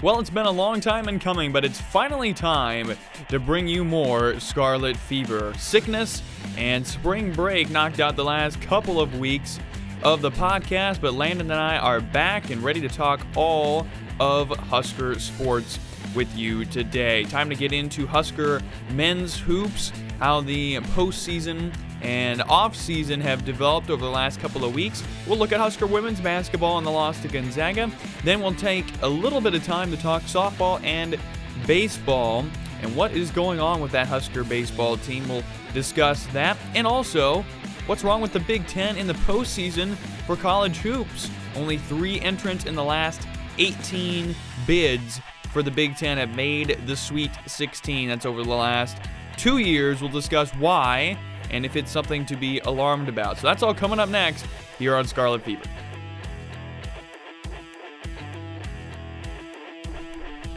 Well, 0.00 0.20
it's 0.20 0.30
been 0.30 0.46
a 0.46 0.50
long 0.52 0.80
time 0.80 1.08
in 1.08 1.18
coming, 1.18 1.50
but 1.50 1.64
it's 1.64 1.80
finally 1.80 2.32
time 2.32 2.96
to 3.30 3.40
bring 3.40 3.66
you 3.66 3.84
more 3.84 4.38
Scarlet 4.38 4.96
Fever. 4.96 5.52
Sickness 5.58 6.22
and 6.56 6.86
spring 6.86 7.32
break 7.32 7.68
knocked 7.68 7.98
out 7.98 8.14
the 8.14 8.22
last 8.22 8.60
couple 8.60 9.00
of 9.00 9.18
weeks 9.18 9.58
of 10.04 10.22
the 10.22 10.30
podcast, 10.30 11.00
but 11.00 11.14
Landon 11.14 11.50
and 11.50 11.60
I 11.60 11.78
are 11.78 12.00
back 12.00 12.50
and 12.50 12.62
ready 12.62 12.80
to 12.80 12.88
talk 12.88 13.26
all 13.34 13.88
of 14.20 14.50
Husker 14.50 15.18
sports 15.18 15.80
with 16.14 16.32
you 16.36 16.64
today. 16.64 17.24
Time 17.24 17.50
to 17.50 17.56
get 17.56 17.72
into 17.72 18.06
Husker 18.06 18.62
men's 18.92 19.36
hoops, 19.36 19.90
how 20.20 20.42
the 20.42 20.76
postseason 20.76 21.74
and 22.02 22.42
off-season 22.42 23.20
have 23.20 23.44
developed 23.44 23.90
over 23.90 24.04
the 24.04 24.10
last 24.10 24.40
couple 24.40 24.64
of 24.64 24.74
weeks. 24.74 25.02
We'll 25.26 25.38
look 25.38 25.52
at 25.52 25.60
Husker 25.60 25.86
women's 25.86 26.20
basketball 26.20 26.78
and 26.78 26.86
the 26.86 26.90
loss 26.90 27.20
to 27.22 27.28
Gonzaga. 27.28 27.90
Then 28.24 28.40
we'll 28.40 28.54
take 28.54 28.86
a 29.02 29.08
little 29.08 29.40
bit 29.40 29.54
of 29.54 29.64
time 29.64 29.90
to 29.90 29.96
talk 29.96 30.22
softball 30.22 30.82
and 30.84 31.18
baseball 31.66 32.44
and 32.82 32.94
what 32.94 33.12
is 33.12 33.30
going 33.30 33.60
on 33.60 33.80
with 33.80 33.90
that 33.92 34.06
Husker 34.06 34.44
baseball 34.44 34.96
team. 34.98 35.28
We'll 35.28 35.42
discuss 35.74 36.26
that 36.26 36.56
and 36.74 36.86
also 36.86 37.44
what's 37.86 38.04
wrong 38.04 38.20
with 38.20 38.32
the 38.32 38.40
Big 38.40 38.66
Ten 38.66 38.96
in 38.96 39.06
the 39.06 39.14
postseason 39.14 39.94
for 40.26 40.36
college 40.36 40.76
hoops. 40.76 41.30
Only 41.56 41.78
three 41.78 42.20
entrants 42.20 42.64
in 42.66 42.74
the 42.74 42.84
last 42.84 43.26
18 43.58 44.34
bids 44.66 45.20
for 45.52 45.62
the 45.62 45.70
Big 45.70 45.96
Ten 45.96 46.18
have 46.18 46.36
made 46.36 46.78
the 46.86 46.94
Sweet 46.94 47.32
16. 47.46 48.08
That's 48.08 48.26
over 48.26 48.42
the 48.44 48.50
last 48.50 48.98
two 49.36 49.58
years. 49.58 50.00
We'll 50.00 50.10
discuss 50.10 50.50
why 50.54 51.18
and 51.50 51.64
if 51.64 51.76
it's 51.76 51.90
something 51.90 52.24
to 52.26 52.36
be 52.36 52.60
alarmed 52.60 53.08
about. 53.08 53.38
So 53.38 53.46
that's 53.46 53.62
all 53.62 53.74
coming 53.74 53.98
up 53.98 54.08
next 54.08 54.46
here 54.78 54.94
on 54.94 55.06
Scarlet 55.06 55.42
Fever. 55.42 55.62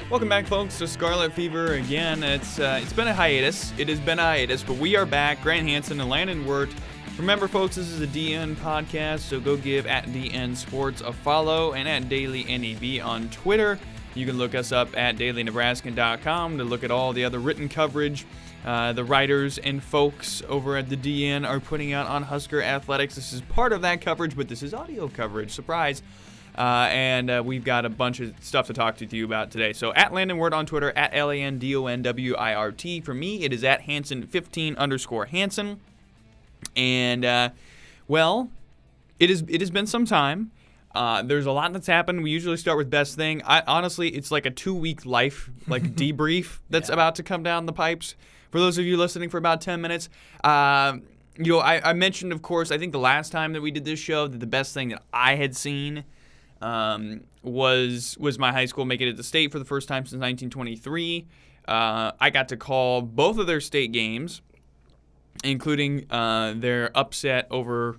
Welcome 0.09 0.27
back, 0.27 0.45
folks, 0.45 0.77
to 0.79 0.89
Scarlet 0.89 1.31
Fever 1.31 1.75
again. 1.75 2.21
It's 2.21 2.59
uh, 2.59 2.81
it's 2.81 2.91
been 2.91 3.07
a 3.07 3.13
hiatus. 3.13 3.71
It 3.77 3.87
has 3.87 3.99
been 4.01 4.19
a 4.19 4.23
hiatus, 4.23 4.61
but 4.61 4.75
we 4.75 4.97
are 4.97 5.05
back. 5.05 5.41
Grant 5.41 5.67
Hanson 5.69 6.01
and 6.01 6.09
Landon 6.09 6.45
Wirt. 6.45 6.69
Remember, 7.17 7.47
folks, 7.47 7.75
this 7.75 7.89
is 7.89 8.01
a 8.01 8.07
DN 8.07 8.55
podcast, 8.55 9.19
so 9.19 9.39
go 9.39 9.55
give 9.55 9.85
at 9.87 10.05
DN 10.07 10.55
Sports 10.57 10.99
a 10.99 11.13
follow 11.13 11.73
and 11.73 11.87
at 11.87 12.09
Daily 12.09 12.43
NEB 12.43 13.05
on 13.05 13.29
Twitter. 13.29 13.79
You 14.13 14.25
can 14.25 14.37
look 14.37 14.53
us 14.53 14.71
up 14.71 14.97
at 14.97 15.15
dailynebraskan.com 15.15 16.57
to 16.57 16.63
look 16.63 16.83
at 16.83 16.91
all 16.91 17.13
the 17.13 17.23
other 17.23 17.39
written 17.39 17.69
coverage 17.69 18.25
uh, 18.65 18.93
the 18.93 19.03
writers 19.03 19.57
and 19.57 19.81
folks 19.83 20.43
over 20.47 20.77
at 20.77 20.89
the 20.89 20.97
DN 20.97 21.47
are 21.47 21.59
putting 21.59 21.93
out 21.93 22.07
on 22.07 22.23
Husker 22.23 22.61
Athletics. 22.61 23.15
This 23.15 23.33
is 23.33 23.41
part 23.41 23.73
of 23.73 23.81
that 23.81 24.01
coverage, 24.01 24.35
but 24.35 24.47
this 24.47 24.61
is 24.61 24.73
audio 24.73 25.07
coverage. 25.07 25.51
Surprise. 25.51 26.03
Uh, 26.57 26.87
and 26.91 27.29
uh, 27.29 27.41
we've 27.43 27.63
got 27.63 27.85
a 27.85 27.89
bunch 27.89 28.19
of 28.19 28.33
stuff 28.41 28.67
to 28.67 28.73
talk 28.73 28.97
to 28.97 29.05
you 29.05 29.25
about 29.25 29.51
today. 29.51 29.73
So 29.73 29.93
at 29.93 30.13
Landon 30.13 30.37
Wirt 30.37 30.53
on 30.53 30.65
Twitter, 30.65 30.91
at 30.95 31.11
L 31.13 31.31
A 31.31 31.41
N 31.41 31.57
D 31.59 31.75
O 31.75 31.87
N 31.87 32.01
W 32.01 32.35
I 32.35 32.53
R 32.53 32.71
T. 32.71 33.01
For 33.01 33.13
me, 33.13 33.43
it 33.43 33.53
is 33.53 33.63
at 33.63 33.83
Hanson15 33.83 34.77
underscore 34.77 35.25
Hanson. 35.25 35.79
And, 36.75 37.25
uh, 37.25 37.49
well, 38.07 38.49
it, 39.19 39.29
is, 39.29 39.43
it 39.47 39.61
has 39.61 39.71
been 39.71 39.87
some 39.87 40.05
time. 40.05 40.51
Uh, 40.93 41.21
there's 41.21 41.45
a 41.45 41.51
lot 41.51 41.71
that's 41.73 41.87
happened. 41.87 42.21
We 42.21 42.31
usually 42.31 42.57
start 42.57 42.77
with 42.77 42.89
best 42.89 43.15
thing. 43.15 43.41
I 43.45 43.63
honestly, 43.65 44.09
it's 44.09 44.31
like 44.31 44.45
a 44.45 44.51
two 44.51 44.75
week 44.75 45.05
life 45.05 45.49
like 45.67 45.83
debrief 45.95 46.59
that's 46.69 46.89
yeah. 46.89 46.95
about 46.95 47.15
to 47.15 47.23
come 47.23 47.43
down 47.43 47.65
the 47.65 47.73
pipes 47.73 48.15
for 48.51 48.59
those 48.59 48.77
of 48.77 48.85
you 48.85 48.97
listening 48.97 49.29
for 49.29 49.37
about 49.37 49.61
10 49.61 49.81
minutes, 49.81 50.09
uh, 50.43 50.97
you 51.37 51.53
know, 51.53 51.59
I, 51.59 51.89
I, 51.89 51.93
mentioned, 51.93 52.33
of 52.33 52.41
course, 52.41 52.69
I 52.69 52.77
think 52.77 52.91
the 52.91 52.99
last 52.99 53.31
time 53.31 53.53
that 53.53 53.61
we 53.61 53.71
did 53.71 53.85
this 53.85 53.99
show, 53.99 54.27
that 54.27 54.39
the 54.39 54.45
best 54.45 54.73
thing 54.73 54.89
that 54.89 55.01
I 55.13 55.35
had 55.35 55.55
seen 55.55 56.03
um, 56.61 57.21
was 57.41 58.17
was 58.19 58.37
my 58.37 58.51
high 58.51 58.65
school 58.65 58.85
making 58.85 59.07
it 59.07 59.17
to 59.17 59.23
state 59.23 59.51
for 59.51 59.57
the 59.57 59.65
first 59.65 59.87
time 59.87 60.03
since 60.03 60.19
1923. 60.19 61.25
Uh, 61.67 62.11
I 62.19 62.29
got 62.29 62.49
to 62.49 62.57
call 62.57 63.01
both 63.01 63.37
of 63.37 63.47
their 63.47 63.61
state 63.61 63.93
games, 63.93 64.41
including 65.43 66.05
uh, 66.11 66.53
their 66.57 66.95
upset 66.95 67.47
over 67.49 67.97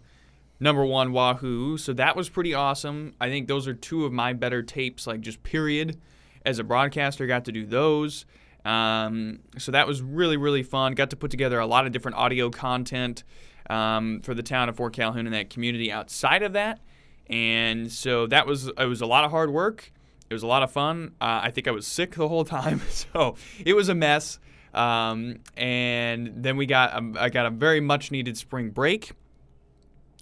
number 0.62 0.86
one 0.86 1.12
Wahoo. 1.12 1.76
So 1.76 1.92
that 1.94 2.16
was 2.16 2.28
pretty 2.28 2.54
awesome. 2.54 3.14
I 3.20 3.28
think 3.28 3.48
those 3.48 3.66
are 3.66 3.74
two 3.74 4.04
of 4.04 4.12
my 4.12 4.32
better 4.32 4.62
tapes, 4.62 5.06
like 5.06 5.20
just 5.20 5.42
period. 5.42 6.00
As 6.44 6.58
a 6.58 6.64
broadcaster, 6.64 7.26
got 7.26 7.44
to 7.44 7.52
do 7.52 7.64
those. 7.66 8.24
Um, 8.64 9.40
so 9.58 9.72
that 9.72 9.86
was 9.86 10.02
really, 10.02 10.36
really 10.36 10.62
fun. 10.62 10.94
Got 10.94 11.10
to 11.10 11.16
put 11.16 11.30
together 11.30 11.58
a 11.58 11.66
lot 11.66 11.86
of 11.86 11.92
different 11.92 12.16
audio 12.16 12.50
content 12.50 13.22
um, 13.70 14.20
for 14.22 14.34
the 14.34 14.42
town 14.42 14.68
of 14.68 14.76
Fort 14.76 14.92
Calhoun 14.92 15.26
and 15.26 15.34
that 15.34 15.50
community 15.50 15.92
outside 15.92 16.42
of 16.42 16.54
that. 16.54 16.80
And 17.28 17.92
so 17.92 18.26
that 18.26 18.46
was 18.46 18.66
it 18.66 18.86
was 18.88 19.00
a 19.00 19.06
lot 19.06 19.24
of 19.24 19.30
hard 19.30 19.52
work. 19.52 19.92
It 20.28 20.34
was 20.34 20.42
a 20.42 20.48
lot 20.48 20.62
of 20.62 20.72
fun. 20.72 21.12
Uh, 21.20 21.40
I 21.44 21.50
think 21.50 21.68
I 21.68 21.70
was 21.70 21.86
sick 21.86 22.14
the 22.14 22.28
whole 22.28 22.44
time, 22.58 22.80
so 22.88 23.36
it 23.64 23.74
was 23.74 23.88
a 23.88 23.94
mess. 23.94 24.38
Um, 24.74 25.40
and 25.56 26.32
then 26.36 26.56
we 26.56 26.66
got 26.66 27.00
I 27.16 27.28
got 27.28 27.46
a 27.46 27.50
very 27.50 27.80
much 27.80 28.10
needed 28.10 28.36
spring 28.36 28.70
break. 28.70 29.12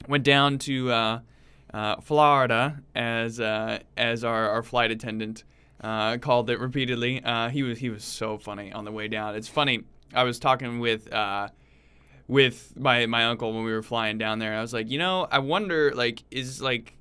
Went 0.08 0.24
down 0.24 0.58
to 0.58 0.90
uh, 0.90 1.20
uh, 1.72 2.00
Florida 2.00 2.80
as 2.94 3.40
uh, 3.40 3.80
as 3.96 4.24
our, 4.24 4.48
our 4.48 4.62
flight 4.62 4.90
attendant 4.90 5.44
uh, 5.82 6.18
called 6.18 6.50
it 6.50 6.58
repeatedly. 6.58 7.22
Uh, 7.22 7.48
he 7.48 7.62
was 7.62 7.78
he 7.78 7.90
was 7.90 8.04
so 8.04 8.38
funny 8.38 8.72
on 8.72 8.84
the 8.84 8.92
way 8.92 9.08
down. 9.08 9.34
It's 9.34 9.48
funny. 9.48 9.84
I 10.12 10.24
was 10.24 10.38
talking 10.38 10.80
with 10.80 11.08
with 12.26 12.72
my 12.76 13.06
my 13.06 13.24
uncle 13.24 13.52
when 13.52 13.64
we 13.64 13.72
were 13.72 13.82
flying 13.82 14.18
down 14.18 14.38
there. 14.38 14.56
I 14.56 14.60
was 14.60 14.72
like, 14.72 14.90
you 14.90 14.98
know, 14.98 15.26
I 15.30 15.40
wonder 15.40 15.92
like 15.94 16.22
is 16.30 16.62
like 16.62 16.96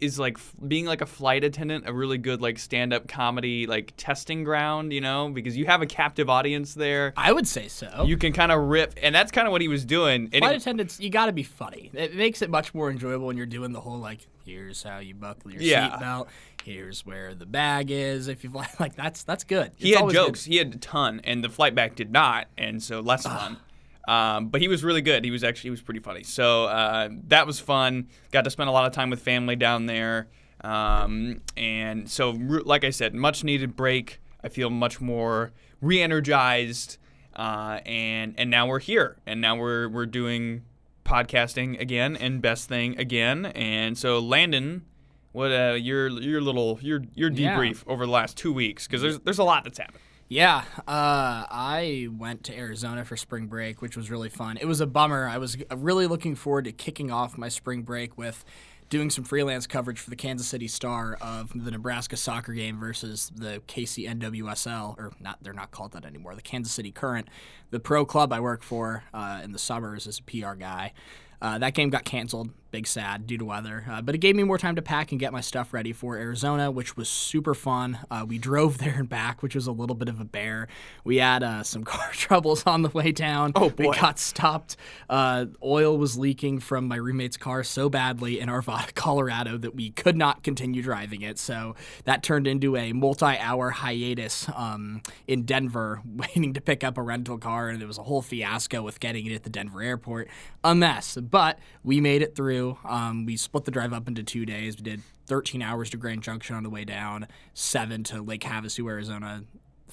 is 0.00 0.18
like 0.18 0.36
f- 0.36 0.54
being 0.66 0.86
like 0.86 1.00
a 1.00 1.06
flight 1.06 1.44
attendant 1.44 1.88
a 1.88 1.92
really 1.92 2.18
good 2.18 2.40
like 2.40 2.58
stand 2.58 2.92
up 2.92 3.08
comedy 3.08 3.66
like 3.66 3.92
testing 3.96 4.44
ground, 4.44 4.92
you 4.92 5.00
know, 5.00 5.28
because 5.28 5.56
you 5.56 5.66
have 5.66 5.82
a 5.82 5.86
captive 5.86 6.28
audience 6.30 6.74
there. 6.74 7.12
I 7.16 7.32
would 7.32 7.46
say 7.46 7.68
so. 7.68 8.04
You 8.06 8.16
can 8.16 8.32
kind 8.32 8.52
of 8.52 8.60
rip, 8.60 8.94
and 9.02 9.14
that's 9.14 9.32
kind 9.32 9.46
of 9.46 9.52
what 9.52 9.60
he 9.60 9.68
was 9.68 9.84
doing. 9.84 10.28
Flight 10.30 10.54
it, 10.54 10.62
attendants, 10.62 11.00
you 11.00 11.10
got 11.10 11.26
to 11.26 11.32
be 11.32 11.42
funny. 11.42 11.90
It 11.94 12.14
makes 12.14 12.42
it 12.42 12.50
much 12.50 12.74
more 12.74 12.90
enjoyable 12.90 13.26
when 13.26 13.36
you're 13.36 13.46
doing 13.46 13.72
the 13.72 13.80
whole 13.80 13.98
like, 13.98 14.26
here's 14.44 14.82
how 14.82 14.98
you 14.98 15.14
buckle 15.14 15.52
your 15.52 15.62
yeah. 15.62 15.90
seatbelt 15.90 16.28
here's 16.64 17.06
where 17.06 17.34
the 17.34 17.46
bag 17.46 17.90
is. 17.90 18.28
If 18.28 18.44
you 18.44 18.50
fly, 18.50 18.68
like 18.80 18.94
that's 18.94 19.22
that's 19.22 19.44
good. 19.44 19.72
He 19.76 19.92
had 19.92 20.10
jokes. 20.10 20.44
Good. 20.44 20.52
He 20.52 20.58
had 20.58 20.74
a 20.74 20.78
ton, 20.78 21.20
and 21.24 21.42
the 21.42 21.48
flight 21.48 21.74
back 21.74 21.94
did 21.96 22.12
not, 22.12 22.48
and 22.56 22.82
so 22.82 23.00
less 23.00 23.24
fun. 23.24 23.58
Um, 24.08 24.48
but 24.48 24.62
he 24.62 24.68
was 24.68 24.82
really 24.82 25.02
good. 25.02 25.22
He 25.22 25.30
was 25.30 25.44
actually 25.44 25.68
he 25.68 25.70
was 25.72 25.82
pretty 25.82 26.00
funny. 26.00 26.22
So 26.22 26.64
uh, 26.64 27.10
that 27.28 27.46
was 27.46 27.60
fun. 27.60 28.08
Got 28.32 28.44
to 28.44 28.50
spend 28.50 28.70
a 28.70 28.72
lot 28.72 28.86
of 28.86 28.92
time 28.92 29.10
with 29.10 29.20
family 29.20 29.54
down 29.54 29.84
there, 29.84 30.28
um, 30.62 31.42
and 31.58 32.08
so 32.08 32.30
like 32.30 32.84
I 32.84 32.90
said, 32.90 33.14
much 33.14 33.44
needed 33.44 33.76
break. 33.76 34.20
I 34.42 34.48
feel 34.48 34.70
much 34.70 35.00
more 35.00 35.52
re-energized, 35.82 36.96
uh, 37.36 37.80
and 37.84 38.34
and 38.38 38.50
now 38.50 38.66
we're 38.66 38.78
here, 38.78 39.18
and 39.26 39.42
now 39.42 39.56
we're 39.56 39.90
we're 39.90 40.06
doing 40.06 40.64
podcasting 41.04 41.78
again 41.78 42.16
and 42.16 42.40
best 42.40 42.66
thing 42.66 42.98
again, 42.98 43.46
and 43.46 43.98
so 43.98 44.18
Landon 44.20 44.86
what 45.32 45.52
uh, 45.52 45.74
your 45.74 46.08
your 46.08 46.40
little 46.40 46.78
your 46.80 47.02
your 47.14 47.30
debrief 47.30 47.84
yeah. 47.86 47.92
over 47.92 48.06
the 48.06 48.12
last 48.12 48.38
two 48.38 48.52
weeks 48.52 48.86
because 48.86 49.02
there's 49.02 49.18
there's 49.20 49.38
a 49.38 49.44
lot 49.44 49.64
that's 49.64 49.78
happened. 49.78 50.00
Yeah, 50.30 50.64
uh, 50.86 51.46
I 51.50 52.08
went 52.10 52.44
to 52.44 52.56
Arizona 52.56 53.02
for 53.06 53.16
spring 53.16 53.46
break, 53.46 53.80
which 53.80 53.96
was 53.96 54.10
really 54.10 54.28
fun. 54.28 54.58
It 54.58 54.66
was 54.66 54.82
a 54.82 54.86
bummer. 54.86 55.26
I 55.26 55.38
was 55.38 55.56
really 55.74 56.06
looking 56.06 56.34
forward 56.34 56.66
to 56.66 56.72
kicking 56.72 57.10
off 57.10 57.38
my 57.38 57.48
spring 57.48 57.80
break 57.82 58.18
with 58.18 58.44
doing 58.90 59.08
some 59.08 59.24
freelance 59.24 59.66
coverage 59.66 59.98
for 59.98 60.10
the 60.10 60.16
Kansas 60.16 60.46
City 60.46 60.68
Star 60.68 61.16
of 61.22 61.52
the 61.54 61.70
Nebraska 61.70 62.16
soccer 62.16 62.52
game 62.52 62.78
versus 62.78 63.30
the 63.34 63.62
KCNWSL, 63.68 64.98
or 64.98 65.12
not, 65.18 65.38
they're 65.42 65.54
not 65.54 65.70
called 65.70 65.92
that 65.92 66.04
anymore, 66.04 66.34
the 66.34 66.42
Kansas 66.42 66.72
City 66.72 66.90
Current, 66.90 67.28
the 67.70 67.80
pro 67.80 68.04
club 68.04 68.30
I 68.30 68.40
work 68.40 68.62
for 68.62 69.04
uh, 69.14 69.40
in 69.42 69.52
the 69.52 69.58
suburbs 69.58 70.06
as 70.06 70.18
a 70.18 70.22
PR 70.22 70.54
guy. 70.54 70.92
Uh, 71.40 71.58
that 71.58 71.74
game 71.74 71.90
got 71.90 72.04
canceled 72.04 72.50
big 72.70 72.86
sad 72.86 73.26
due 73.26 73.38
to 73.38 73.44
weather. 73.44 73.84
Uh, 73.90 74.02
but 74.02 74.14
it 74.14 74.18
gave 74.18 74.36
me 74.36 74.42
more 74.42 74.58
time 74.58 74.76
to 74.76 74.82
pack 74.82 75.10
and 75.10 75.20
get 75.20 75.32
my 75.32 75.40
stuff 75.40 75.72
ready 75.72 75.92
for 75.92 76.16
Arizona, 76.16 76.70
which 76.70 76.96
was 76.96 77.08
super 77.08 77.54
fun. 77.54 77.98
Uh, 78.10 78.24
we 78.26 78.38
drove 78.48 78.78
there 78.78 78.96
and 78.98 79.08
back, 79.08 79.42
which 79.42 79.54
was 79.54 79.66
a 79.66 79.72
little 79.72 79.96
bit 79.96 80.08
of 80.08 80.20
a 80.20 80.24
bear. 80.24 80.68
We 81.04 81.16
had 81.16 81.42
uh, 81.42 81.62
some 81.62 81.84
car 81.84 82.10
troubles 82.12 82.64
on 82.66 82.82
the 82.82 82.90
way 82.90 83.12
down. 83.12 83.52
Oh, 83.54 83.70
boy. 83.70 83.90
We 83.90 83.96
got 83.96 84.18
stopped. 84.18 84.76
Uh, 85.08 85.46
oil 85.62 85.96
was 85.96 86.18
leaking 86.18 86.60
from 86.60 86.86
my 86.88 86.96
roommate's 86.96 87.36
car 87.36 87.64
so 87.64 87.88
badly 87.88 88.40
in 88.40 88.48
Arvada, 88.48 88.94
Colorado, 88.94 89.56
that 89.58 89.74
we 89.74 89.90
could 89.90 90.16
not 90.16 90.42
continue 90.42 90.82
driving 90.82 91.22
it. 91.22 91.38
So 91.38 91.74
that 92.04 92.22
turned 92.22 92.46
into 92.46 92.76
a 92.76 92.92
multi 92.92 93.24
hour 93.38 93.70
hiatus 93.70 94.48
um, 94.54 95.02
in 95.26 95.44
Denver, 95.44 96.02
waiting 96.04 96.54
to 96.54 96.60
pick 96.60 96.84
up 96.84 96.98
a 96.98 97.02
rental 97.02 97.38
car. 97.38 97.68
And 97.68 97.80
there 97.80 97.88
was 97.88 97.98
a 97.98 98.02
whole 98.02 98.22
fiasco 98.22 98.82
with 98.82 99.00
getting 99.00 99.26
it 99.26 99.34
at 99.34 99.44
the 99.44 99.50
Denver 99.50 99.82
airport. 99.82 100.28
A 100.62 100.74
mess. 100.74 101.16
But 101.28 101.58
we 101.82 102.00
made 102.00 102.22
it 102.22 102.34
through. 102.34 102.78
Um, 102.84 103.26
we 103.26 103.36
split 103.36 103.64
the 103.64 103.70
drive 103.70 103.92
up 103.92 104.08
into 104.08 104.22
two 104.22 104.46
days. 104.46 104.76
We 104.76 104.82
did 104.82 105.02
13 105.26 105.62
hours 105.62 105.90
to 105.90 105.96
Grand 105.96 106.22
Junction 106.22 106.56
on 106.56 106.62
the 106.62 106.70
way 106.70 106.84
down, 106.84 107.26
seven 107.54 108.02
to 108.04 108.22
Lake 108.22 108.42
Havasu, 108.42 108.88
Arizona, 108.88 109.44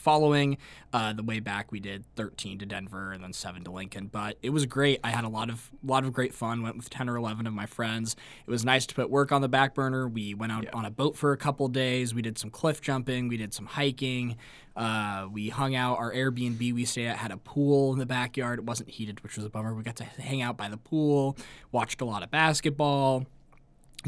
following. 0.06 0.57
Uh, 0.94 1.12
the 1.12 1.24
way 1.24 1.40
back, 1.40 1.72
we 1.72 1.80
did 1.80 2.06
13 2.16 2.60
to 2.60 2.66
Denver 2.66 3.12
and 3.12 3.24
then 3.24 3.34
seven 3.34 3.63
to 3.63 3.72
Lincoln. 3.72 4.06
But 4.06 4.38
it 4.44 4.52
was 4.52 4.66
great. 4.68 5.00
I 5.04 5.10
had 5.10 5.24
a 5.24 5.28
lot 5.28 5.50
of 5.50 5.72
lot 5.84 6.06
of 6.06 6.13
great 6.13 6.34
fun. 6.34 6.62
Went 6.62 6.78
with 6.78 6.90
10 6.90 7.10
or 7.10 7.18
11 7.18 7.48
of 7.48 7.54
my 7.54 7.66
friends. 7.66 8.16
It 8.46 8.52
was 8.52 8.63
nice 8.63 8.86
to 8.86 8.96
put 8.96 9.10
work 9.10 9.31
on 9.31 9.42
the 9.42 9.50
back 9.50 9.74
burner. 9.74 10.07
We 10.07 10.36
went 10.36 10.52
out 10.52 10.72
on 10.74 10.86
a 10.86 10.92
boat 10.92 11.18
for 11.18 11.31
a 11.34 11.38
couple 11.38 11.68
days. 11.68 12.13
We 12.13 12.22
did 12.22 12.38
some 12.38 12.52
cliff 12.52 12.80
jumping. 12.80 13.28
We 13.28 13.36
did 13.36 13.54
some 13.54 13.66
hiking. 13.66 14.38
Uh, 14.75 15.28
we 15.31 15.50
hung 15.50 15.74
out. 15.75 15.98
Our 15.98 16.13
Airbnb 16.13 16.60
we 16.60 16.86
stayed 16.86 17.07
at 17.07 17.18
had 17.18 17.31
a 17.31 17.38
pool 17.38 17.92
in 17.92 18.00
the 18.00 18.06
backyard. 18.06 18.60
It 18.60 18.66
wasn't 18.66 18.92
heated, 18.92 19.24
which 19.24 19.36
was 19.36 19.46
a 19.46 19.50
bummer. 19.50 19.74
We 19.74 19.81
got 19.84 19.96
to 19.98 20.04
hang 20.04 20.42
out 20.42 20.56
by 20.56 20.69
the 20.69 20.78
pool. 20.78 21.36
Watched 21.72 22.02
a 22.02 22.06
lot 22.06 22.22
of 22.22 22.30
basketball 22.30 23.25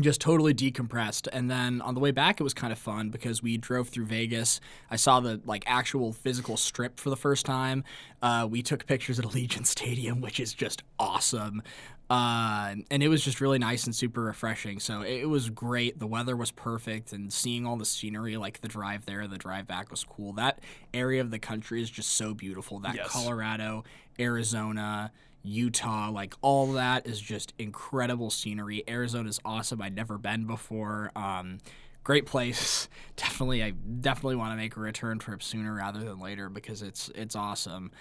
just 0.04 0.22
totally 0.22 0.54
decompressed. 0.54 1.28
And 1.32 1.50
then 1.50 1.82
on 1.82 1.94
the 1.94 2.00
way 2.00 2.12
back 2.12 2.40
it 2.40 2.44
was 2.44 2.54
kind 2.54 2.72
of 2.74 2.80
fun 2.80 3.10
because 3.10 3.42
we 3.44 3.58
drove 3.58 3.90
through 3.90 4.06
vegas. 4.06 4.60
I 4.92 4.96
saw 4.96 5.20
the 5.20 5.42
like 5.46 5.64
actual 5.68 6.14
physical 6.14 6.58
strip 6.58 7.00
for 7.00 7.10
the 7.10 7.18
first 7.18 7.46
time. 7.46 7.84
Uh, 8.22 8.48
we 8.50 8.62
took 8.62 8.86
pictures 8.86 9.20
at 9.20 9.26
allegiant 9.30 9.66
stadium 9.66 10.22
which 10.22 10.40
is 10.40 10.54
just 10.54 10.84
awesome. 11.00 11.62
Uh, 12.10 12.76
and 12.90 13.04
it 13.04 13.10
was 13.10 13.22
just 13.22 13.42
really 13.42 13.60
nice 13.60 13.84
and 13.84 13.94
super 13.94 14.22
refreshing. 14.22 14.80
So 14.80 15.02
it, 15.02 15.24
it 15.24 15.30
was 15.30 15.50
great. 15.50 16.00
The 16.00 16.08
weather 16.08 16.38
was 16.38 16.52
perfect 16.52 17.12
and 17.12 17.34
seeing 17.34 17.66
all 17.66 17.76
the 17.76 17.86
scenery 17.86 18.38
like 18.38 18.62
the 18.62 18.70
drive 18.70 19.06
there 19.06 19.28
the 19.28 19.38
drive 19.38 19.68
back 19.68 19.92
was 19.92 20.04
cool. 20.06 20.32
That 20.34 20.60
area 20.94 21.20
of 21.20 21.32
the 21.32 21.40
country 21.40 21.82
is 21.82 21.90
just 21.90 22.12
so 22.12 22.34
beautiful. 22.34 22.80
That 22.80 22.96
Yes. 22.96 23.10
colorado 23.10 23.84
arizona 24.20 25.12
Utah, 25.48 26.10
like 26.12 26.34
all 26.42 26.74
that 26.74 27.08
is 27.08 27.20
just 27.22 27.54
incredible 27.58 28.30
scenery. 28.30 28.84
Arizona's 28.88 29.40
awesome. 29.46 29.82
I'd 29.82 29.96
never 29.96 30.18
been 30.18 30.46
before. 30.46 31.12
Um, 31.16 31.60
great 32.04 32.26
place. 32.26 32.90
Definitely, 33.16 33.64
I 33.64 33.72
definitely 33.72 34.36
want 34.36 34.52
to 34.52 34.58
make 34.58 34.76
a 34.76 34.80
return 34.80 35.18
trip 35.20 35.42
sooner 35.42 35.74
rather 35.74 36.00
than 36.00 36.20
later 36.20 36.50
because 36.50 36.82
it's 36.82 37.10
it's 37.16 37.36
awesome. 37.36 37.92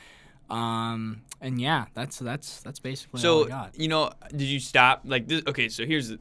Um, 0.50 1.22
and 1.40 1.60
yeah, 1.60 1.87
that's 1.94 2.19
that's 2.19 2.60
that's 2.60 2.78
basically 2.78 3.19
all 3.25 3.40
I 3.40 3.43
So 3.43 3.48
got. 3.48 3.78
you 3.78 3.88
know, 3.88 4.10
did 4.31 4.43
you 4.43 4.60
stop 4.60 5.02
like 5.04 5.26
this? 5.26 5.43
Okay, 5.46 5.69
so 5.69 5.84
here's 5.87 6.08
the, 6.10 6.19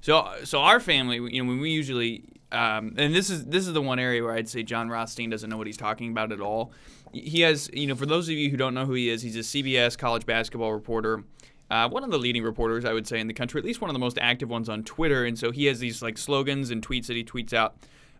so 0.00 0.30
so 0.44 0.58
our 0.60 0.80
family, 0.80 1.16
you 1.34 1.42
know, 1.42 1.48
when 1.48 1.60
we 1.60 1.70
usually, 1.70 2.24
um, 2.52 2.94
and 2.98 3.14
this 3.14 3.30
is 3.30 3.46
this 3.46 3.66
is 3.66 3.72
the 3.72 3.82
one 3.82 3.98
area 3.98 4.22
where 4.22 4.32
I'd 4.32 4.48
say 4.48 4.62
Jon 4.62 4.88
Rothstein 4.88 5.30
doesn't 5.30 5.48
know 5.48 5.56
what 5.56 5.66
he's 5.66 5.76
talking 5.76 6.10
about 6.10 6.32
at 6.32 6.40
all. 6.40 6.72
He 7.12 7.40
has, 7.40 7.68
you 7.72 7.86
know, 7.86 7.94
for 7.94 8.06
those 8.06 8.28
of 8.28 8.34
you 8.34 8.50
who 8.50 8.56
don't 8.56 8.74
know 8.74 8.84
who 8.84 8.92
he 8.92 9.08
is, 9.08 9.22
he's 9.22 9.36
a 9.36 9.40
CBS 9.40 9.98
college 9.98 10.26
basketball 10.26 10.72
reporter. 10.72 11.24
Uh, 11.70 11.88
one 11.88 12.04
of 12.04 12.10
the 12.10 12.18
leading 12.18 12.42
reporters, 12.42 12.84
I 12.84 12.92
would 12.92 13.06
say, 13.06 13.18
in 13.18 13.26
the 13.26 13.34
country, 13.34 13.58
at 13.58 13.64
least 13.64 13.80
one 13.80 13.88
of 13.88 13.94
the 13.94 14.00
most 14.00 14.18
active 14.20 14.50
ones 14.50 14.68
on 14.68 14.84
Twitter. 14.84 15.24
And 15.24 15.38
so 15.38 15.50
he 15.50 15.66
has 15.66 15.78
these 15.78 16.02
like 16.02 16.18
slogans 16.18 16.70
and 16.70 16.86
tweets 16.86 17.06
that 17.06 17.16
he 17.16 17.24
tweets 17.24 17.54
out, 17.54 17.76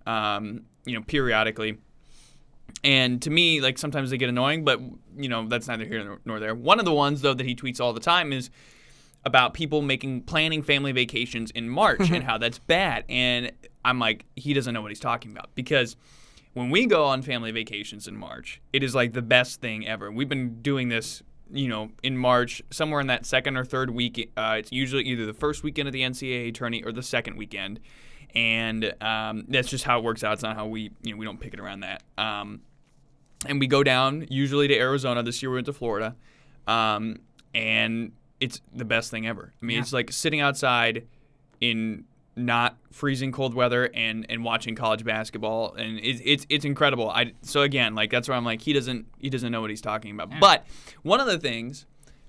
um, 0.07 0.63
you 0.87 0.95
know, 0.95 1.03
periodically. 1.03 1.77
And 2.83 3.21
to 3.23 3.31
me, 3.31 3.61
like 3.61 3.77
sometimes 3.77 4.11
they 4.11 4.17
get 4.17 4.31
annoying, 4.31 4.65
but 4.65 4.81
you 5.17 5.29
know 5.29 5.47
that's 5.47 5.69
neither 5.69 5.85
here 5.85 6.03
nor- 6.03 6.21
nor 6.25 6.41
there. 6.41 6.55
One 6.55 6.79
of 6.79 6.85
the 6.87 6.95
ones 6.95 7.21
though 7.21 7.35
that 7.35 7.47
he 7.47 7.55
tweets 7.55 7.81
all 7.81 7.93
the 7.93 8.01
time 8.01 8.33
is 8.33 8.51
about 9.25 9.55
people 9.55 9.83
making 9.83 10.23
planning 10.23 10.63
family 10.63 10.93
vacations 10.93 11.51
in 11.53 11.69
March 11.69 12.11
and 12.11 12.25
how 12.25 12.39
that's 12.39 12.59
bad. 12.59 13.05
And 13.09 13.53
I'm 13.85 13.99
like, 13.99 14.25
he 14.37 14.53
doesn't 14.55 14.75
know 14.75 14.83
what 14.83 14.91
he's 14.91 15.01
talking 15.01 15.31
about 15.31 15.55
because 15.55 15.97
when 16.55 16.71
we 16.71 16.87
go 16.87 17.05
on 17.05 17.23
family 17.23 17.51
vacations 17.51 18.07
in 18.07 18.17
March, 18.17 18.61
it 18.73 18.83
is 18.83 18.95
like 18.95 19.13
the 19.13 19.23
best 19.23 19.61
thing 19.61 19.87
ever. 19.87 20.11
We've 20.11 20.29
been 20.29 20.61
doing 20.61 20.89
this, 20.89 21.23
you 21.51 21.69
know, 21.69 21.91
in 22.03 22.17
March, 22.17 22.63
somewhere 22.71 23.01
in 23.01 23.07
that 23.07 23.25
second 23.25 23.57
or 23.57 23.65
third 23.65 23.91
week. 23.91 24.31
Uh, 24.37 24.57
it's 24.59 24.73
usually 24.73 25.05
either 25.05 25.25
the 25.25 25.33
first 25.33 25.63
weekend 25.63 25.89
of 25.89 25.93
the 25.93 26.03
NCAA 26.03 26.55
tourney 26.55 26.83
or 26.85 26.93
the 26.93 27.03
second 27.03 27.37
weekend, 27.37 27.81
and 28.35 28.95
um, 29.01 29.45
that's 29.49 29.69
just 29.69 29.85
how 29.85 29.99
it 29.99 30.05
works 30.05 30.25
out. 30.25 30.35
It's 30.35 30.43
not 30.43 30.57
how 30.57 30.67
we, 30.67 30.91
you 31.03 31.13
know, 31.13 31.17
we 31.17 31.25
don't 31.25 31.41
pick 31.41 31.55
it 31.55 31.61
around 31.61 31.81
that. 31.81 32.03
Um, 32.19 32.61
and 33.47 33.59
we 33.59 33.67
go 33.67 33.83
down 33.83 34.27
usually 34.29 34.69
to 34.69 34.77
Arizona. 34.77 35.23
This 35.23 35.43
year 35.43 35.51
we 35.51 35.57
went 35.57 35.67
to 35.67 35.73
Florida, 35.73 36.17
um, 36.67 37.19
and 37.55 38.13
it's 38.43 38.61
the 38.75 38.85
best 38.85 39.11
thing 39.11 39.27
ever. 39.27 39.53
I 39.61 39.65
mean, 39.65 39.77
Yeah. 39.77 39.83
it's 39.83 39.93
like 39.93 40.11
sitting 40.13 40.41
outside 40.41 41.07
in 41.61 42.05
not 42.35 42.77
freezing 42.91 43.31
cold 43.31 43.55
weather 43.55 43.91
and 43.95 44.25
and 44.31 44.43
watching 44.43 44.75
college 44.75 45.05
basketball, 45.05 45.75
and 45.75 45.99
it's 46.03 46.21
it's 46.25 46.47
it's 46.49 46.65
incredible. 46.65 47.11
I 47.11 47.33
so 47.43 47.61
again 47.63 47.95
like 47.95 48.11
that's 48.11 48.29
where 48.29 48.37
I'm 48.37 48.45
like 48.45 48.63
he 48.63 48.73
doesn't 48.73 49.07
he 49.19 49.29
doesn't 49.31 49.53
know 49.53 49.61
what 49.61 49.71
he's 49.71 49.83
talking 49.83 50.11
about. 50.13 50.31
But 50.41 50.65
one 51.03 51.21
of 51.21 51.27
the 51.27 51.39
things 51.39 51.87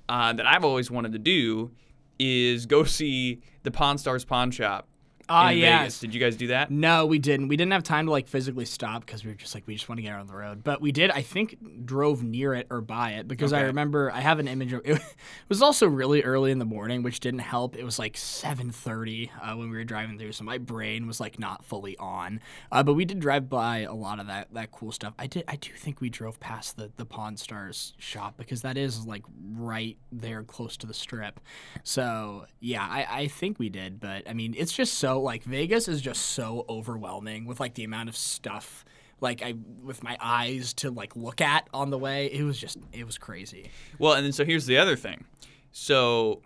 uh, 0.09 0.33
that 0.33 0.45
I've 0.45 0.63
always 0.65 0.91
wanted 0.91 1.13
to 1.13 1.19
do 1.19 1.71
is 2.19 2.65
go 2.65 2.83
see 2.83 3.41
the 3.63 3.71
Pawn 3.71 3.97
Stars 3.97 4.23
Pawn 4.25 4.51
Shop. 4.51 4.87
Ah, 5.29 5.49
in 5.49 5.59
yes. 5.59 5.79
Vegas. 5.79 5.99
Did 5.99 6.13
you 6.13 6.19
guys 6.19 6.35
do 6.35 6.47
that? 6.47 6.69
No, 6.69 7.05
we 7.05 7.17
didn't. 7.19 7.47
We 7.47 7.55
didn't 7.55 7.71
have 7.71 7.83
time 7.83 8.05
to 8.07 8.11
like 8.11 8.27
physically 8.27 8.65
stop 8.65 9.05
because 9.05 9.23
we 9.23 9.31
were 9.31 9.35
just 9.35 9.55
like 9.55 9.65
we 9.65 9.73
just 9.73 9.87
want 9.87 9.99
to 9.99 10.01
get 10.03 10.13
out 10.13 10.19
on 10.19 10.27
the 10.27 10.35
road. 10.35 10.63
But 10.63 10.81
we 10.81 10.91
did. 10.91 11.11
I 11.11 11.21
think 11.21 11.85
drove 11.85 12.23
near 12.23 12.53
it 12.53 12.67
or 12.69 12.81
by 12.81 13.11
it 13.11 13.27
because 13.27 13.53
I 13.53 13.61
remember 13.61 14.11
I 14.11 14.19
have 14.19 14.39
an 14.39 14.47
image 14.47 14.73
of 14.73 14.81
it. 14.85 15.01
was 15.49 15.61
also 15.61 15.87
really 15.87 16.23
early 16.23 16.51
in 16.51 16.59
the 16.59 16.65
morning, 16.65 17.03
which 17.03 17.19
didn't 17.19 17.39
help. 17.39 17.75
It 17.77 17.83
was 17.83 17.99
like 17.99 18.15
7:30 18.15 19.29
uh, 19.41 19.55
when 19.55 19.69
we 19.69 19.77
were 19.77 19.83
driving 19.83 20.17
through, 20.17 20.33
so 20.33 20.43
my 20.43 20.57
brain 20.57 21.07
was 21.07 21.19
like 21.19 21.39
not 21.39 21.63
fully 21.63 21.97
on. 21.97 22.41
Uh, 22.71 22.83
but 22.83 22.93
we 22.93 23.05
did 23.05 23.19
drive 23.19 23.49
by 23.49 23.79
a 23.79 23.93
lot 23.93 24.19
of 24.19 24.27
that 24.27 24.53
that 24.53 24.71
cool 24.71 24.91
stuff. 24.91 25.13
I 25.17 25.27
did. 25.27 25.45
I 25.47 25.55
do 25.55 25.71
think 25.75 26.01
we 26.01 26.09
drove 26.09 26.39
past 26.39 26.75
the 26.77 26.91
the 26.97 27.05
Pawn 27.05 27.37
Stars 27.37 27.93
shop 27.97 28.35
because 28.37 28.61
that 28.63 28.77
is 28.77 29.05
like 29.05 29.23
right 29.55 29.97
there 30.11 30.43
close 30.43 30.75
to 30.77 30.87
the 30.87 30.93
strip. 30.93 31.39
So 31.83 32.45
yeah, 32.59 32.85
I, 32.89 33.07
I 33.21 33.27
think 33.27 33.59
we 33.59 33.69
did. 33.69 33.99
But 33.99 34.29
I 34.29 34.33
mean, 34.33 34.53
it's 34.57 34.73
just 34.73 34.95
so 34.95 35.12
like 35.19 35.43
Vegas 35.43 35.87
is 35.87 36.01
just 36.01 36.21
so 36.21 36.65
overwhelming 36.69 37.45
with 37.45 37.59
like 37.59 37.75
the 37.75 37.83
amount 37.83 38.09
of 38.09 38.15
stuff 38.15 38.85
like 39.21 39.41
I 39.41 39.55
with 39.83 40.03
my 40.03 40.17
eyes 40.21 40.73
to 40.75 40.91
like 40.91 41.15
look 41.15 41.41
at 41.41 41.67
on 41.73 41.89
the 41.89 41.97
way. 41.97 42.27
It 42.27 42.43
was 42.43 42.59
just 42.59 42.77
it 42.91 43.05
was 43.05 43.17
crazy. 43.17 43.71
Well, 43.97 44.13
and 44.13 44.25
then 44.25 44.33
so 44.33 44.45
here's 44.45 44.65
the 44.65 44.77
other 44.77 44.95
thing. 44.95 45.25
So, 45.71 46.41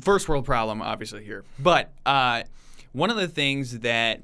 first 0.00 0.28
world 0.28 0.44
problem, 0.44 0.82
obviously 0.82 1.24
here, 1.24 1.44
but 1.58 1.92
uh, 2.04 2.42
one 2.92 3.10
of 3.10 3.16
the 3.16 3.28
things 3.28 3.80
that 3.80 4.20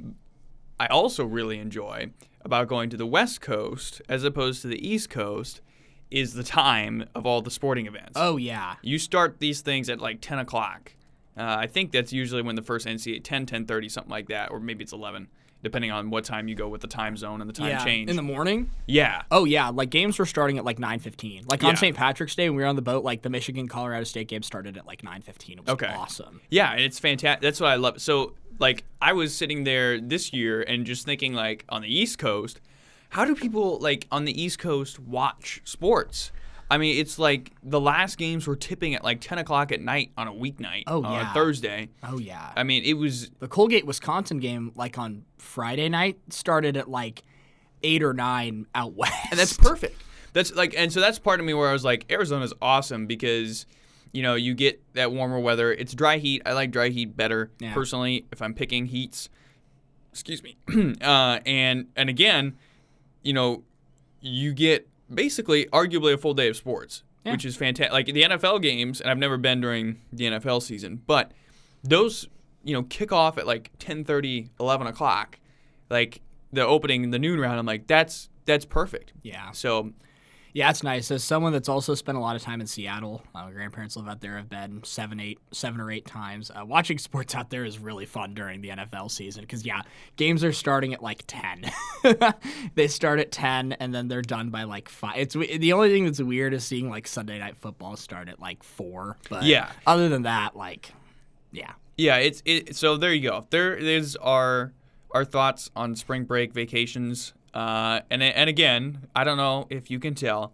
I 0.78 0.86
also 0.86 1.24
really 1.24 1.58
enjoy 1.58 2.10
about 2.44 2.68
going 2.68 2.90
to 2.90 2.96
the 2.96 3.06
West 3.06 3.40
Coast 3.40 4.02
as 4.08 4.24
opposed 4.24 4.62
to 4.62 4.68
the 4.68 4.86
East 4.86 5.10
Coast 5.10 5.60
is 6.10 6.34
the 6.34 6.42
time 6.42 7.04
of 7.14 7.24
all 7.24 7.40
the 7.40 7.50
sporting 7.50 7.86
events. 7.86 8.12
Oh 8.16 8.36
yeah. 8.36 8.74
You 8.82 8.98
start 8.98 9.38
these 9.38 9.60
things 9.60 9.88
at 9.88 10.00
like 10.00 10.20
10 10.20 10.38
o'clock. 10.40 10.92
Uh, 11.36 11.56
I 11.60 11.66
think 11.66 11.92
that's 11.92 12.12
usually 12.12 12.42
when 12.42 12.56
the 12.56 12.62
first 12.62 12.86
NCAA 12.86 13.22
10, 13.24 13.46
10:30, 13.46 13.90
something 13.90 14.10
like 14.10 14.28
that, 14.28 14.50
or 14.50 14.60
maybe 14.60 14.82
it's 14.84 14.92
11, 14.92 15.28
depending 15.62 15.90
on 15.90 16.10
what 16.10 16.24
time 16.24 16.46
you 16.48 16.54
go 16.54 16.68
with 16.68 16.82
the 16.82 16.86
time 16.86 17.16
zone 17.16 17.40
and 17.40 17.48
the 17.48 17.54
time 17.54 17.68
yeah. 17.68 17.84
change. 17.84 18.10
In 18.10 18.16
the 18.16 18.22
morning? 18.22 18.70
yeah. 18.86 19.22
Oh 19.30 19.44
yeah, 19.44 19.68
like 19.70 19.88
games 19.90 20.18
were 20.18 20.26
starting 20.26 20.58
at 20.58 20.64
like 20.64 20.78
9:15. 20.78 21.44
Like 21.48 21.62
Yeah. 21.62 21.68
on 21.68 21.76
St. 21.76 21.96
Patrick's 21.96 22.34
Day 22.34 22.50
when 22.50 22.56
we 22.56 22.62
were 22.62 22.68
on 22.68 22.76
the 22.76 22.82
boat, 22.82 23.02
like 23.04 23.22
the 23.22 23.30
Michigan 23.30 23.66
Colorado 23.68 24.04
State 24.04 24.28
game 24.28 24.42
started 24.42 24.76
at 24.76 24.86
like 24.86 25.02
9:15. 25.02 25.58
It 25.58 25.60
was 25.60 25.68
Okay. 25.70 25.86
awesome. 25.86 26.40
Yeah, 26.50 26.72
and 26.72 26.80
it's 26.80 26.98
fantastic. 26.98 27.40
That's 27.40 27.60
what 27.60 27.70
I 27.70 27.76
love. 27.76 28.02
So, 28.02 28.34
like, 28.58 28.84
I 29.00 29.14
was 29.14 29.34
sitting 29.34 29.64
there 29.64 29.98
this 30.00 30.32
year 30.34 30.60
and 30.62 30.84
just 30.84 31.06
thinking, 31.06 31.32
like, 31.32 31.64
on 31.70 31.80
the 31.82 31.88
East 31.92 32.18
Coast, 32.18 32.60
how 33.08 33.24
do 33.24 33.34
people, 33.34 33.78
like, 33.80 34.06
on 34.10 34.24
the 34.26 34.40
East 34.40 34.58
Coast 34.58 34.98
watch 35.00 35.62
sports? 35.64 36.30
I 36.70 36.78
mean, 36.78 36.98
it's 36.98 37.18
like 37.18 37.52
the 37.62 37.80
last 37.80 38.16
games 38.16 38.46
were 38.46 38.56
tipping 38.56 38.94
at 38.94 39.04
like 39.04 39.20
10 39.20 39.38
o'clock 39.38 39.72
at 39.72 39.80
night 39.80 40.10
on 40.16 40.26
a 40.26 40.32
weeknight 40.32 40.84
Oh, 40.86 41.02
on 41.04 41.12
yeah. 41.12 41.30
a 41.30 41.34
Thursday. 41.34 41.90
Oh 42.02 42.18
yeah. 42.18 42.50
I 42.56 42.62
mean, 42.62 42.82
it 42.84 42.94
was, 42.94 43.30
the 43.40 43.48
Colgate 43.48 43.84
Wisconsin 43.86 44.38
game 44.38 44.72
like 44.74 44.96
on 44.98 45.24
Friday 45.38 45.88
night 45.90 46.18
started 46.30 46.76
at 46.78 46.88
like 46.88 47.24
8 47.82 48.02
or 48.02 48.14
9 48.14 48.66
out 48.74 48.92
west. 48.96 49.12
and 49.30 49.38
that's 49.38 49.56
perfect. 49.56 50.00
That's 50.32 50.54
like, 50.54 50.74
and 50.76 50.90
so 50.90 51.00
that's 51.00 51.18
part 51.18 51.40
of 51.40 51.46
me 51.46 51.52
where 51.52 51.68
I 51.68 51.74
was 51.74 51.84
like, 51.84 52.10
Arizona's 52.10 52.54
awesome 52.62 53.06
because, 53.06 53.66
you 54.12 54.22
know, 54.22 54.34
you 54.34 54.54
get 54.54 54.80
that 54.94 55.12
warmer 55.12 55.38
weather. 55.38 55.72
It's 55.72 55.92
dry 55.92 56.16
heat. 56.16 56.40
I 56.46 56.54
like 56.54 56.70
dry 56.70 56.88
heat 56.88 57.14
better 57.16 57.50
Yeah. 57.58 57.74
personally 57.74 58.24
if 58.32 58.40
I'm 58.40 58.54
picking 58.54 58.86
heats. 58.86 59.28
Excuse 60.10 60.42
me. 60.42 60.56
uh, 61.02 61.40
and 61.44 61.88
and 61.96 62.08
again, 62.08 62.56
you 63.22 63.34
know, 63.34 63.62
you 64.22 64.54
get 64.54 64.88
basically 65.14 65.66
arguably 65.66 66.12
a 66.14 66.18
full 66.18 66.34
day 66.34 66.48
of 66.48 66.56
sports, 66.56 67.02
Yeah. 67.24 67.32
which 67.32 67.44
is 67.44 67.56
fantastic. 67.56 67.92
Like 67.92 68.06
the 68.06 68.22
NFL 68.22 68.60
games, 68.62 69.00
and 69.00 69.10
I've 69.10 69.18
never 69.18 69.36
been 69.36 69.60
during 69.60 70.00
the 70.12 70.24
NFL 70.26 70.60
season, 70.62 71.02
but 71.06 71.32
those 71.84 72.28
you 72.64 72.72
know 72.74 72.82
kick 72.84 73.12
off 73.12 73.38
at 73.38 73.46
like 73.46 73.70
10:30, 73.78 74.50
11 74.60 74.86
o'clock, 74.86 75.38
like 75.90 76.20
the 76.52 76.64
opening, 76.66 77.10
the 77.10 77.18
noon 77.18 77.40
round. 77.40 77.58
I'm 77.58 77.66
like, 77.66 77.86
that's 77.86 78.28
that's 78.44 78.64
perfect. 78.64 79.12
yeah. 79.22 79.50
So 79.52 79.92
Yeah, 80.54 80.68
it's 80.68 80.82
nice. 80.82 81.10
As 81.10 81.24
someone 81.24 81.52
that's 81.54 81.68
also 81.70 81.94
spent 81.94 82.18
a 82.18 82.20
lot 82.20 82.36
of 82.36 82.42
time 82.42 82.60
in 82.60 82.66
Seattle, 82.66 83.22
uh, 83.34 83.44
my 83.44 83.52
grandparents 83.52 83.96
live 83.96 84.06
out 84.06 84.20
there. 84.20 84.36
I've 84.36 84.50
been 84.50 84.82
seven, 84.84 85.18
eight, 85.18 85.38
seven 85.50 85.80
or 85.80 85.90
eight 85.90 86.04
times. 86.04 86.50
Uh, 86.50 86.62
watching 86.66 86.98
sports 86.98 87.34
out 87.34 87.48
there 87.48 87.64
is 87.64 87.78
really 87.78 88.04
fun 88.04 88.34
during 88.34 88.60
the 88.60 88.68
NFL 88.68 89.10
season 89.10 89.40
because 89.42 89.64
yeah, 89.64 89.80
games 90.16 90.44
are 90.44 90.52
starting 90.52 90.92
at 90.92 91.02
like 91.02 91.24
ten. 91.26 91.64
they 92.74 92.86
start 92.86 93.18
at 93.18 93.32
ten 93.32 93.72
and 93.72 93.94
then 93.94 94.08
they're 94.08 94.20
done 94.20 94.50
by 94.50 94.64
like 94.64 94.90
five. 94.90 95.14
It's 95.16 95.34
the 95.34 95.72
only 95.72 95.88
thing 95.90 96.04
that's 96.04 96.20
weird 96.20 96.52
is 96.52 96.64
seeing 96.64 96.90
like 96.90 97.06
Sunday 97.08 97.38
night 97.38 97.56
football 97.56 97.96
start 97.96 98.28
at 98.28 98.38
like 98.38 98.62
four. 98.62 99.16
But 99.30 99.44
Yeah. 99.44 99.70
other 99.86 100.10
than 100.10 100.22
that, 100.24 100.54
like, 100.54 100.92
yeah, 101.50 101.72
yeah, 101.96 102.16
it's 102.16 102.42
it. 102.44 102.76
So 102.76 102.98
there 102.98 103.14
you 103.14 103.22
go. 103.30 103.46
There 103.48 103.74
is 103.74 104.16
our 104.16 104.74
our 105.12 105.24
thoughts 105.24 105.70
on 105.74 105.96
spring 105.96 106.24
break 106.24 106.52
vacations. 106.52 107.32
Uh, 107.54 108.00
and 108.10 108.22
and 108.22 108.48
again, 108.48 109.06
I 109.14 109.24
don't 109.24 109.36
know 109.36 109.66
if 109.70 109.90
you 109.90 109.98
can 109.98 110.14
tell, 110.14 110.52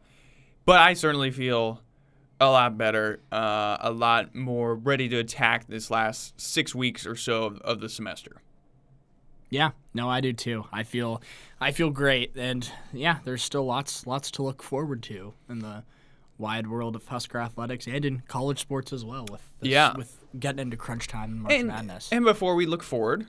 but 0.65 0.81
I 0.81 0.95
certainly 0.95 1.31
feel 1.31 1.81
a 2.41 2.51
lot 2.51 2.77
better, 2.79 3.21
uh, 3.33 3.77
a 3.81 3.91
lot 3.91 4.35
more 4.35 4.75
ready 4.75 5.09
to 5.09 5.17
attack 5.19 5.67
this 5.69 5.91
last 5.91 6.41
six 6.41 6.75
weeks 6.75 7.07
or 7.07 7.17
so 7.17 7.45
of, 7.45 7.61
of 7.63 7.81
the 7.81 7.89
semester. 7.89 8.41
Yeah, 9.51 9.71
no, 9.95 10.09
I 10.11 10.21
do 10.21 10.33
too. 10.33 10.67
I 10.73 10.83
feel, 10.83 11.23
I 11.61 11.73
feel 11.73 11.91
great, 11.91 12.33
and 12.37 12.71
yeah, 12.93 13.19
there's 13.25 13.43
still 13.43 13.65
lots, 13.65 14.07
lots 14.07 14.31
to 14.33 14.43
look 14.43 14.63
forward 14.63 15.03
to 15.05 15.33
in 15.49 15.61
the 15.61 15.85
wide 16.37 16.67
world 16.69 16.95
of 16.95 17.07
Husker 17.07 17.39
athletics 17.39 17.87
and 17.87 18.05
in 18.05 18.23
college 18.29 18.59
sports 18.61 18.93
as 18.93 19.05
well. 19.05 19.25
With 19.31 19.41
this, 19.61 19.71
Yeah. 19.71 19.97
with 19.97 20.19
getting 20.39 20.61
into 20.61 20.77
crunch 20.77 21.09
time 21.09 21.31
and 21.33 21.43
March 21.43 21.53
And, 21.55 21.69
Madness. 21.69 22.11
and 22.13 22.25
before 22.25 22.55
we 22.57 22.67
look 22.67 22.83
forward, 22.83 23.27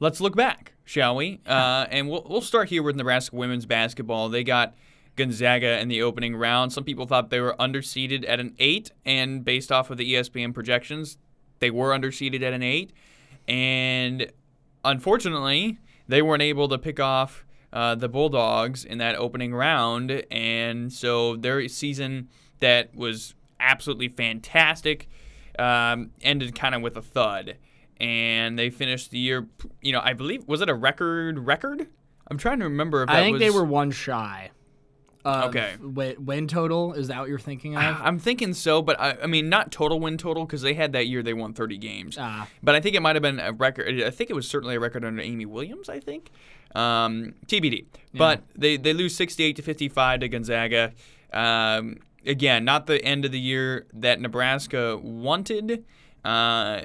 let's 0.00 0.20
look 0.20 0.36
back, 0.36 0.72
shall 0.84 1.16
we? 1.16 1.40
Uh, 1.46 1.86
and 1.90 2.08
we'll 2.08 2.26
we'll 2.28 2.40
start 2.40 2.68
here 2.68 2.82
with 2.82 2.96
Nebraska 2.96 3.36
women's 3.36 3.66
basketball. 3.66 4.28
They 4.28 4.44
got 4.44 4.74
Gonzaga 5.16 5.78
in 5.80 5.88
the 5.88 6.02
opening 6.02 6.36
round. 6.36 6.72
Some 6.72 6.84
people 6.84 7.06
thought 7.06 7.30
they 7.30 7.40
were 7.40 7.56
underseeded 7.58 8.24
at 8.28 8.40
an 8.40 8.54
eight, 8.58 8.92
and 9.04 9.44
based 9.44 9.70
off 9.70 9.90
of 9.90 9.98
the 9.98 10.14
ESPN 10.14 10.54
projections, 10.54 11.18
they 11.58 11.70
were 11.70 11.90
underseeded 11.90 12.42
at 12.42 12.52
an 12.52 12.62
eight. 12.62 12.92
And 13.46 14.30
unfortunately, 14.84 15.78
they 16.08 16.22
weren't 16.22 16.42
able 16.42 16.68
to 16.68 16.78
pick 16.78 17.00
off 17.00 17.44
uh, 17.72 17.94
the 17.94 18.08
Bulldogs 18.08 18.84
in 18.84 18.98
that 18.98 19.16
opening 19.16 19.54
round, 19.54 20.24
and 20.30 20.92
so 20.92 21.36
their 21.36 21.66
season 21.68 22.28
that 22.60 22.94
was 22.94 23.34
absolutely 23.60 24.08
fantastic 24.08 25.08
um, 25.58 26.10
ended 26.22 26.54
kind 26.54 26.74
of 26.74 26.82
with 26.82 26.96
a 26.96 27.02
thud. 27.02 27.56
And 28.00 28.58
they 28.58 28.70
finished 28.70 29.10
the 29.10 29.18
year, 29.18 29.46
you 29.80 29.92
know, 29.92 30.00
I 30.02 30.12
believe 30.12 30.46
was 30.48 30.60
it 30.60 30.68
a 30.68 30.74
record 30.74 31.38
record? 31.38 31.86
I'm 32.28 32.38
trying 32.38 32.58
to 32.58 32.64
remember 32.64 33.02
if 33.02 33.08
that 33.08 33.16
I 33.16 33.22
think 33.22 33.38
they 33.38 33.50
were 33.50 33.64
one 33.64 33.90
shy. 33.90 34.50
Okay. 35.24 35.74
Win, 35.80 36.16
win 36.24 36.48
total 36.48 36.94
is 36.94 37.08
that 37.08 37.20
what 37.20 37.28
you're 37.28 37.38
thinking 37.38 37.76
of? 37.76 37.82
I'm 38.02 38.18
thinking 38.18 38.54
so, 38.54 38.82
but 38.82 39.00
I, 39.00 39.16
I 39.22 39.26
mean, 39.26 39.48
not 39.48 39.70
total 39.70 40.00
win 40.00 40.18
total 40.18 40.44
because 40.44 40.62
they 40.62 40.74
had 40.74 40.92
that 40.92 41.06
year 41.06 41.22
they 41.22 41.34
won 41.34 41.52
30 41.52 41.78
games. 41.78 42.16
Ah. 42.18 42.48
But 42.62 42.74
I 42.74 42.80
think 42.80 42.96
it 42.96 43.00
might 43.00 43.14
have 43.16 43.22
been 43.22 43.38
a 43.38 43.52
record. 43.52 44.02
I 44.02 44.10
think 44.10 44.30
it 44.30 44.34
was 44.34 44.48
certainly 44.48 44.74
a 44.74 44.80
record 44.80 45.04
under 45.04 45.22
Amy 45.22 45.46
Williams. 45.46 45.88
I 45.88 46.00
think 46.00 46.30
um, 46.74 47.34
TBD. 47.46 47.86
But 48.14 48.42
they 48.56 48.76
they 48.76 48.92
lose 48.92 49.14
68 49.16 49.56
to 49.56 49.62
55 49.62 50.20
to 50.20 50.28
Gonzaga. 50.28 50.92
Um, 51.32 51.98
again, 52.26 52.64
not 52.64 52.86
the 52.86 53.02
end 53.04 53.24
of 53.24 53.32
the 53.32 53.40
year 53.40 53.86
that 53.92 54.20
Nebraska 54.20 54.96
wanted, 54.98 55.84
uh, 56.24 56.82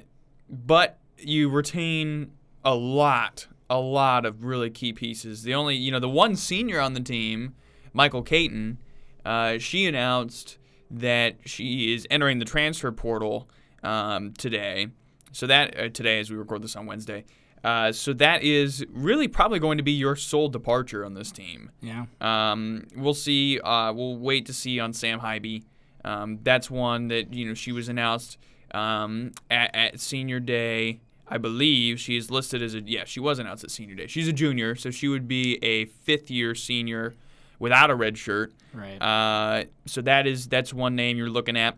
but 0.49 0.99
you 1.17 1.49
retain 1.49 2.31
a 2.63 2.75
lot, 2.75 3.47
a 3.69 3.79
lot 3.79 4.25
of 4.25 4.45
really 4.45 4.69
key 4.69 4.93
pieces. 4.93 5.43
The 5.43 5.53
only, 5.53 5.75
you 5.75 5.91
know, 5.91 5.99
the 5.99 6.09
one 6.09 6.35
senior 6.35 6.79
on 6.79 6.93
the 6.93 6.99
team, 6.99 7.55
Mi'Cole 7.93 8.23
Cayton, 8.23 8.77
uh, 9.25 9.57
she 9.57 9.85
announced 9.85 10.57
that 10.89 11.37
she 11.45 11.93
is 11.93 12.07
entering 12.09 12.39
the 12.39 12.45
transfer 12.45 12.91
portal 12.91 13.49
um, 13.83 14.33
today. 14.33 14.87
So 15.31 15.45
that 15.47 15.77
uh, 15.77 15.89
today, 15.89 16.19
as 16.19 16.31
we 16.31 16.37
record 16.37 16.63
this 16.63 16.75
on 16.75 16.85
Wednesday, 16.85 17.25
uh, 17.63 17.91
so 17.91 18.13
that 18.13 18.43
is 18.43 18.85
really 18.89 19.27
probably 19.27 19.59
going 19.59 19.77
to 19.77 19.83
be 19.83 19.91
your 19.91 20.15
sole 20.15 20.47
departure 20.47 21.03
on 21.03 21.13
this 21.13 21.31
team. 21.31 21.71
yeah. 21.81 22.05
Um, 22.21 22.87
we'll 22.95 23.13
see. 23.13 23.59
Uh, 23.59 23.91
we'll 23.93 24.17
wait 24.17 24.45
to 24.45 24.53
see 24.53 24.79
on 24.79 24.93
Sam 24.93 25.19
Haiby. 25.19 25.63
Um, 26.05 26.39
that's 26.43 26.71
one 26.71 27.09
that 27.09 27.33
you 27.33 27.45
know 27.45 27.53
she 27.53 27.71
was 27.71 27.89
announced 27.89 28.37
um, 28.71 29.31
at, 29.49 29.75
at 29.75 29.99
senior 29.99 30.39
day. 30.39 30.99
I 31.29 31.37
believe 31.37 31.99
she 31.99 32.15
is 32.15 32.31
listed 32.31 32.61
as 32.61 32.73
a 32.73 32.81
yeah. 32.81 33.03
She 33.05 33.19
was 33.19 33.37
announced 33.37 33.63
at 33.63 33.71
senior 33.71 33.95
day. 33.95 34.07
She's 34.07 34.29
a 34.29 34.33
junior, 34.33 34.75
so 34.75 34.91
she 34.91 35.09
would 35.09 35.27
be 35.27 35.61
a 35.61 35.85
fifth 35.85 36.31
year 36.31 36.55
senior 36.55 37.15
without 37.59 37.89
a 37.89 37.95
red 37.95 38.17
shirt. 38.17 38.53
Right. 38.73 38.97
Uh, 39.01 39.65
so 39.85 40.01
that 40.03 40.25
is 40.25 40.47
that's 40.47 40.73
one 40.73 40.95
name 40.95 41.17
you're 41.17 41.29
looking 41.29 41.57
at. 41.57 41.77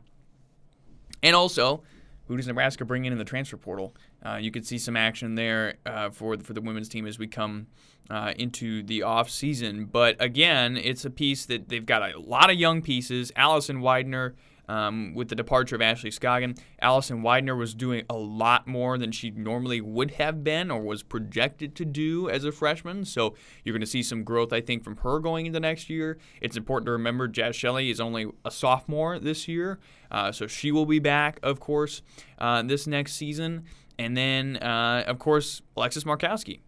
And 1.24 1.36
also, 1.36 1.84
who 2.28 2.38
does 2.38 2.48
Nebraska 2.48 2.86
bring 2.86 3.06
in 3.06 3.12
in 3.12 3.18
the 3.18 3.26
transfer 3.26 3.58
portal? 3.58 3.96
Uh, 4.24 4.36
you 4.36 4.52
could 4.52 4.68
see 4.68 4.78
some 4.78 4.96
action 4.96 5.36
there 5.36 5.78
uh, 5.86 6.10
for 6.10 6.38
the, 6.38 6.44
for 6.44 6.54
the 6.54 6.62
women's 6.62 6.90
team 6.90 7.08
as 7.08 7.18
we 7.18 7.26
come 7.26 7.68
uh, 8.10 8.34
into 8.38 8.84
the 8.84 9.02
off 9.04 9.30
season. 9.30 9.86
But 9.86 10.16
again, 10.20 10.78
it's 10.78 11.06
a 11.06 11.10
piece 11.10 11.46
that 11.48 11.70
they've 11.70 11.86
got 11.86 12.04
a 12.04 12.20
lot 12.20 12.50
of 12.52 12.58
young 12.58 12.82
pieces. 12.82 13.32
Allison 13.36 13.82
Weidner. 13.82 14.34
Um, 14.70 15.16
with 15.16 15.30
the 15.30 15.36
departure 15.36 15.76
of 15.76 15.82
Ashley 15.82 16.12
Scoggin, 16.12 16.56
Allison 16.80 17.24
Weidner 17.24 17.58
was 17.58 17.74
doing 17.74 18.04
a 18.08 18.16
lot 18.16 18.68
more 18.68 19.00
than 19.00 19.12
she 19.12 19.32
normally 19.32 19.82
would 19.82 20.12
have 20.12 20.44
been 20.44 20.70
or 20.70 20.84
was 20.84 21.02
projected 21.02 21.74
to 21.78 21.86
do 21.86 22.30
as 22.30 22.46
a 22.46 22.52
freshman. 22.52 23.04
So 23.04 23.34
you're 23.64 23.74
going 23.74 23.82
to 23.82 23.88
see 23.88 24.04
some 24.04 24.24
growth, 24.24 24.54
I 24.54 24.62
think, 24.62 24.84
from 24.84 24.98
her 24.98 25.18
going 25.18 25.48
into 25.48 25.60
next 25.60 25.90
year. 25.90 26.20
It's 26.40 26.56
important 26.56 26.86
to 26.86 26.92
remember 26.92 27.28
Jaz 27.28 27.56
Shelley 27.56 27.90
is 27.90 28.00
only 28.00 28.28
a 28.46 28.52
sophomore 28.52 29.18
this 29.18 29.48
year, 29.48 29.80
uh, 30.12 30.32
so 30.32 30.46
she 30.46 30.72
will 30.72 30.86
be 30.86 31.00
back, 31.00 31.40
of 31.42 31.60
course, 31.60 32.04
uh, 32.38 32.62
this 32.62 32.86
next 32.86 33.14
season. 33.14 33.64
And 33.98 34.16
then, 34.16 34.58
uh, 34.58 35.04
of 35.08 35.18
course, 35.18 35.64
Alexis 35.76 36.04
Markowski. 36.04 36.60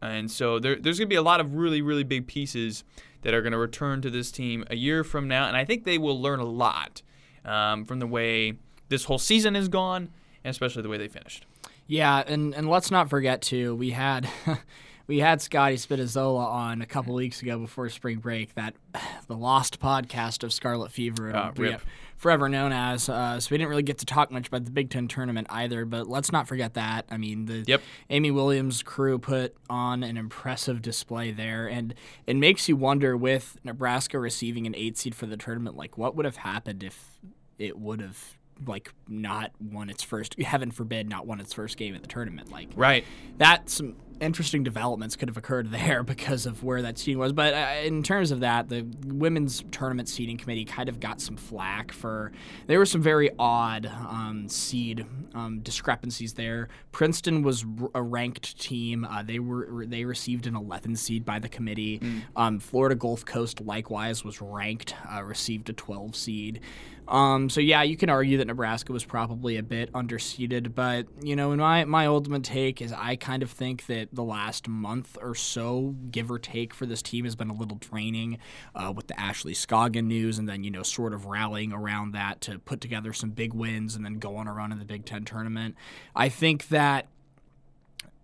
And 0.00 0.30
so 0.30 0.60
there, 0.60 0.76
there's 0.76 0.98
going 0.98 1.08
to 1.08 1.12
be 1.12 1.16
a 1.16 1.22
lot 1.22 1.40
of 1.40 1.56
really, 1.56 1.82
really 1.82 2.04
big 2.04 2.28
pieces 2.28 2.84
that 3.22 3.34
are 3.34 3.42
going 3.42 3.52
to 3.52 3.58
return 3.58 4.00
to 4.02 4.10
this 4.10 4.30
team 4.30 4.64
a 4.70 4.76
year 4.76 5.02
from 5.02 5.26
now. 5.26 5.48
And 5.48 5.56
I 5.56 5.64
think 5.64 5.82
they 5.82 5.98
will 5.98 6.22
learn 6.22 6.38
a 6.38 6.44
lot 6.44 7.02
um, 7.48 7.84
from 7.84 7.98
the 7.98 8.06
way 8.06 8.54
this 8.88 9.04
whole 9.04 9.18
season 9.18 9.54
has 9.54 9.68
gone, 9.68 10.10
and 10.44 10.50
especially 10.50 10.82
the 10.82 10.88
way 10.88 10.98
they 10.98 11.08
finished. 11.08 11.46
Yeah, 11.86 12.22
and, 12.26 12.54
and 12.54 12.68
let's 12.68 12.90
not 12.90 13.08
forget 13.08 13.40
too, 13.42 13.74
we 13.74 13.90
had 13.90 14.28
we 15.06 15.20
had 15.20 15.40
Scotty 15.40 15.76
Spinazzola 15.76 16.46
on 16.46 16.82
a 16.82 16.86
couple 16.86 17.14
weeks 17.14 17.40
ago 17.40 17.58
before 17.58 17.88
spring 17.88 18.18
break. 18.18 18.54
That 18.54 18.74
the 19.26 19.36
lost 19.36 19.80
podcast 19.80 20.42
of 20.44 20.52
Scarlet 20.52 20.92
Fever, 20.92 21.52
rip. 21.56 21.80
forever 22.18 22.48
known 22.50 22.72
as. 22.72 23.08
Uh, 23.08 23.40
so 23.40 23.48
we 23.50 23.56
didn't 23.56 23.70
really 23.70 23.82
get 23.82 23.96
to 23.98 24.06
talk 24.06 24.30
much 24.30 24.48
about 24.48 24.66
the 24.66 24.70
Big 24.70 24.90
Ten 24.90 25.08
tournament 25.08 25.46
either. 25.48 25.86
But 25.86 26.08
let's 26.08 26.30
not 26.30 26.46
forget 26.46 26.74
that. 26.74 27.06
I 27.10 27.16
mean, 27.16 27.46
the 27.46 27.64
Yep. 27.66 27.80
Amy 28.10 28.30
Williams 28.30 28.82
crew 28.82 29.18
put 29.18 29.56
on 29.70 30.02
an 30.02 30.18
impressive 30.18 30.82
display 30.82 31.30
there, 31.30 31.66
and 31.66 31.94
it 32.26 32.36
makes 32.36 32.68
you 32.68 32.76
wonder 32.76 33.16
with 33.16 33.56
Nebraska 33.64 34.18
receiving 34.18 34.66
an 34.66 34.74
eight 34.76 34.98
seed 34.98 35.14
for 35.14 35.24
the 35.24 35.38
tournament, 35.38 35.74
like 35.74 35.96
what 35.96 36.14
would 36.16 36.26
have 36.26 36.36
happened 36.36 36.82
if 36.82 37.18
it 37.58 37.78
would 37.78 38.00
have 38.00 38.38
like 38.66 38.92
not 39.06 39.52
won 39.60 39.88
its 39.88 40.02
first 40.02 40.34
heaven 40.40 40.72
forbid 40.72 41.08
not 41.08 41.28
won 41.28 41.38
its 41.38 41.52
first 41.52 41.76
game 41.76 41.94
at 41.94 42.02
the 42.02 42.08
tournament 42.08 42.50
like 42.50 42.68
Right. 42.74 43.04
that 43.36 43.70
some 43.70 43.94
interesting 44.20 44.64
developments 44.64 45.14
could 45.14 45.28
have 45.28 45.36
occurred 45.36 45.70
there 45.70 46.02
because 46.14 46.44
of 46.44 46.64
where 46.64 46.82
that 46.82 46.98
seeding 46.98 47.18
was. 47.20 47.32
But 47.32 47.54
uh, 47.54 47.68
in 47.84 48.02
terms 48.02 48.32
of 48.32 48.40
that, 48.40 48.68
the 48.68 48.84
women's 49.06 49.62
tournament 49.70 50.08
seeding 50.08 50.36
committee 50.36 50.64
kind 50.64 50.88
of 50.88 50.98
got 50.98 51.20
some 51.20 51.36
flack 51.36 51.92
for 51.92 52.32
there 52.66 52.80
were 52.80 52.84
some 52.84 53.00
very 53.00 53.30
odd 53.38 53.86
um, 53.86 54.48
seed 54.48 55.06
um, 55.34 55.60
discrepancies 55.60 56.32
there. 56.34 56.68
Princeton 56.90 57.42
was 57.44 57.64
r- 57.80 57.90
a 57.94 58.02
ranked 58.02 58.58
team; 58.60 59.04
uh, 59.04 59.22
they 59.22 59.38
were 59.38 59.86
they 59.86 60.04
received 60.04 60.48
an 60.48 60.56
11 60.56 60.96
seed 60.96 61.24
by 61.24 61.38
the 61.38 61.48
committee. 61.48 62.00
Um, 62.34 62.58
Florida 62.58 62.96
Gulf 62.96 63.24
Coast 63.24 63.60
likewise 63.60 64.24
was 64.24 64.42
ranked, 64.42 64.96
uh, 65.14 65.22
received 65.22 65.70
a 65.70 65.72
12 65.74 66.16
seed. 66.16 66.60
Um, 67.08 67.48
so 67.48 67.62
yeah, 67.62 67.82
you 67.82 67.96
can 67.96 68.10
argue 68.10 68.36
that 68.36 68.46
Nebraska 68.46 68.92
was 68.92 69.02
probably 69.02 69.56
a 69.56 69.62
bit 69.62 69.90
underseeded, 69.92 70.74
but 70.74 71.06
you 71.22 71.34
know, 71.34 71.52
in 71.52 71.58
my 71.58 71.86
my 71.86 72.06
ultimate 72.06 72.44
take 72.44 72.82
is 72.82 72.92
I 72.92 73.16
kind 73.16 73.42
of 73.42 73.50
think 73.50 73.86
that 73.86 74.08
the 74.12 74.22
last 74.22 74.68
month 74.68 75.16
or 75.22 75.34
so, 75.34 75.94
give 76.10 76.30
or 76.30 76.38
take, 76.38 76.74
for 76.74 76.84
this 76.84 77.00
team 77.00 77.24
has 77.24 77.34
been 77.34 77.48
a 77.48 77.54
little 77.54 77.78
draining 77.78 78.36
uh, 78.74 78.92
with 78.94 79.06
the 79.06 79.18
Ashley 79.18 79.54
Scoggin 79.54 80.04
news, 80.04 80.38
and 80.38 80.46
then 80.46 80.62
you 80.62 80.70
know, 80.70 80.82
sort 80.82 81.14
of 81.14 81.24
rallying 81.24 81.72
around 81.72 82.12
that 82.12 82.42
to 82.42 82.58
put 82.58 82.82
together 82.82 83.14
some 83.14 83.30
big 83.30 83.54
wins 83.54 83.96
and 83.96 84.04
then 84.04 84.18
go 84.18 84.36
on 84.36 84.46
a 84.46 84.52
run 84.52 84.70
in 84.70 84.78
the 84.78 84.84
Big 84.84 85.06
Ten 85.06 85.24
tournament. 85.24 85.76
I 86.14 86.28
think 86.28 86.68
that 86.68 87.06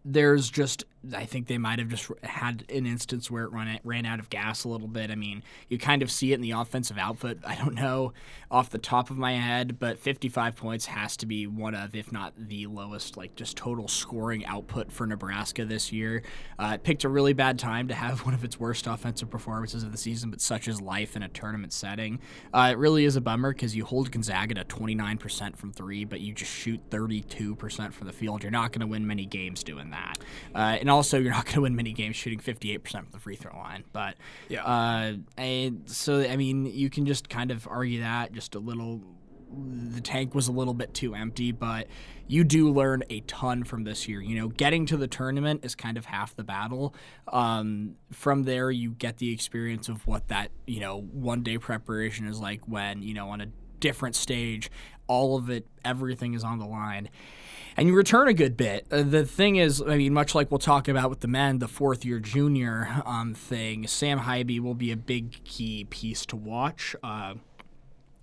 there's 0.04 0.50
just 0.50 0.84
I 1.14 1.24
think 1.24 1.46
they 1.46 1.58
might 1.58 1.78
have 1.78 1.88
just 1.88 2.10
had 2.22 2.64
an 2.68 2.86
instance 2.86 3.30
where 3.30 3.44
it 3.44 3.52
run 3.52 3.78
ran 3.84 4.06
out 4.06 4.20
of 4.20 4.30
gas 4.30 4.64
a 4.64 4.68
little 4.68 4.88
bit. 4.88 5.10
I 5.10 5.14
mean, 5.14 5.42
you 5.68 5.78
kind 5.78 6.02
of 6.02 6.10
see 6.10 6.32
it 6.32 6.36
in 6.36 6.40
the 6.40 6.52
offensive 6.52 6.98
output. 6.98 7.38
I 7.46 7.56
don't 7.56 7.74
know 7.74 8.12
off 8.50 8.70
the 8.70 8.78
top 8.78 9.10
of 9.10 9.18
my 9.18 9.32
head, 9.32 9.78
but 9.78 9.98
55 9.98 10.54
points 10.54 10.86
has 10.86 11.16
to 11.16 11.26
be 11.26 11.46
one 11.46 11.74
of, 11.74 11.94
if 11.94 12.12
not 12.12 12.32
the 12.36 12.66
lowest, 12.66 13.16
like 13.16 13.34
just 13.34 13.56
total 13.56 13.88
scoring 13.88 14.46
output 14.46 14.92
for 14.92 15.06
Nebraska 15.06 15.64
this 15.64 15.92
year. 15.92 16.22
Uh, 16.58 16.72
it 16.74 16.84
picked 16.84 17.02
a 17.04 17.08
really 17.08 17.32
bad 17.32 17.58
time 17.58 17.88
to 17.88 17.94
have 17.94 18.20
one 18.24 18.34
of 18.34 18.44
its 18.44 18.58
worst 18.60 18.86
offensive 18.86 19.28
performances 19.28 19.82
of 19.82 19.90
the 19.90 19.98
season, 19.98 20.30
but 20.30 20.40
such 20.40 20.68
is 20.68 20.80
life 20.80 21.16
in 21.16 21.22
a 21.24 21.28
tournament 21.28 21.72
setting. 21.72 22.20
Uh, 22.52 22.68
it 22.72 22.78
really 22.78 23.04
is 23.04 23.16
a 23.16 23.20
bummer 23.20 23.52
because 23.52 23.74
you 23.74 23.84
hold 23.84 24.12
Gonzaga 24.12 24.54
to 24.54 24.64
29% 24.64 25.56
from 25.56 25.72
three, 25.72 26.04
but 26.04 26.20
you 26.20 26.32
just 26.32 26.52
shoot 26.52 26.80
32% 26.90 27.92
from 27.92 28.06
the 28.06 28.12
field. 28.12 28.42
You're 28.42 28.52
not 28.52 28.70
going 28.70 28.80
to 28.80 28.86
win 28.86 29.06
many 29.06 29.26
games 29.26 29.64
doing 29.64 29.90
that. 29.90 30.18
Uh, 30.54 30.78
and 30.80 30.88
also, 30.94 31.18
you're 31.18 31.32
not 31.32 31.44
going 31.44 31.54
to 31.56 31.60
win 31.62 31.76
many 31.76 31.92
games 31.92 32.16
shooting 32.16 32.38
58% 32.38 32.88
from 32.90 33.06
the 33.12 33.18
free 33.18 33.36
throw 33.36 33.56
line. 33.56 33.84
But 33.92 34.16
Yeah. 34.48 34.64
uh, 34.64 35.16
and 35.36 35.82
so 35.86 36.20
I 36.22 36.36
mean, 36.36 36.66
you 36.66 36.88
can 36.90 37.04
just 37.06 37.28
kind 37.28 37.50
of 37.50 37.66
argue 37.68 38.00
that 38.00 38.32
just 38.32 38.54
a 38.54 38.58
little 38.58 39.02
the 39.56 40.00
tank 40.00 40.34
was 40.34 40.48
a 40.48 40.52
little 40.52 40.74
bit 40.74 40.92
too 40.94 41.14
empty, 41.14 41.52
but 41.52 41.86
you 42.26 42.42
do 42.42 42.70
learn 42.72 43.04
a 43.08 43.20
ton 43.20 43.62
from 43.62 43.84
this 43.84 44.08
year. 44.08 44.20
You 44.20 44.36
know, 44.40 44.48
getting 44.48 44.84
to 44.86 44.96
the 44.96 45.06
tournament 45.06 45.64
is 45.64 45.76
kind 45.76 45.96
of 45.96 46.06
half 46.06 46.34
the 46.34 46.42
battle. 46.42 46.92
Um, 47.28 47.94
from 48.10 48.42
there, 48.44 48.70
you 48.72 48.90
get 48.90 49.18
the 49.18 49.32
experience 49.32 49.88
of 49.88 50.04
what 50.08 50.26
that, 50.28 50.50
you 50.66 50.80
know, 50.80 51.00
one 51.02 51.42
day 51.44 51.58
preparation 51.58 52.26
is 52.26 52.40
like 52.40 52.66
when, 52.66 53.02
you 53.02 53.14
know, 53.14 53.28
on 53.28 53.40
a 53.42 53.46
different 53.78 54.16
stage, 54.16 54.70
all 55.06 55.36
of 55.36 55.50
it, 55.50 55.66
everything 55.84 56.34
is 56.34 56.42
on 56.42 56.58
the 56.58 56.66
line 56.66 57.08
and 57.76 57.88
you 57.88 57.94
return 57.94 58.28
a 58.28 58.34
good 58.34 58.56
bit. 58.56 58.86
Uh, 58.90 59.02
the 59.02 59.24
thing 59.24 59.56
is, 59.56 59.82
I 59.82 59.96
mean, 59.96 60.12
much 60.12 60.34
like 60.34 60.50
we'll 60.50 60.58
talk 60.58 60.88
about 60.88 61.10
with 61.10 61.20
the 61.20 61.28
men, 61.28 61.58
the 61.58 61.68
fourth 61.68 62.04
year 62.04 62.18
junior 62.18 63.02
um, 63.04 63.34
thing, 63.34 63.86
Sam 63.86 64.20
Haiby 64.20 64.60
will 64.60 64.74
be 64.74 64.92
a 64.92 64.96
big 64.96 65.42
key 65.44 65.84
piece 65.84 66.24
to 66.26 66.36
watch. 66.36 66.94
Uh, 67.02 67.34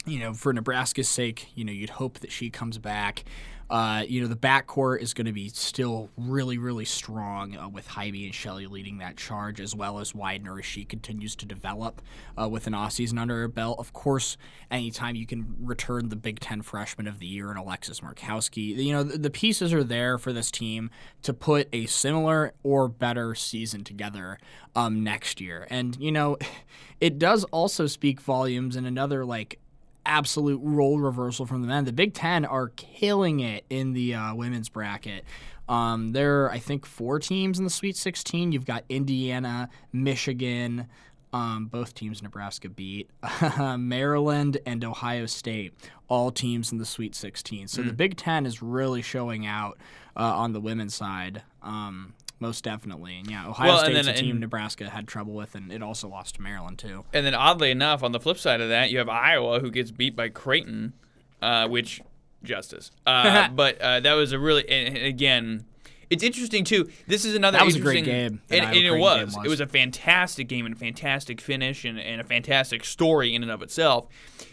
you 0.06 0.20
know, 0.20 0.34
for 0.34 0.52
Nebraska's 0.54 1.10
sake, 1.10 1.50
you 1.56 1.64
know, 1.64 1.72
you'd 1.72 1.92
hope 1.92 2.20
that 2.20 2.32
she 2.32 2.50
comes 2.50 2.78
back. 2.78 3.24
Uh, 3.72 4.04
you 4.06 4.20
know, 4.20 4.28
the 4.28 4.36
backcourt 4.36 5.00
is 5.00 5.14
going 5.14 5.26
to 5.26 5.32
be 5.32 5.48
still 5.48 6.10
really, 6.18 6.58
really 6.58 6.84
strong 6.84 7.56
uh, 7.56 7.70
with 7.70 7.88
Haiby 7.88 8.26
and 8.26 8.36
Shelley 8.36 8.68
leading 8.68 8.98
that 8.98 9.16
charge, 9.16 9.62
as 9.62 9.74
well 9.74 10.00
as 10.00 10.12
Weidner 10.12 10.60
as 10.60 10.66
she 10.66 10.84
continues 10.84 11.38
to 11.38 11.46
develop 11.46 12.02
uh, 12.38 12.50
with 12.50 12.68
an 12.68 12.74
off 12.74 12.92
season 12.92 13.18
under 13.18 13.40
her 13.40 13.48
belt. 13.48 13.80
Of 13.80 13.94
course, 13.94 14.36
anytime 14.70 15.16
you 15.16 15.26
can 15.26 15.56
return 15.62 16.10
the 16.10 16.18
Big 16.18 16.42
Ten 16.42 16.62
freshman 16.62 17.08
of 17.08 17.20
the 17.20 17.26
year 17.26 17.50
and 17.50 17.58
Alexis 17.58 18.02
Markowski, 18.02 18.76
you 18.76 18.92
know, 18.92 19.04
the, 19.04 19.18
the 19.18 19.30
pieces 19.30 19.74
are 19.74 19.86
there 19.86 20.18
for 20.18 20.34
this 20.34 20.52
team 20.52 20.92
to 21.22 21.34
put 21.34 21.70
a 21.72 21.86
similar 21.86 22.54
or 22.64 22.90
better 22.90 23.34
season 23.36 23.86
together 23.86 24.38
um, 24.76 25.02
next 25.02 25.40
year. 25.40 25.66
And, 25.70 25.96
you 25.98 26.12
know, 26.12 26.38
it 27.00 27.18
does 27.18 27.46
also 27.46 27.88
speak 27.88 28.20
volumes 28.20 28.76
in 28.76 28.86
another, 28.86 29.24
like, 29.24 29.61
absolute 30.06 30.60
role 30.64 31.00
reversal 31.00 31.46
from 31.46 31.62
the 31.62 31.68
men. 31.68 31.86
The 31.86 31.94
Big 31.94 32.14
Ten 32.14 32.46
are 32.46 32.70
killing 32.70 33.40
it 33.40 33.66
in 33.70 33.94
the 33.94 34.16
uh, 34.16 34.36
women's 34.36 34.70
bracket. 34.70 35.24
Um, 35.70 36.12
there 36.12 36.44
are, 36.44 36.52
I 36.52 36.60
think, 36.60 36.86
four 36.86 37.20
teams 37.20 37.58
in 37.58 37.64
the 37.64 37.70
Sweet 37.70 37.96
16. 37.96 38.52
You've 38.52 38.66
got 38.66 38.84
Indiana, 38.90 39.70
Michigan, 39.94 40.88
um, 41.34 41.68
both 41.68 41.94
teams 41.94 42.22
Nebraska 42.22 42.70
beat, 42.70 43.10
Maryland, 43.78 44.58
and 44.66 44.84
Ohio 44.84 45.26
State, 45.26 45.74
all 46.10 46.32
teams 46.32 46.72
in 46.72 46.78
the 46.78 46.86
Sweet 46.86 47.16
16. 47.16 47.68
So 47.68 47.82
mm. 47.82 47.88
the 47.88 47.94
Big 47.94 48.18
Ten 48.18 48.46
is 48.46 48.62
really 48.62 49.02
showing 49.02 49.46
out 49.46 49.78
uh, 50.18 50.36
on 50.36 50.52
the 50.52 50.60
women's 50.60 50.94
side. 50.94 51.42
Um, 51.62 52.16
most 52.42 52.64
definitely. 52.64 53.20
And 53.20 53.30
yeah, 53.30 53.48
Ohio 53.48 53.70
well, 53.70 53.80
State's 53.80 54.06
then, 54.06 54.16
a 54.16 54.18
team 54.18 54.32
and, 54.32 54.40
Nebraska 54.42 54.90
had 54.90 55.08
trouble 55.08 55.34
with, 55.34 55.56
and 55.56 55.72
it 55.72 55.82
also 55.82 56.08
lost 56.08 56.36
to 56.36 56.42
Maryland 56.42 56.80
too. 56.80 57.06
And 57.14 57.26
then 57.26 57.36
oddly 57.36 57.72
enough, 57.72 58.04
on 58.04 58.12
the 58.12 58.20
flip 58.20 58.38
side 58.38 58.62
of 58.62 58.70
that, 58.70 58.90
you 58.90 58.98
have 58.98 59.10
Iowa 59.10 59.60
who 59.60 59.70
gets 59.72 59.92
beat 59.92 60.16
by 60.16 60.30
Creighton, 60.30 60.94
uh, 61.42 61.68
which 61.68 62.02
justice. 62.44 62.92
Uh, 63.06 63.50
but 63.50 63.80
uh, 63.82 64.00
that 64.00 64.14
was 64.14 64.32
a 64.32 64.40
really 64.40 64.68
and, 64.70 64.98
and 64.98 65.06
again. 65.06 65.66
It's 66.10 66.24
interesting 66.24 66.66
too. 66.66 66.90
This 67.08 67.24
is 67.24 67.36
another. 67.36 67.58
That 67.58 67.66
was 67.66 67.78
a 67.78 67.80
great 67.80 68.04
game, 68.04 68.42
and, 68.50 68.66
and 68.66 68.76
it 68.76 69.00
was. 69.00 69.34
was. 69.34 69.46
It 69.46 69.50
was 69.50 69.62
a 69.62 69.68
fantastic 69.68 70.50
game 70.50 70.66
and 70.66 70.76
a 70.76 70.78
fantastic 70.78 71.40
finish 71.40 71.86
and, 71.86 71.98
and 71.98 72.20
a 72.20 72.26
fantastic 72.26 72.84
story 72.84 73.34
in 73.34 73.44
and 73.44 73.52
of 73.52 73.62
itself. 73.62 74.08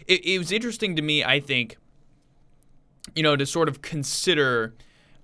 It, 0.06 0.24
it 0.24 0.38
was 0.38 0.52
interesting 0.52 0.94
to 0.94 1.02
me. 1.02 1.24
I 1.24 1.40
think, 1.40 1.76
you 3.16 3.24
know, 3.24 3.34
to 3.34 3.44
sort 3.44 3.68
of 3.68 3.82
consider 3.82 4.74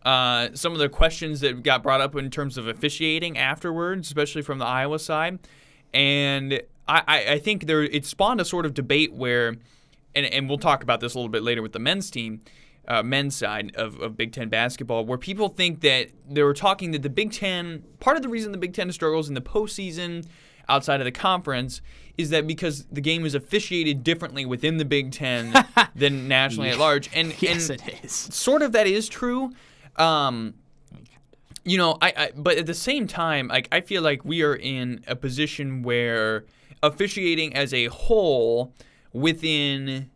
uh, 0.04 0.48
some 0.54 0.72
of 0.72 0.78
the 0.78 0.88
questions 0.88 1.40
that 1.40 1.62
got 1.62 1.82
brought 1.82 2.00
up 2.00 2.14
in 2.14 2.30
terms 2.30 2.58
of 2.58 2.68
officiating 2.68 3.38
afterwards, 3.38 4.08
especially 4.08 4.42
from 4.42 4.58
the 4.58 4.66
Iowa 4.66 4.98
side. 4.98 5.38
And 5.92 6.60
I, 6.86 7.24
I 7.30 7.38
think 7.38 7.66
there 7.66 7.82
it 7.82 8.04
spawned 8.04 8.40
a 8.40 8.44
sort 8.44 8.66
of 8.66 8.74
debate 8.74 9.14
where, 9.14 9.56
and, 10.14 10.26
and 10.26 10.48
we'll 10.48 10.58
talk 10.58 10.82
about 10.82 11.00
this 11.00 11.14
a 11.14 11.18
little 11.18 11.30
bit 11.30 11.42
later 11.42 11.62
with 11.62 11.72
the 11.72 11.78
men's 11.78 12.10
team, 12.10 12.42
uh, 12.86 13.02
men's 13.02 13.34
side 13.34 13.74
of, 13.76 13.98
of 14.00 14.16
Big 14.16 14.32
Ten 14.32 14.48
basketball, 14.48 15.06
where 15.06 15.16
people 15.16 15.48
think 15.48 15.80
that 15.80 16.10
they 16.28 16.42
were 16.42 16.54
talking 16.54 16.90
that 16.90 17.02
the 17.02 17.10
Big 17.10 17.32
Ten, 17.32 17.84
part 18.00 18.16
of 18.16 18.22
the 18.22 18.28
reason 18.28 18.52
the 18.52 18.58
Big 18.58 18.74
Ten 18.74 18.92
struggles 18.92 19.28
in 19.28 19.34
the 19.34 19.40
postseason 19.40 20.26
outside 20.68 21.00
of 21.00 21.04
the 21.04 21.12
conference 21.12 21.80
is 22.16 22.30
that 22.30 22.46
because 22.46 22.84
the 22.86 23.00
game 23.00 23.26
is 23.26 23.34
officiated 23.34 24.04
differently 24.04 24.44
within 24.44 24.76
the 24.76 24.84
Big 24.84 25.12
Ten 25.12 25.54
than 25.94 26.28
nationally 26.28 26.68
at 26.68 26.78
large. 26.78 27.08
And, 27.14 27.34
yes, 27.42 27.70
and 27.70 27.80
it 27.80 28.04
is. 28.04 28.12
Sort 28.12 28.62
of 28.62 28.72
that 28.72 28.86
is 28.86 29.08
true. 29.08 29.52
Um, 29.96 30.54
you 31.64 31.78
know, 31.78 31.96
I, 32.00 32.12
I 32.16 32.30
but 32.36 32.58
at 32.58 32.66
the 32.66 32.74
same 32.74 33.06
time, 33.06 33.48
like 33.48 33.68
I 33.72 33.80
feel 33.80 34.02
like 34.02 34.24
we 34.24 34.42
are 34.42 34.54
in 34.54 35.02
a 35.06 35.16
position 35.16 35.82
where 35.82 36.44
officiating 36.82 37.54
as 37.54 37.72
a 37.72 37.86
whole 37.86 38.74
within 39.12 40.10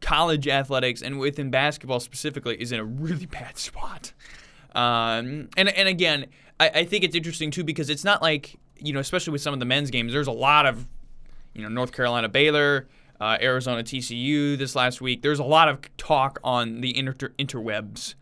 college 0.00 0.48
athletics 0.48 1.00
and 1.00 1.18
within 1.18 1.50
basketball 1.50 2.00
specifically 2.00 2.60
is 2.60 2.72
in 2.72 2.80
a 2.80 2.84
really 2.84 3.26
bad 3.38 3.56
spot. 3.56 4.12
Um, 4.74 5.48
and 5.56 5.68
and 5.68 5.88
again, 5.88 6.26
I, 6.60 6.68
I 6.68 6.84
think 6.84 7.04
it's 7.04 7.16
interesting 7.16 7.50
too 7.50 7.64
because 7.64 7.88
it's 7.88 8.04
not 8.04 8.20
like 8.20 8.58
you 8.78 8.92
know, 8.92 9.00
especially 9.00 9.32
with 9.32 9.42
some 9.42 9.54
of 9.54 9.60
the 9.60 9.66
men's 9.66 9.90
games, 9.90 10.12
there's 10.12 10.26
a 10.26 10.32
lot 10.32 10.66
of 10.66 10.86
you 11.54 11.62
know 11.62 11.68
North 11.68 11.92
Carolina 11.92 12.28
Baylor. 12.28 12.88
Uh, 13.20 13.38
Arizona 13.40 13.84
TCU 13.84 14.58
this 14.58 14.74
last 14.74 15.00
week. 15.00 15.22
There's 15.22 15.38
a 15.38 15.44
lot 15.44 15.68
of 15.68 15.96
talk 15.96 16.40
on 16.42 16.80
the 16.80 16.98
inter- 16.98 17.32
interwebs 17.38 18.16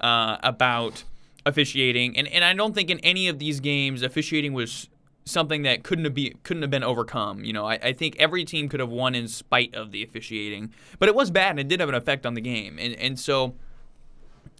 uh, 0.00 0.38
about 0.42 1.04
officiating, 1.46 2.16
and 2.16 2.28
and 2.28 2.44
I 2.44 2.52
don't 2.54 2.74
think 2.74 2.90
in 2.90 2.98
any 3.00 3.28
of 3.28 3.38
these 3.38 3.60
games 3.60 4.02
officiating 4.02 4.52
was 4.52 4.88
something 5.24 5.62
that 5.62 5.82
couldn't 5.82 6.04
have 6.04 6.14
be 6.14 6.34
couldn't 6.42 6.62
have 6.62 6.70
been 6.70 6.84
overcome. 6.84 7.44
You 7.44 7.52
know, 7.52 7.66
I, 7.66 7.74
I 7.74 7.92
think 7.92 8.16
every 8.18 8.44
team 8.44 8.68
could 8.68 8.80
have 8.80 8.90
won 8.90 9.14
in 9.14 9.28
spite 9.28 9.74
of 9.74 9.92
the 9.92 10.02
officiating, 10.02 10.72
but 10.98 11.08
it 11.08 11.14
was 11.14 11.30
bad 11.30 11.50
and 11.50 11.60
it 11.60 11.68
did 11.68 11.80
have 11.80 11.88
an 11.88 11.94
effect 11.94 12.26
on 12.26 12.34
the 12.34 12.40
game. 12.40 12.78
And 12.78 12.94
and 12.94 13.18
so, 13.18 13.54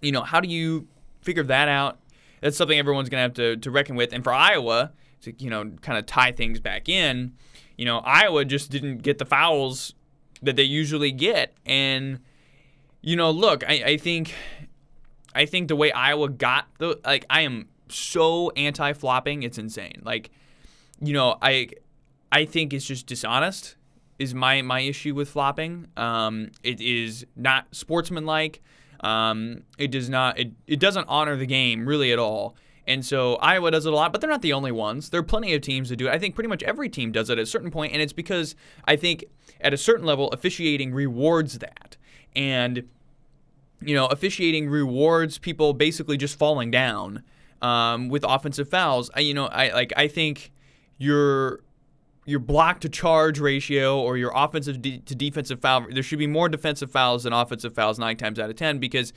you 0.01 0.11
know, 0.11 0.21
how 0.21 0.39
do 0.39 0.47
you 0.47 0.87
figure 1.21 1.43
that 1.43 1.67
out? 1.67 1.99
That's 2.41 2.57
something 2.57 2.77
everyone's 2.77 3.09
gonna 3.09 3.23
have 3.23 3.33
to 3.35 3.57
to 3.57 3.71
reckon 3.71 3.95
with. 3.95 4.13
And 4.13 4.23
for 4.23 4.33
Iowa 4.33 4.91
to 5.21 5.33
you 5.37 5.49
know 5.49 5.71
kind 5.81 5.97
of 5.97 6.05
tie 6.05 6.31
things 6.31 6.59
back 6.59 6.89
in, 6.89 7.33
you 7.77 7.85
know, 7.85 7.99
Iowa 7.99 8.45
just 8.45 8.71
didn't 8.71 8.99
get 8.99 9.17
the 9.17 9.25
fouls 9.25 9.93
that 10.41 10.55
they 10.55 10.63
usually 10.63 11.11
get, 11.11 11.53
and 11.65 12.19
you 13.01 13.15
know, 13.15 13.31
look, 13.31 13.63
I, 13.67 13.83
I 13.85 13.97
think 13.97 14.33
I 15.33 15.45
think 15.45 15.67
the 15.67 15.75
way 15.75 15.91
Iowa 15.91 16.29
got 16.29 16.67
the 16.77 16.99
like 17.05 17.25
I 17.29 17.41
am 17.41 17.67
so 17.89 18.51
anti 18.51 18.93
flopping, 18.93 19.43
it's 19.43 19.57
insane. 19.57 20.01
Like, 20.03 20.31
you 20.99 21.13
know, 21.13 21.37
I 21.41 21.69
I 22.31 22.45
think 22.45 22.73
it's 22.73 22.85
just 22.85 23.05
dishonest 23.05 23.75
is 24.19 24.35
my 24.35 24.61
my 24.61 24.81
issue 24.81 25.15
with 25.15 25.29
flopping. 25.29 25.87
Um, 25.97 26.51
it 26.63 26.79
is 26.79 27.25
not 27.35 27.73
sportsmanlike. 27.73 28.61
Um, 29.01 29.63
it 29.77 29.89
does 29.89 30.09
not 30.09 30.39
it, 30.39 30.51
it 30.67 30.79
doesn't 30.79 31.05
honor 31.09 31.35
the 31.35 31.47
game 31.47 31.87
really 31.87 32.11
at 32.11 32.19
all. 32.19 32.55
And 32.87 33.05
so 33.05 33.35
Iowa 33.35 33.71
does 33.71 33.85
it 33.85 33.93
a 33.93 33.95
lot, 33.95 34.11
but 34.11 34.21
they're 34.21 34.29
not 34.29 34.41
the 34.41 34.53
only 34.53 34.71
ones. 34.71 35.09
There 35.09 35.19
are 35.19 35.23
plenty 35.23 35.53
of 35.53 35.61
teams 35.61 35.89
that 35.89 35.97
do 35.97 36.07
it. 36.07 36.11
I 36.11 36.19
think 36.19 36.35
pretty 36.35 36.49
much 36.49 36.63
every 36.63 36.89
team 36.89 37.11
does 37.11 37.29
it 37.29 37.33
at 37.33 37.43
a 37.43 37.45
certain 37.45 37.71
point, 37.71 37.93
and 37.93 38.01
it's 38.01 38.13
because 38.13 38.55
I 38.85 38.95
think 38.95 39.25
at 39.59 39.73
a 39.73 39.77
certain 39.77 40.05
level 40.05 40.29
officiating 40.29 40.93
rewards 40.93 41.59
that. 41.59 41.97
And 42.35 42.89
you 43.81 43.95
know, 43.95 44.05
officiating 44.07 44.69
rewards 44.69 45.37
people 45.37 45.73
basically 45.73 46.17
just 46.17 46.37
falling 46.37 46.71
down 46.71 47.23
um, 47.61 48.09
with 48.09 48.23
offensive 48.27 48.69
fouls. 48.69 49.09
I, 49.15 49.21
you 49.21 49.33
know, 49.33 49.47
I 49.47 49.73
like 49.73 49.93
I 49.95 50.07
think 50.07 50.51
your 50.97 51.61
your 52.25 52.39
block 52.39 52.79
to 52.81 52.89
charge 52.89 53.39
ratio 53.39 53.99
or 53.99 54.17
your 54.17 54.31
offensive 54.35 54.81
de- 54.81 54.99
to 54.99 55.15
defensive 55.15 55.59
foul 55.59 55.87
there 55.91 56.03
should 56.03 56.19
be 56.19 56.27
more 56.27 56.47
defensive 56.47 56.91
fouls 56.91 57.23
than 57.23 57.33
offensive 57.33 57.73
fouls 57.73 57.97
nine 57.97 58.15
times 58.15 58.37
out 58.37 58.49
of 58.49 58.55
ten 58.55 58.77
because 58.77 59.11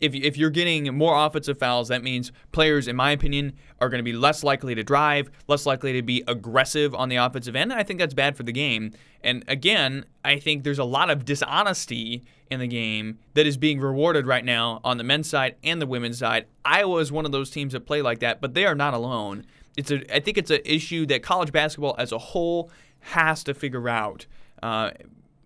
if, 0.00 0.14
if 0.14 0.36
you're 0.36 0.50
getting 0.50 0.94
more 0.96 1.24
offensive 1.24 1.58
fouls, 1.58 1.88
that 1.88 2.02
means 2.02 2.32
players, 2.52 2.88
in 2.88 2.96
my 2.96 3.12
opinion, 3.12 3.52
are 3.80 3.88
going 3.88 3.98
to 3.98 4.04
be 4.04 4.12
less 4.12 4.42
likely 4.44 4.74
to 4.74 4.82
drive, 4.82 5.30
less 5.48 5.66
likely 5.66 5.92
to 5.94 6.02
be 6.02 6.22
aggressive 6.26 6.94
on 6.94 7.08
the 7.08 7.16
offensive 7.16 7.56
end. 7.56 7.72
And 7.72 7.80
I 7.80 7.84
think 7.84 8.00
that's 8.00 8.14
bad 8.14 8.36
for 8.36 8.42
the 8.42 8.52
game. 8.52 8.92
And 9.22 9.44
again, 9.48 10.04
I 10.24 10.38
think 10.38 10.64
there's 10.64 10.78
a 10.78 10.84
lot 10.84 11.10
of 11.10 11.24
dishonesty 11.24 12.24
in 12.50 12.60
the 12.60 12.66
game 12.66 13.18
that 13.34 13.46
is 13.46 13.56
being 13.56 13.80
rewarded 13.80 14.26
right 14.26 14.44
now 14.44 14.80
on 14.84 14.98
the 14.98 15.04
men's 15.04 15.28
side 15.28 15.56
and 15.64 15.80
the 15.80 15.86
women's 15.86 16.18
side. 16.18 16.46
Iowa 16.64 16.98
is 16.98 17.10
one 17.10 17.24
of 17.24 17.32
those 17.32 17.50
teams 17.50 17.72
that 17.72 17.86
play 17.86 18.02
like 18.02 18.20
that, 18.20 18.40
but 18.40 18.54
they 18.54 18.66
are 18.66 18.74
not 18.74 18.94
alone. 18.94 19.46
It's 19.76 19.90
a, 19.90 20.14
I 20.14 20.20
think 20.20 20.38
it's 20.38 20.50
an 20.50 20.60
issue 20.64 21.06
that 21.06 21.22
college 21.22 21.52
basketball 21.52 21.94
as 21.98 22.12
a 22.12 22.18
whole 22.18 22.70
has 23.00 23.42
to 23.44 23.54
figure 23.54 23.88
out 23.88 24.26
uh, 24.62 24.90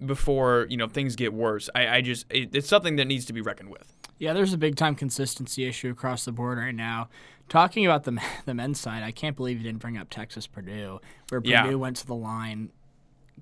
before 0.04 0.66
you 0.68 0.76
know 0.76 0.88
things 0.88 1.16
get 1.16 1.32
worse. 1.32 1.68
I, 1.74 1.88
I 1.88 2.00
just 2.00 2.26
it, 2.30 2.54
it's 2.54 2.68
something 2.68 2.96
that 2.96 3.06
needs 3.06 3.24
to 3.26 3.32
be 3.32 3.40
reckoned 3.40 3.70
with. 3.70 3.92
Yeah, 4.18 4.32
there's 4.32 4.52
a 4.52 4.58
big 4.58 4.76
time 4.76 4.94
consistency 4.94 5.64
issue 5.64 5.90
across 5.90 6.24
the 6.24 6.32
board 6.32 6.58
right 6.58 6.74
now. 6.74 7.08
Talking 7.48 7.86
about 7.86 8.04
the 8.04 8.20
the 8.44 8.54
men's 8.54 8.80
side, 8.80 9.02
I 9.02 9.10
can't 9.10 9.36
believe 9.36 9.58
you 9.58 9.64
didn't 9.64 9.80
bring 9.80 9.96
up 9.96 10.10
Texas 10.10 10.46
Purdue, 10.46 11.00
where 11.30 11.40
Purdue 11.40 11.78
went 11.78 11.96
to 11.98 12.06
the 12.06 12.14
line, 12.14 12.70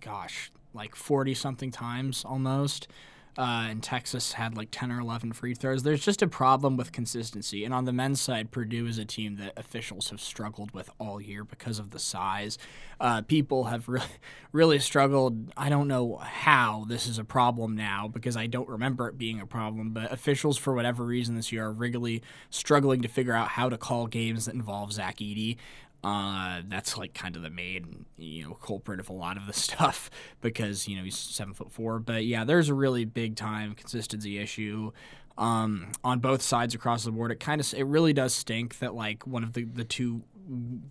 gosh, 0.00 0.50
like 0.74 0.94
forty 0.94 1.34
something 1.34 1.70
times 1.70 2.24
almost. 2.24 2.88
Uh, 3.38 3.66
and 3.68 3.82
Texas 3.82 4.32
had 4.32 4.56
like 4.56 4.68
10 4.70 4.90
or 4.90 5.00
11 5.00 5.32
free 5.32 5.54
throws. 5.54 5.82
There's 5.82 6.04
just 6.04 6.22
a 6.22 6.26
problem 6.26 6.76
with 6.76 6.92
consistency. 6.92 7.64
And 7.64 7.74
on 7.74 7.84
the 7.84 7.92
men's 7.92 8.20
side, 8.20 8.50
Purdue 8.50 8.86
is 8.86 8.98
a 8.98 9.04
team 9.04 9.36
that 9.36 9.52
officials 9.56 10.08
have 10.08 10.20
struggled 10.20 10.70
with 10.72 10.88
all 10.98 11.20
year 11.20 11.44
because 11.44 11.78
of 11.78 11.90
the 11.90 11.98
size. 11.98 12.56
Uh, 12.98 13.20
people 13.22 13.64
have 13.64 13.88
really, 13.88 14.06
really 14.52 14.78
struggled. 14.78 15.52
I 15.56 15.68
don't 15.68 15.86
know 15.86 16.16
how 16.16 16.86
this 16.88 17.06
is 17.06 17.18
a 17.18 17.24
problem 17.24 17.76
now 17.76 18.08
because 18.08 18.36
I 18.36 18.46
don't 18.46 18.68
remember 18.68 19.08
it 19.08 19.18
being 19.18 19.40
a 19.40 19.46
problem, 19.46 19.90
but 19.90 20.10
officials, 20.10 20.56
for 20.56 20.74
whatever 20.74 21.04
reason 21.04 21.36
this 21.36 21.52
year, 21.52 21.66
are 21.66 21.72
really 21.72 22.22
struggling 22.48 23.02
to 23.02 23.08
figure 23.08 23.34
out 23.34 23.48
how 23.48 23.68
to 23.68 23.76
call 23.76 24.06
games 24.06 24.46
that 24.46 24.54
involve 24.54 24.94
Zach 24.94 25.18
Edey. 25.18 25.56
Uh, 26.04 26.62
that's 26.68 26.96
like 26.96 27.14
kind 27.14 27.34
of 27.34 27.42
the 27.42 27.50
main 27.50 28.04
you 28.16 28.44
know 28.44 28.54
culprit 28.54 29.00
of 29.00 29.08
a 29.08 29.12
lot 29.12 29.36
of 29.36 29.46
the 29.46 29.52
stuff 29.66 30.10
because 30.40 30.86
you 30.86 30.96
know 30.96 31.02
he's 31.02 31.16
seven 31.16 31.54
foot 31.54 31.72
four. 31.72 31.98
But 31.98 32.24
yeah, 32.24 32.44
there's 32.44 32.68
a 32.68 32.74
really 32.74 33.04
big 33.04 33.36
time 33.36 33.74
consistency 33.74 34.38
issue 34.38 34.92
um, 35.38 35.92
on 36.04 36.20
both 36.20 36.42
sides 36.42 36.74
across 36.74 37.04
the 37.04 37.12
board. 37.12 37.30
It 37.30 37.40
kind 37.40 37.60
of 37.60 37.74
it 37.74 37.86
really 37.86 38.12
does 38.12 38.34
stink 38.34 38.78
that 38.78 38.94
like 38.94 39.26
one 39.26 39.44
of 39.44 39.52
the 39.52 39.64
the 39.64 39.84
two 39.84 40.22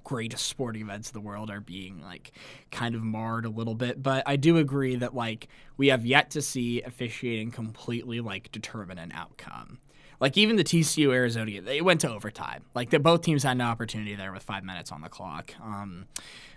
greatest 0.04 0.48
sporting 0.48 0.82
events 0.82 1.10
of 1.10 1.14
the 1.14 1.22
world 1.22 1.50
are 1.50 1.62
being 1.62 2.02
like 2.02 2.34
kind 2.72 2.94
of 2.94 3.02
marred 3.02 3.46
a 3.46 3.50
little 3.50 3.76
bit. 3.76 4.02
But 4.02 4.24
I 4.26 4.36
do 4.36 4.58
agree 4.58 4.96
that 4.98 5.16
like 5.16 5.48
we 5.78 5.88
have 5.88 6.06
yet 6.06 6.32
to 6.32 6.42
see 6.42 6.82
officiating 6.82 7.52
completely 7.52 8.20
like 8.20 8.52
determine 8.52 8.98
an 8.98 9.12
outcome. 9.14 9.80
Like 10.20 10.38
even 10.38 10.56
the 10.56 10.64
TCU 10.64 11.14
Arizona, 11.14 11.62
they 11.62 11.82
went 11.82 12.02
to 12.02 12.10
overtime. 12.10 12.64
Like 12.74 12.90
the, 12.90 13.00
both 13.00 13.22
teams 13.22 13.44
had 13.44 13.52
an 13.52 13.62
opportunity 13.62 14.16
there 14.16 14.32
with 14.32 14.44
five 14.44 14.64
minutes 14.64 14.92
on 14.92 15.02
the 15.02 15.10
clock. 15.10 15.54
Um, 15.62 16.06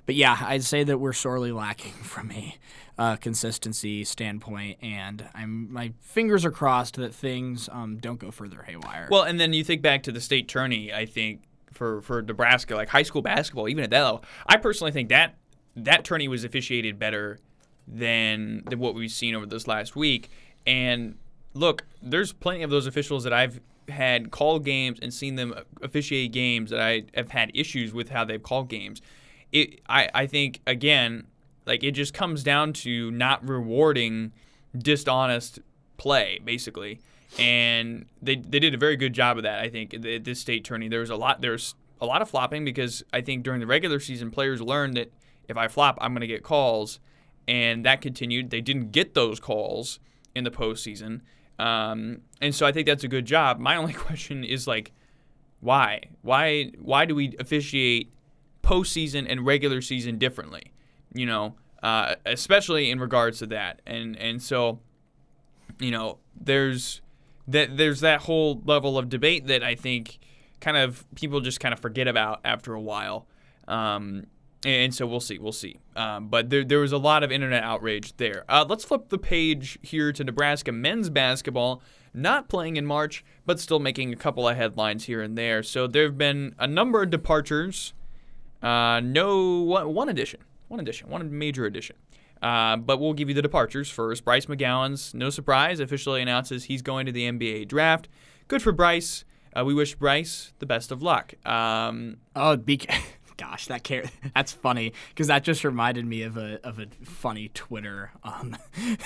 but 0.06 0.14
yeah, 0.14 0.38
I'd 0.40 0.64
say 0.64 0.84
that 0.84 0.98
we're 0.98 1.12
sorely 1.12 1.52
lacking 1.52 1.92
from 2.02 2.32
a 2.32 2.56
uh, 2.98 3.16
consistency 3.16 4.04
standpoint, 4.04 4.78
and 4.82 5.28
I'm 5.34 5.72
my 5.72 5.92
fingers 6.00 6.44
are 6.44 6.50
crossed 6.50 6.96
that 6.96 7.14
things 7.14 7.68
um, 7.70 7.98
don't 7.98 8.18
go 8.18 8.30
further 8.30 8.62
haywire. 8.62 9.08
Well, 9.10 9.22
and 9.22 9.38
then 9.38 9.52
you 9.52 9.62
think 9.62 9.82
back 9.82 10.02
to 10.04 10.12
the 10.12 10.20
state 10.20 10.48
tourney. 10.48 10.92
I 10.92 11.04
think 11.04 11.42
for 11.72 12.00
for 12.00 12.22
Nebraska, 12.22 12.74
like 12.74 12.88
high 12.88 13.02
school 13.02 13.22
basketball, 13.22 13.68
even 13.68 13.84
at 13.84 13.90
that 13.90 14.02
level, 14.02 14.24
I 14.46 14.56
personally 14.56 14.92
think 14.92 15.10
that 15.10 15.36
that 15.76 16.04
tourney 16.04 16.26
was 16.26 16.42
officiated 16.42 16.98
better 16.98 17.38
than 17.86 18.64
than 18.64 18.78
what 18.78 18.94
we've 18.94 19.10
seen 19.10 19.34
over 19.34 19.46
this 19.46 19.66
last 19.68 19.94
week, 19.94 20.30
and 20.66 21.16
look, 21.58 21.84
there's 22.02 22.32
plenty 22.32 22.62
of 22.62 22.70
those 22.70 22.86
officials 22.86 23.24
that 23.24 23.32
I've 23.32 23.60
had 23.88 24.30
call 24.30 24.58
games 24.58 24.98
and 25.00 25.12
seen 25.12 25.34
them 25.34 25.54
officiate 25.82 26.32
games 26.32 26.70
that 26.70 26.80
I 26.80 27.04
have 27.14 27.30
had 27.30 27.50
issues 27.54 27.92
with 27.92 28.10
how 28.10 28.24
they've 28.24 28.42
called 28.42 28.68
games. 28.68 29.00
It, 29.50 29.80
I, 29.88 30.08
I 30.14 30.26
think 30.26 30.60
again, 30.66 31.26
like 31.66 31.82
it 31.82 31.92
just 31.92 32.14
comes 32.14 32.42
down 32.42 32.72
to 32.74 33.10
not 33.10 33.46
rewarding 33.46 34.32
dishonest 34.76 35.60
play, 35.96 36.40
basically. 36.44 37.00
And 37.38 38.06
they, 38.22 38.36
they 38.36 38.58
did 38.58 38.74
a 38.74 38.78
very 38.78 38.96
good 38.96 39.12
job 39.12 39.36
of 39.36 39.42
that. 39.42 39.60
I 39.60 39.68
think 39.68 39.92
at 39.92 40.24
this 40.24 40.40
state 40.40 40.64
tourney, 40.64 40.88
there 40.88 41.00
was 41.00 41.10
a 41.10 41.16
lot 41.16 41.40
there's 41.40 41.74
a 42.00 42.06
lot 42.06 42.22
of 42.22 42.30
flopping 42.30 42.64
because 42.64 43.02
I 43.12 43.20
think 43.20 43.42
during 43.42 43.60
the 43.60 43.66
regular 43.66 44.00
season, 44.00 44.30
players 44.30 44.60
learned 44.60 44.96
that 44.96 45.12
if 45.48 45.56
I 45.56 45.68
flop, 45.68 45.98
I'm 46.00 46.12
going 46.12 46.20
to 46.20 46.26
get 46.26 46.42
calls, 46.42 47.00
and 47.46 47.84
that 47.84 48.00
continued. 48.00 48.50
They 48.50 48.60
didn't 48.60 48.92
get 48.92 49.14
those 49.14 49.40
calls 49.40 49.98
in 50.34 50.44
the 50.44 50.50
postseason. 50.50 51.22
Um, 51.58 52.22
and 52.40 52.54
so 52.54 52.66
I 52.66 52.72
think 52.72 52.86
that's 52.86 53.04
a 53.04 53.08
good 53.08 53.26
job. 53.26 53.58
My 53.58 53.76
only 53.76 53.92
question 54.06 54.44
is 54.44 54.66
like, 54.66 54.92
why? 55.60 56.02
Why? 56.22 56.72
Why 56.78 57.04
do 57.04 57.14
we 57.14 57.34
officiate 57.38 58.12
postseason 58.62 59.26
and 59.28 59.44
regular 59.44 59.80
season 59.80 60.18
differently? 60.18 60.72
You 61.12 61.26
know, 61.26 61.56
uh, 61.82 62.14
especially 62.26 62.90
in 62.90 63.00
regards 63.00 63.38
to 63.40 63.46
that. 63.46 63.82
And 63.86 64.16
and 64.16 64.42
so, 64.42 64.80
you 65.80 65.90
know, 65.90 66.18
there's 66.38 67.00
that 67.48 67.76
there's 67.76 68.00
that 68.00 68.22
whole 68.22 68.62
level 68.64 68.98
of 68.98 69.08
debate 69.08 69.46
that 69.48 69.64
I 69.64 69.74
think 69.74 70.18
kind 70.60 70.76
of 70.76 71.04
people 71.14 71.40
just 71.40 71.60
kind 71.60 71.72
of 71.72 71.80
forget 71.80 72.06
about 72.06 72.40
after 72.44 72.74
a 72.74 72.80
while. 72.80 73.26
Um, 73.66 74.26
and 74.64 74.94
so 74.94 75.06
we'll 75.06 75.20
see, 75.20 75.38
we'll 75.38 75.52
see. 75.52 75.78
Um, 75.94 76.28
but 76.28 76.50
there, 76.50 76.64
there 76.64 76.80
was 76.80 76.92
a 76.92 76.98
lot 76.98 77.22
of 77.22 77.30
internet 77.30 77.62
outrage 77.62 78.16
there. 78.16 78.44
Uh, 78.48 78.64
let's 78.68 78.84
flip 78.84 79.08
the 79.08 79.18
page 79.18 79.78
here 79.82 80.12
to 80.12 80.24
Nebraska 80.24 80.72
men's 80.72 81.10
basketball, 81.10 81.82
not 82.12 82.48
playing 82.48 82.76
in 82.76 82.84
March, 82.84 83.24
but 83.46 83.60
still 83.60 83.78
making 83.78 84.12
a 84.12 84.16
couple 84.16 84.48
of 84.48 84.56
headlines 84.56 85.04
here 85.04 85.22
and 85.22 85.38
there. 85.38 85.62
So 85.62 85.86
there 85.86 86.04
have 86.04 86.18
been 86.18 86.54
a 86.58 86.66
number 86.66 87.02
of 87.02 87.10
departures. 87.10 87.92
Uh, 88.60 89.00
no, 89.00 89.60
one, 89.60 89.94
one 89.94 90.08
addition, 90.08 90.40
one 90.66 90.80
addition, 90.80 91.08
one 91.08 91.38
major 91.38 91.64
addition. 91.64 91.96
Uh, 92.42 92.76
but 92.76 93.00
we'll 93.00 93.14
give 93.14 93.28
you 93.28 93.34
the 93.34 93.42
departures 93.42 93.90
first. 93.90 94.24
Bryce 94.24 94.46
McGowens, 94.46 95.14
no 95.14 95.30
surprise, 95.30 95.80
officially 95.80 96.22
announces 96.22 96.64
he's 96.64 96.82
going 96.82 97.06
to 97.06 97.12
the 97.12 97.30
NBA 97.30 97.68
draft. 97.68 98.08
Good 98.48 98.62
for 98.62 98.72
Bryce. 98.72 99.24
Uh, 99.56 99.64
we 99.64 99.74
wish 99.74 99.94
Bryce 99.94 100.52
the 100.58 100.66
best 100.66 100.92
of 100.92 101.02
luck. 101.02 101.34
Um, 101.46 102.18
oh, 102.36 102.56
be 102.56 102.80
gosh, 103.38 103.66
that 103.68 103.84
car- 103.84 104.02
that's 104.34 104.52
funny 104.52 104.92
because 105.08 105.28
that 105.28 105.44
just 105.44 105.64
reminded 105.64 106.04
me 106.04 106.22
of 106.22 106.36
a 106.36 106.60
of 106.66 106.78
a 106.78 106.86
funny 107.04 107.48
Twitter 107.54 108.10
um, 108.22 108.56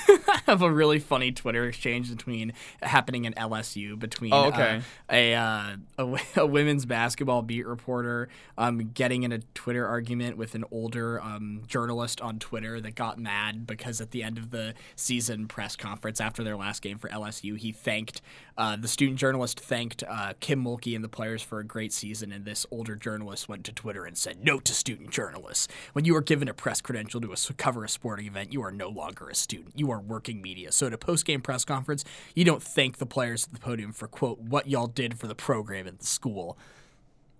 of 0.48 0.62
a 0.62 0.70
really 0.70 0.98
funny 0.98 1.30
Twitter 1.30 1.66
exchange 1.66 2.10
between 2.10 2.52
happening 2.82 3.24
in 3.24 3.34
LSU 3.34 3.96
between 3.96 4.32
oh, 4.32 4.46
okay. 4.46 4.82
uh, 5.08 5.12
a, 5.12 5.34
uh, 5.34 5.76
a, 5.98 6.20
a 6.40 6.46
women's 6.46 6.86
basketball 6.86 7.42
beat 7.42 7.66
reporter 7.66 8.28
um, 8.58 8.90
getting 8.94 9.22
in 9.22 9.30
a 9.30 9.38
Twitter 9.54 9.86
argument 9.86 10.36
with 10.36 10.54
an 10.54 10.64
older 10.72 11.20
um, 11.20 11.62
journalist 11.66 12.20
on 12.20 12.38
Twitter 12.38 12.80
that 12.80 12.94
got 12.94 13.18
mad 13.18 13.66
because 13.66 14.00
at 14.00 14.10
the 14.10 14.22
end 14.22 14.38
of 14.38 14.50
the 14.50 14.74
season 14.96 15.46
press 15.46 15.76
conference 15.76 16.20
after 16.20 16.42
their 16.42 16.56
last 16.56 16.82
game 16.82 16.98
for 16.98 17.08
LSU, 17.10 17.56
he 17.58 17.70
thanked 17.70 18.22
uh, 18.56 18.76
the 18.76 18.88
student 18.88 19.18
journalist 19.18 19.58
thanked 19.58 20.04
uh, 20.08 20.34
Kim 20.40 20.62
Mulkey 20.64 20.94
and 20.94 21.02
the 21.02 21.08
players 21.08 21.42
for 21.42 21.58
a 21.58 21.64
great 21.64 21.92
season, 21.92 22.32
and 22.32 22.44
this 22.44 22.66
older 22.70 22.96
journalist 22.96 23.48
went 23.48 23.64
to 23.64 23.72
Twitter 23.72 24.04
and 24.04 24.16
said, 24.16 24.44
Note 24.44 24.64
to 24.66 24.74
student 24.74 25.10
journalists. 25.10 25.68
When 25.92 26.04
you 26.04 26.14
are 26.16 26.20
given 26.20 26.48
a 26.48 26.54
press 26.54 26.80
credential 26.80 27.20
to 27.20 27.32
a, 27.32 27.54
cover 27.54 27.84
a 27.84 27.88
sporting 27.88 28.26
event, 28.26 28.52
you 28.52 28.62
are 28.62 28.72
no 28.72 28.88
longer 28.88 29.28
a 29.28 29.34
student. 29.34 29.78
You 29.78 29.90
are 29.90 30.00
working 30.00 30.42
media. 30.42 30.72
So 30.72 30.86
at 30.86 30.92
a 30.92 30.98
post 30.98 31.24
game 31.24 31.40
press 31.40 31.64
conference, 31.64 32.04
you 32.34 32.44
don't 32.44 32.62
thank 32.62 32.98
the 32.98 33.06
players 33.06 33.46
at 33.46 33.52
the 33.52 33.60
podium 33.60 33.92
for, 33.92 34.08
quote, 34.08 34.38
what 34.38 34.68
y'all 34.68 34.86
did 34.86 35.18
for 35.18 35.26
the 35.26 35.34
program 35.34 35.86
at 35.86 35.98
the 35.98 36.06
school 36.06 36.58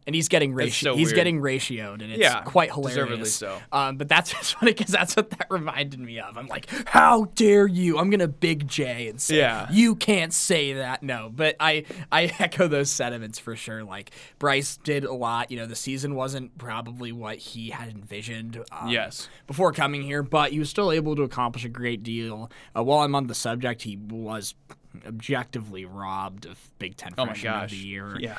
and 0.07 0.15
he's 0.15 0.29
getting 0.29 0.53
ratio. 0.55 0.93
so 0.93 0.97
he's 0.97 1.09
weird. 1.09 1.15
getting 1.17 1.41
ratioed, 1.41 2.03
and 2.03 2.13
it's 2.13 2.21
Yeah, 2.21 2.43
quite 2.43 2.71
deservedly 2.75 3.07
hilarious. 3.17 3.35
so. 3.35 3.59
Um, 3.71 3.97
but 3.97 4.09
that's 4.09 4.31
just 4.33 4.55
funny 4.55 4.73
because 4.73 4.93
that's 4.93 5.15
what 5.17 5.31
that 5.31 5.47
reminded 5.51 6.01
me 6.01 6.19
of. 6.21 6.37
I'm 6.37 6.47
like, 6.49 6.69
how 6.89 7.27
dare 7.35 7.67
you? 7.67 7.99
I'm 7.99 8.11
gonna 8.11 8.27
big 8.29 8.67
J 8.69 9.09
and 9.09 9.21
say, 9.21 9.39
Yeah. 9.39 9.69
you 9.71 9.95
can't 9.95 10.33
say 10.33 10.73
that. 10.75 11.03
No, 11.03 11.31
but 11.35 11.57
I 11.61 11.85
I 12.11 12.25
echo 12.39 12.69
those 12.69 12.91
sentiments 12.91 13.39
for 13.39 13.55
sure. 13.57 13.85
Like 13.85 14.11
Bryce 14.39 14.77
did 14.79 15.05
a 15.05 15.15
lot. 15.15 15.51
You 15.51 15.59
know, 15.59 15.67
the 15.67 15.77
season 15.77 16.15
wasn't 16.15 16.57
probably 16.59 17.13
what 17.13 17.39
he 17.39 17.71
had 17.71 17.89
envisioned. 17.89 18.63
Um, 18.73 18.89
Yes. 18.89 19.29
Before 19.47 19.73
coming 19.73 20.03
here, 20.03 20.23
but 20.23 20.53
he 20.53 20.59
was 20.59 20.69
still 20.71 20.91
able 20.93 21.15
to 21.17 21.23
accomplish 21.23 21.65
a 21.65 21.69
great 21.69 22.03
deal. 22.03 22.51
Uh, 22.77 22.83
while 22.83 23.01
I'm 23.01 23.15
on 23.15 23.27
the 23.27 23.35
subject, 23.35 23.83
he 23.83 23.97
was 23.97 24.55
objectively 25.07 25.85
robbed 25.85 26.47
of 26.47 26.59
Big 26.79 26.97
Ten 26.97 27.13
oh 27.19 27.27
Freshman 27.27 27.65
of 27.65 27.71
the 27.71 27.77
Year. 27.77 28.17
Yeah. 28.19 28.39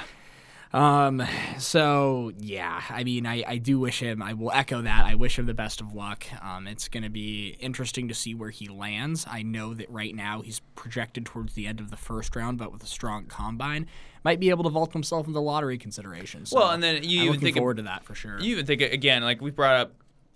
Um, 0.73 1.21
so 1.59 2.31
yeah, 2.39 2.81
I 2.89 3.03
mean, 3.03 3.27
I, 3.27 3.43
I 3.47 3.57
do 3.57 3.79
wish 3.79 3.99
him, 3.99 4.23
I 4.23 4.33
will 4.33 4.51
echo 4.51 4.81
that. 4.81 5.05
I 5.05 5.13
wish 5.13 5.37
him 5.37 5.45
the 5.45 5.53
best 5.53 5.81
of 5.81 5.93
luck. 5.93 6.25
Um, 6.43 6.65
it's 6.67 6.87
going 6.87 7.03
to 7.03 7.09
be 7.11 7.55
interesting 7.59 8.07
to 8.07 8.15
see 8.15 8.33
where 8.33 8.49
he 8.49 8.67
lands. 8.67 9.25
I 9.29 9.43
know 9.43 9.75
that 9.75 9.87
right 9.91 10.15
now 10.15 10.41
he's 10.41 10.61
projected 10.75 11.27
towards 11.27 11.53
the 11.53 11.67
end 11.67 11.79
of 11.79 11.91
the 11.91 11.97
first 11.97 12.35
round, 12.35 12.57
but 12.57 12.71
with 12.71 12.81
a 12.83 12.87
strong 12.87 13.25
combine, 13.27 13.85
might 14.23 14.39
be 14.39 14.49
able 14.49 14.63
to 14.63 14.69
vault 14.71 14.93
himself 14.93 15.27
into 15.27 15.39
lottery 15.39 15.77
considerations. 15.77 16.49
So 16.49 16.57
Well, 16.57 16.71
and 16.71 16.81
then 16.81 17.03
you 17.03 17.21
I'm 17.21 17.27
even 17.27 17.39
think 17.39 17.55
of- 17.55 17.59
forward 17.61 17.77
to 17.77 17.83
that 17.83 18.03
for 18.03 18.15
sure. 18.15 18.39
You 18.39 18.53
even 18.53 18.65
think 18.65 18.81
again, 18.81 19.21
like 19.23 19.41
we've 19.41 19.55
brought 19.55 19.75
up, 19.79 19.93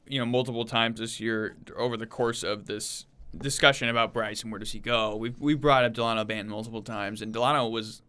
you 0.07 0.19
know, 0.19 0.25
multiple 0.25 0.65
times 0.65 0.99
this 0.99 1.19
year 1.19 1.57
over 1.75 1.97
the 1.97 2.05
course 2.07 2.43
of 2.43 2.67
this 2.67 3.07
discussion 3.35 3.89
about 3.89 4.13
Bryce 4.13 4.43
and 4.43 4.51
where 4.51 4.59
does 4.59 4.71
he 4.71 4.79
go. 4.79 5.15
We 5.15 5.31
we 5.39 5.55
brought 5.55 5.83
up 5.83 5.93
Delano 5.93 6.23
Banton 6.25 6.45
multiple 6.47 6.81
times, 6.83 7.21
and 7.23 7.33
Delano 7.33 7.67
was, 7.67 8.01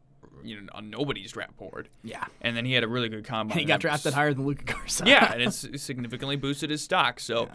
you 0.43 0.61
know, 0.61 0.69
on 0.73 0.91
nobody's 0.91 1.33
draft 1.33 1.57
board, 1.57 1.89
yeah. 2.03 2.25
and 2.41 2.57
then 2.57 2.65
he 2.65 2.73
had 2.73 2.85
a 2.85 2.89
really 2.89 3.09
good 3.09 3.25
combine. 3.25 3.59
He 3.59 3.65
got 3.65 3.75
and 3.75 3.83
drafted 3.83 4.15
higher 4.15 4.33
than 4.35 4.47
Luka 4.47 4.65
Garza. 4.65 5.05
yeah, 5.07 5.33
and 5.33 5.43
it's 5.43 5.67
significantly 5.83 6.37
boosted 6.37 6.71
his 6.71 6.83
stock. 6.83 7.21
So, 7.21 7.49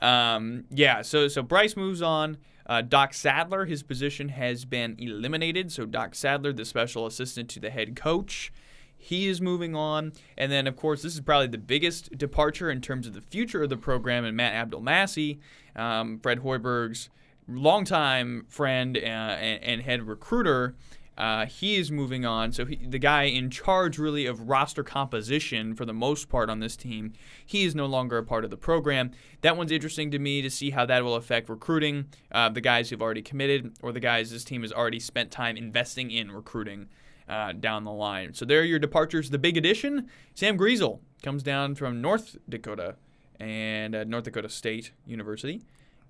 yeah, 0.00 0.34
um, 0.34 0.64
yeah 0.70 1.02
so 1.02 1.28
so 1.28 1.42
Bryce 1.42 1.76
moves 1.76 2.02
on. 2.02 2.38
Uh, 2.68 2.82
Doc 2.82 3.14
Sadler, 3.14 3.64
his 3.64 3.82
position 3.82 4.28
has 4.28 4.66
been 4.66 4.94
eliminated. 4.98 5.72
So 5.72 5.86
Doc 5.86 6.14
Sadler, 6.14 6.52
the 6.52 6.66
special 6.66 7.06
assistant 7.06 7.48
to 7.50 7.60
the 7.60 7.70
head 7.70 7.96
coach, 7.96 8.52
he 8.94 9.26
is 9.26 9.40
moving 9.40 9.74
on. 9.74 10.12
And 10.36 10.52
then, 10.52 10.66
of 10.66 10.76
course, 10.76 11.00
this 11.02 11.14
is 11.14 11.20
probably 11.22 11.46
the 11.46 11.56
biggest 11.56 12.18
departure 12.18 12.70
in 12.70 12.82
terms 12.82 13.06
of 13.06 13.14
the 13.14 13.22
future 13.22 13.62
of 13.62 13.70
the 13.70 13.78
program. 13.78 14.24
And 14.24 14.36
Matt 14.36 14.70
Abdelmassih, 14.70 15.38
um, 15.76 16.18
Fred 16.20 16.40
Hoiberg's 16.40 17.08
longtime 17.48 18.44
friend 18.48 18.96
uh, 18.98 19.00
and, 19.00 19.64
and 19.64 19.82
head 19.82 20.02
recruiter, 20.02 20.74
Uh, 21.18 21.46
he 21.46 21.76
is 21.76 21.90
moving 21.90 22.24
on. 22.24 22.52
So 22.52 22.64
he, 22.64 22.76
the 22.76 22.98
guy 22.98 23.24
in 23.24 23.50
charge, 23.50 23.98
really, 23.98 24.24
of 24.24 24.48
roster 24.48 24.84
composition 24.84 25.74
for 25.74 25.84
the 25.84 25.92
most 25.92 26.28
part 26.28 26.48
on 26.48 26.60
this 26.60 26.76
team, 26.76 27.12
he 27.44 27.64
is 27.64 27.74
no 27.74 27.86
longer 27.86 28.18
a 28.18 28.22
part 28.22 28.44
of 28.44 28.50
the 28.50 28.56
program. 28.56 29.10
That 29.40 29.56
one's 29.56 29.72
interesting 29.72 30.12
to 30.12 30.18
me 30.20 30.42
to 30.42 30.48
see 30.48 30.70
how 30.70 30.86
that 30.86 31.02
will 31.02 31.16
affect 31.16 31.48
recruiting. 31.48 32.06
Uh, 32.30 32.50
the 32.50 32.60
guys 32.60 32.88
who've 32.88 33.02
already 33.02 33.22
committed, 33.22 33.74
or 33.82 33.90
the 33.90 34.00
guys 34.00 34.30
this 34.30 34.44
team 34.44 34.62
has 34.62 34.72
already 34.72 35.00
spent 35.00 35.32
time 35.32 35.56
investing 35.56 36.12
in 36.12 36.30
recruiting. 36.30 36.88
Uh, 37.28 37.52
down 37.52 37.84
the 37.84 37.92
line. 37.92 38.32
So 38.32 38.46
there 38.46 38.60
are 38.60 38.64
your 38.64 38.78
departures. 38.78 39.28
The 39.28 39.36
big 39.36 39.58
addition, 39.58 40.08
Sam 40.32 40.56
Griesel 40.56 41.00
comes 41.22 41.42
down 41.42 41.74
from 41.74 42.00
North 42.00 42.38
Dakota 42.48 42.96
and 43.38 43.94
uh, 43.94 44.04
North 44.04 44.24
Dakota 44.24 44.48
State 44.48 44.92
University, 45.04 45.62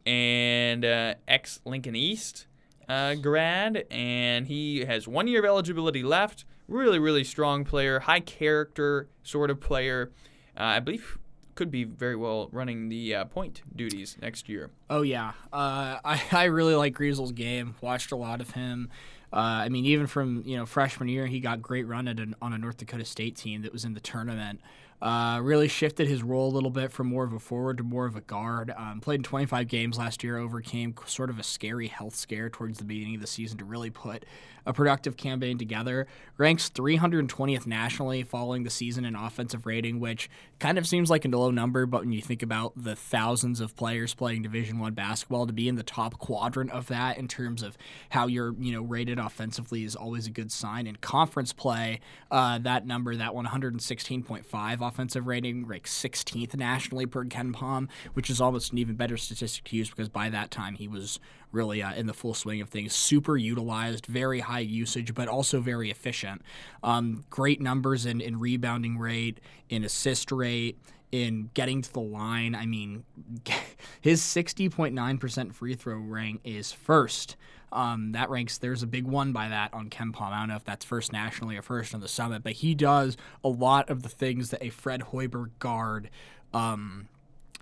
and 0.06 0.84
uh, 0.84 1.14
ex 1.26 1.58
Lincoln 1.64 1.96
East 1.96 2.46
uh, 2.88 3.14
grad, 3.14 3.84
and 3.90 4.46
he 4.46 4.84
has 4.84 5.06
one 5.06 5.28
year 5.28 5.40
of 5.40 5.44
eligibility 5.44 6.02
left. 6.02 6.44
Really, 6.66 6.98
really 6.98 7.24
strong 7.24 7.64
player, 7.64 8.00
high 8.00 8.20
character 8.20 9.08
sort 9.22 9.50
of 9.50 9.60
player. 9.60 10.12
Uh, 10.56 10.64
I 10.64 10.80
believe 10.80 11.18
could 11.54 11.70
be 11.72 11.82
very 11.82 12.14
well 12.14 12.48
running 12.52 12.88
the 12.88 13.14
uh, 13.16 13.24
point 13.24 13.62
duties 13.74 14.16
next 14.22 14.48
year. 14.48 14.70
Oh 14.88 15.02
yeah, 15.02 15.32
uh, 15.52 15.98
I 16.04 16.22
I 16.30 16.44
really 16.44 16.74
like 16.74 16.94
Griesel's 16.94 17.32
game. 17.32 17.74
Watched 17.80 18.12
a 18.12 18.16
lot 18.16 18.40
of 18.40 18.52
him. 18.52 18.90
Uh, 19.32 19.36
I 19.36 19.68
mean, 19.68 19.84
even 19.84 20.06
from 20.06 20.42
you 20.46 20.56
know 20.56 20.66
freshman 20.66 21.08
year, 21.08 21.26
he 21.26 21.40
got 21.40 21.60
great 21.60 21.86
run 21.86 22.08
at 22.08 22.20
an, 22.20 22.34
on 22.40 22.52
a 22.52 22.58
North 22.58 22.78
Dakota 22.78 23.04
State 23.04 23.36
team 23.36 23.62
that 23.62 23.72
was 23.72 23.84
in 23.84 23.94
the 23.94 24.00
tournament. 24.00 24.60
Uh, 25.00 25.38
really 25.42 25.68
shifted 25.68 26.08
his 26.08 26.24
role 26.24 26.48
a 26.48 26.54
little 26.54 26.70
bit 26.70 26.90
from 26.90 27.06
more 27.06 27.22
of 27.24 27.32
a 27.32 27.38
forward 27.38 27.78
to 27.78 27.84
more 27.84 28.06
of 28.06 28.16
a 28.16 28.20
guard. 28.20 28.72
Um, 28.76 29.00
played 29.00 29.20
in 29.20 29.22
25 29.22 29.68
games 29.68 29.96
last 29.96 30.24
year, 30.24 30.38
overcame 30.38 30.94
sort 31.06 31.30
of 31.30 31.38
a 31.38 31.44
scary 31.44 31.86
health 31.86 32.16
scare 32.16 32.50
towards 32.50 32.78
the 32.78 32.84
beginning 32.84 33.14
of 33.14 33.20
the 33.20 33.28
season 33.28 33.58
to 33.58 33.64
really 33.64 33.90
put 33.90 34.24
a 34.68 34.72
productive 34.74 35.16
campaign 35.16 35.56
together. 35.56 36.06
Ranks 36.36 36.70
320th 36.70 37.66
nationally 37.66 38.22
following 38.22 38.62
the 38.62 38.70
season 38.70 39.06
in 39.06 39.16
offensive 39.16 39.64
rating, 39.64 39.98
which 39.98 40.28
kind 40.60 40.76
of 40.76 40.86
seems 40.86 41.08
like 41.08 41.24
a 41.24 41.28
low 41.28 41.50
number, 41.50 41.86
but 41.86 42.02
when 42.02 42.12
you 42.12 42.20
think 42.20 42.42
about 42.42 42.74
the 42.76 42.94
thousands 42.94 43.60
of 43.60 43.74
players 43.74 44.14
playing 44.14 44.42
Division 44.42 44.78
One 44.78 44.92
basketball, 44.92 45.46
to 45.46 45.54
be 45.54 45.68
in 45.68 45.76
the 45.76 45.82
top 45.82 46.18
quadrant 46.18 46.70
of 46.70 46.86
that 46.88 47.16
in 47.16 47.28
terms 47.28 47.62
of 47.62 47.78
how 48.10 48.26
you're 48.26 48.54
you 48.60 48.70
know 48.72 48.82
rated 48.82 49.18
offensively 49.18 49.84
is 49.84 49.96
always 49.96 50.26
a 50.26 50.30
good 50.30 50.52
sign. 50.52 50.86
In 50.86 50.96
conference 50.96 51.54
play, 51.54 52.00
uh, 52.30 52.58
that 52.58 52.86
number, 52.86 53.16
that 53.16 53.32
116.5 53.32 54.86
offensive 54.86 55.26
rating, 55.26 55.66
ranks 55.66 55.98
16th 55.98 56.54
nationally 56.54 57.06
per 57.06 57.24
KenPom, 57.24 57.88
which 58.12 58.28
is 58.28 58.40
almost 58.40 58.72
an 58.72 58.78
even 58.78 58.96
better 58.96 59.16
statistic 59.16 59.64
to 59.64 59.76
use 59.76 59.88
because 59.88 60.10
by 60.10 60.28
that 60.28 60.50
time 60.50 60.74
he 60.74 60.86
was 60.86 61.18
really 61.52 61.82
uh, 61.82 61.94
in 61.94 62.06
the 62.06 62.14
full 62.14 62.34
swing 62.34 62.60
of 62.60 62.68
things. 62.68 62.94
Super 62.94 63.36
utilized, 63.36 64.06
very 64.06 64.40
high 64.40 64.60
usage, 64.60 65.14
but 65.14 65.28
also 65.28 65.60
very 65.60 65.90
efficient. 65.90 66.42
Um, 66.82 67.24
great 67.30 67.60
numbers 67.60 68.06
in, 68.06 68.20
in 68.20 68.38
rebounding 68.38 68.98
rate, 68.98 69.40
in 69.68 69.84
assist 69.84 70.30
rate 70.32 70.78
in 71.10 71.50
getting 71.54 71.82
to 71.82 71.92
the 71.92 72.00
line. 72.00 72.54
I 72.54 72.66
mean, 72.66 73.04
his 74.00 74.20
60.9% 74.20 75.54
free 75.54 75.74
throw 75.74 75.96
rank 75.96 76.40
is 76.44 76.72
first. 76.72 77.36
Um, 77.70 78.12
that 78.12 78.30
ranks, 78.30 78.58
there's 78.58 78.82
a 78.82 78.86
big 78.86 79.06
one 79.06 79.32
by 79.32 79.48
that 79.48 79.74
on 79.74 79.90
KenPom. 79.90 80.32
I 80.32 80.40
don't 80.40 80.48
know 80.48 80.56
if 80.56 80.64
that's 80.64 80.84
first 80.84 81.12
nationally 81.12 81.56
or 81.56 81.62
first 81.62 81.94
on 81.94 82.00
the 82.00 82.08
summit, 82.08 82.42
but 82.42 82.54
he 82.54 82.74
does 82.74 83.16
a 83.44 83.48
lot 83.48 83.90
of 83.90 84.02
the 84.02 84.08
things 84.08 84.50
that 84.50 84.62
a 84.62 84.70
Fred 84.70 85.02
Hoiberg 85.12 85.50
guard 85.58 86.08
um, 86.54 87.08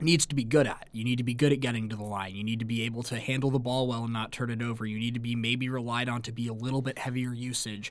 needs 0.00 0.26
to 0.26 0.34
be 0.34 0.44
good 0.44 0.66
at. 0.66 0.88
You 0.92 1.04
need 1.04 1.16
to 1.16 1.24
be 1.24 1.34
good 1.34 1.52
at 1.52 1.60
getting 1.60 1.88
to 1.88 1.96
the 1.96 2.04
line. 2.04 2.34
You 2.34 2.44
need 2.44 2.58
to 2.58 2.64
be 2.64 2.82
able 2.82 3.02
to 3.04 3.18
handle 3.18 3.50
the 3.50 3.58
ball 3.58 3.86
well 3.86 4.04
and 4.04 4.12
not 4.12 4.32
turn 4.32 4.50
it 4.50 4.62
over. 4.62 4.84
You 4.84 4.98
need 4.98 5.14
to 5.14 5.20
be 5.20 5.34
maybe 5.34 5.68
relied 5.68 6.08
on 6.08 6.22
to 6.22 6.32
be 6.32 6.48
a 6.48 6.52
little 6.52 6.82
bit 6.82 6.98
heavier 6.98 7.32
usage. 7.32 7.90